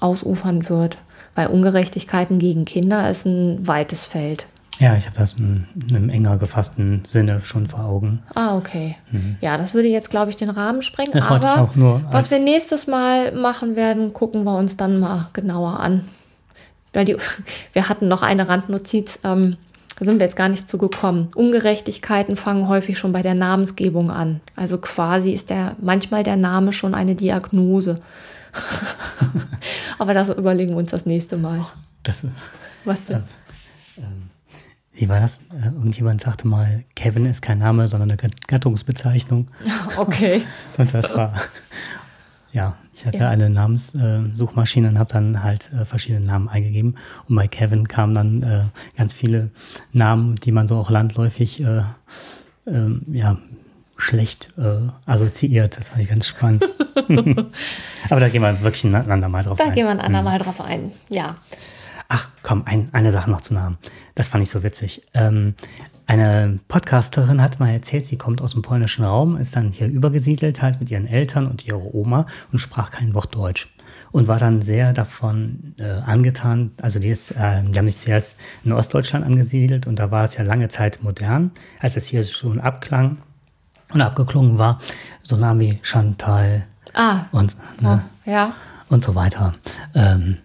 ausufern 0.00 0.68
wird. 0.68 0.98
Weil 1.34 1.46
Ungerechtigkeiten 1.46 2.38
gegen 2.38 2.64
Kinder 2.64 3.08
ist 3.08 3.24
ein 3.24 3.66
weites 3.66 4.06
Feld. 4.06 4.46
Ja, 4.78 4.96
ich 4.96 5.06
habe 5.06 5.16
das 5.16 5.34
in, 5.34 5.66
in, 5.74 5.96
einem 5.96 6.08
enger 6.08 6.38
gefassten 6.38 7.04
Sinne 7.04 7.40
schon 7.40 7.66
vor 7.66 7.84
Augen. 7.84 8.22
Ah, 8.34 8.56
okay. 8.56 8.96
Mhm. 9.10 9.36
Ja, 9.40 9.56
das 9.58 9.74
würde 9.74 9.88
jetzt, 9.88 10.10
glaube 10.10 10.30
ich, 10.30 10.36
den 10.36 10.50
Rahmen 10.50 10.82
sprengen. 10.82 11.12
Das 11.12 11.26
aber 11.26 11.38
ich 11.38 11.44
auch 11.44 11.76
nur 11.76 12.02
was 12.10 12.30
wir 12.30 12.38
nächstes 12.38 12.86
Mal 12.86 13.32
machen 13.32 13.76
werden, 13.76 14.12
gucken 14.12 14.44
wir 14.44 14.56
uns 14.56 14.76
dann 14.76 14.98
mal 14.98 15.28
genauer 15.34 15.80
an. 15.80 16.08
Weil 16.92 17.04
die, 17.04 17.16
wir 17.72 17.88
hatten 17.88 18.08
noch 18.08 18.22
eine 18.22 18.48
Randnotiz, 18.48 19.18
ähm, 19.24 19.56
da 19.98 20.06
sind 20.06 20.18
wir 20.18 20.26
jetzt 20.26 20.36
gar 20.36 20.48
nicht 20.48 20.68
zugekommen. 20.68 21.28
Ungerechtigkeiten 21.34 22.36
fangen 22.36 22.66
häufig 22.66 22.98
schon 22.98 23.12
bei 23.12 23.22
der 23.22 23.34
Namensgebung 23.34 24.10
an. 24.10 24.40
Also 24.56 24.78
quasi 24.78 25.32
ist 25.32 25.50
der 25.50 25.76
manchmal 25.80 26.22
der 26.22 26.36
Name 26.36 26.72
schon 26.72 26.94
eine 26.94 27.14
Diagnose. 27.14 28.00
aber 29.98 30.14
das 30.14 30.30
überlegen 30.30 30.72
wir 30.72 30.78
uns 30.78 30.90
das 30.90 31.06
nächste 31.06 31.36
Mal. 31.36 31.60
Ach, 31.62 31.76
das, 32.02 32.26
was 32.84 33.04
denn? 33.04 33.18
Ähm 33.18 33.41
wie 34.94 35.08
war 35.08 35.20
das? 35.20 35.38
Äh, 35.50 35.66
irgendjemand 35.66 36.20
sagte 36.20 36.46
mal, 36.46 36.84
Kevin 36.94 37.26
ist 37.26 37.42
kein 37.42 37.58
Name, 37.58 37.88
sondern 37.88 38.10
eine 38.10 38.30
Gattungsbezeichnung. 38.46 39.48
Okay. 39.96 40.42
und 40.78 40.92
das 40.94 41.14
war, 41.14 41.34
ja, 42.52 42.76
ich 42.94 43.06
hatte 43.06 43.18
ja. 43.18 43.28
eine 43.28 43.50
Namenssuchmaschine 43.50 44.88
und 44.88 44.98
habe 44.98 45.12
dann 45.12 45.42
halt 45.42 45.70
äh, 45.72 45.84
verschiedene 45.84 46.24
Namen 46.24 46.48
eingegeben. 46.48 46.96
Und 47.28 47.36
bei 47.36 47.48
Kevin 47.48 47.88
kamen 47.88 48.14
dann 48.14 48.42
äh, 48.42 48.64
ganz 48.96 49.12
viele 49.12 49.50
Namen, 49.92 50.36
die 50.36 50.52
man 50.52 50.66
so 50.68 50.76
auch 50.76 50.90
landläufig, 50.90 51.62
äh, 51.62 51.82
ähm, 52.66 53.02
ja, 53.12 53.38
schlecht 53.96 54.52
äh, 54.58 54.88
assoziiert. 55.06 55.76
Das 55.76 55.90
fand 55.90 56.02
ich 56.02 56.08
ganz 56.08 56.26
spannend. 56.26 56.64
Aber 58.10 58.20
da 58.20 58.28
gehen 58.28 58.42
wir 58.42 58.62
wirklich 58.62 58.84
ein 58.84 58.94
andermal 58.94 59.42
drauf 59.42 59.58
da 59.58 59.64
ein. 59.64 59.70
Da 59.70 59.74
gehen 59.74 59.86
wir 59.86 59.90
ein 59.90 60.00
andermal 60.00 60.38
hm. 60.38 60.44
drauf 60.44 60.60
ein, 60.60 60.92
ja. 61.08 61.36
Ach 62.14 62.28
komm, 62.42 62.64
ein, 62.66 62.90
eine 62.92 63.10
Sache 63.10 63.30
noch 63.30 63.40
zu 63.40 63.54
Namen. 63.54 63.78
Das 64.14 64.28
fand 64.28 64.42
ich 64.42 64.50
so 64.50 64.62
witzig. 64.62 65.00
Ähm, 65.14 65.54
eine 66.04 66.58
Podcasterin 66.68 67.40
hat 67.40 67.58
mal 67.58 67.70
erzählt, 67.70 68.04
sie 68.04 68.18
kommt 68.18 68.42
aus 68.42 68.52
dem 68.52 68.60
polnischen 68.60 69.02
Raum, 69.02 69.38
ist 69.38 69.56
dann 69.56 69.72
hier 69.72 69.86
übergesiedelt 69.86 70.60
halt 70.60 70.78
mit 70.78 70.90
ihren 70.90 71.06
Eltern 71.06 71.46
und 71.46 71.64
ihrer 71.64 71.94
Oma 71.94 72.26
und 72.52 72.58
sprach 72.58 72.90
kein 72.90 73.14
Wort 73.14 73.34
Deutsch. 73.34 73.74
Und 74.10 74.28
war 74.28 74.38
dann 74.38 74.60
sehr 74.60 74.92
davon 74.92 75.74
äh, 75.78 75.84
angetan, 75.84 76.72
also 76.82 76.98
die, 76.98 77.08
ist, 77.08 77.30
äh, 77.30 77.62
die 77.62 77.78
haben 77.78 77.88
sich 77.88 77.98
zuerst 77.98 78.38
in 78.62 78.72
Ostdeutschland 78.72 79.24
angesiedelt 79.24 79.86
und 79.86 79.98
da 79.98 80.10
war 80.10 80.24
es 80.24 80.36
ja 80.36 80.44
lange 80.44 80.68
Zeit 80.68 81.02
modern, 81.02 81.52
als 81.80 81.96
es 81.96 82.08
hier 82.08 82.22
schon 82.24 82.60
abklang 82.60 83.16
und 83.94 84.02
abgeklungen 84.02 84.58
war, 84.58 84.80
so 85.22 85.38
Namen 85.38 85.60
wie 85.60 85.78
Chantal 85.80 86.66
ah, 86.92 87.24
und, 87.32 87.56
ne, 87.80 88.02
oh, 88.26 88.30
ja. 88.30 88.52
und 88.90 89.02
so 89.02 89.14
weiter. 89.14 89.54
Ähm, 89.94 90.36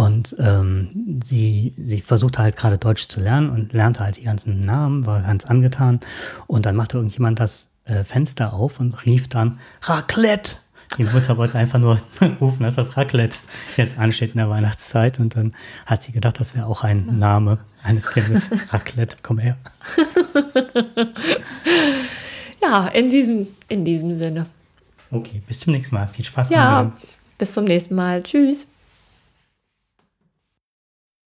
und 0.00 0.34
ähm, 0.38 1.20
sie, 1.22 1.74
sie 1.76 2.00
versuchte 2.00 2.38
halt 2.38 2.56
gerade 2.56 2.78
Deutsch 2.78 3.08
zu 3.08 3.20
lernen 3.20 3.50
und 3.50 3.74
lernte 3.74 4.02
halt 4.02 4.16
die 4.16 4.22
ganzen 4.22 4.62
Namen, 4.62 5.04
war 5.04 5.20
ganz 5.20 5.44
angetan. 5.44 6.00
Und 6.46 6.64
dann 6.64 6.74
machte 6.74 6.96
irgendjemand 6.96 7.38
das 7.38 7.70
äh, 7.84 8.02
Fenster 8.02 8.54
auf 8.54 8.80
und 8.80 9.04
rief 9.04 9.28
dann 9.28 9.60
Raclette. 9.82 10.56
Die 10.96 11.04
Mutter 11.04 11.36
wollte 11.36 11.58
einfach 11.58 11.78
nur 11.78 12.00
rufen, 12.40 12.62
dass 12.62 12.76
das 12.76 12.96
Raclette 12.96 13.36
jetzt 13.76 13.98
ansteht 13.98 14.30
in 14.30 14.38
der 14.38 14.48
Weihnachtszeit. 14.48 15.20
Und 15.20 15.36
dann 15.36 15.52
hat 15.84 16.02
sie 16.02 16.12
gedacht, 16.12 16.40
das 16.40 16.54
wäre 16.54 16.64
auch 16.64 16.82
ein 16.82 17.18
Name 17.18 17.58
eines 17.82 18.10
Kindes. 18.10 18.48
Raclette, 18.70 19.18
komm 19.22 19.38
her. 19.38 19.58
ja, 22.62 22.88
in 22.88 23.10
diesem, 23.10 23.48
in 23.68 23.84
diesem 23.84 24.16
Sinne. 24.16 24.46
Okay, 25.10 25.42
bis 25.46 25.60
zum 25.60 25.74
nächsten 25.74 25.94
Mal. 25.94 26.08
Viel 26.08 26.24
Spaß. 26.24 26.48
Ja, 26.48 26.90
bis 27.36 27.52
zum 27.52 27.64
nächsten 27.64 27.94
Mal. 27.94 28.22
Tschüss. 28.22 28.66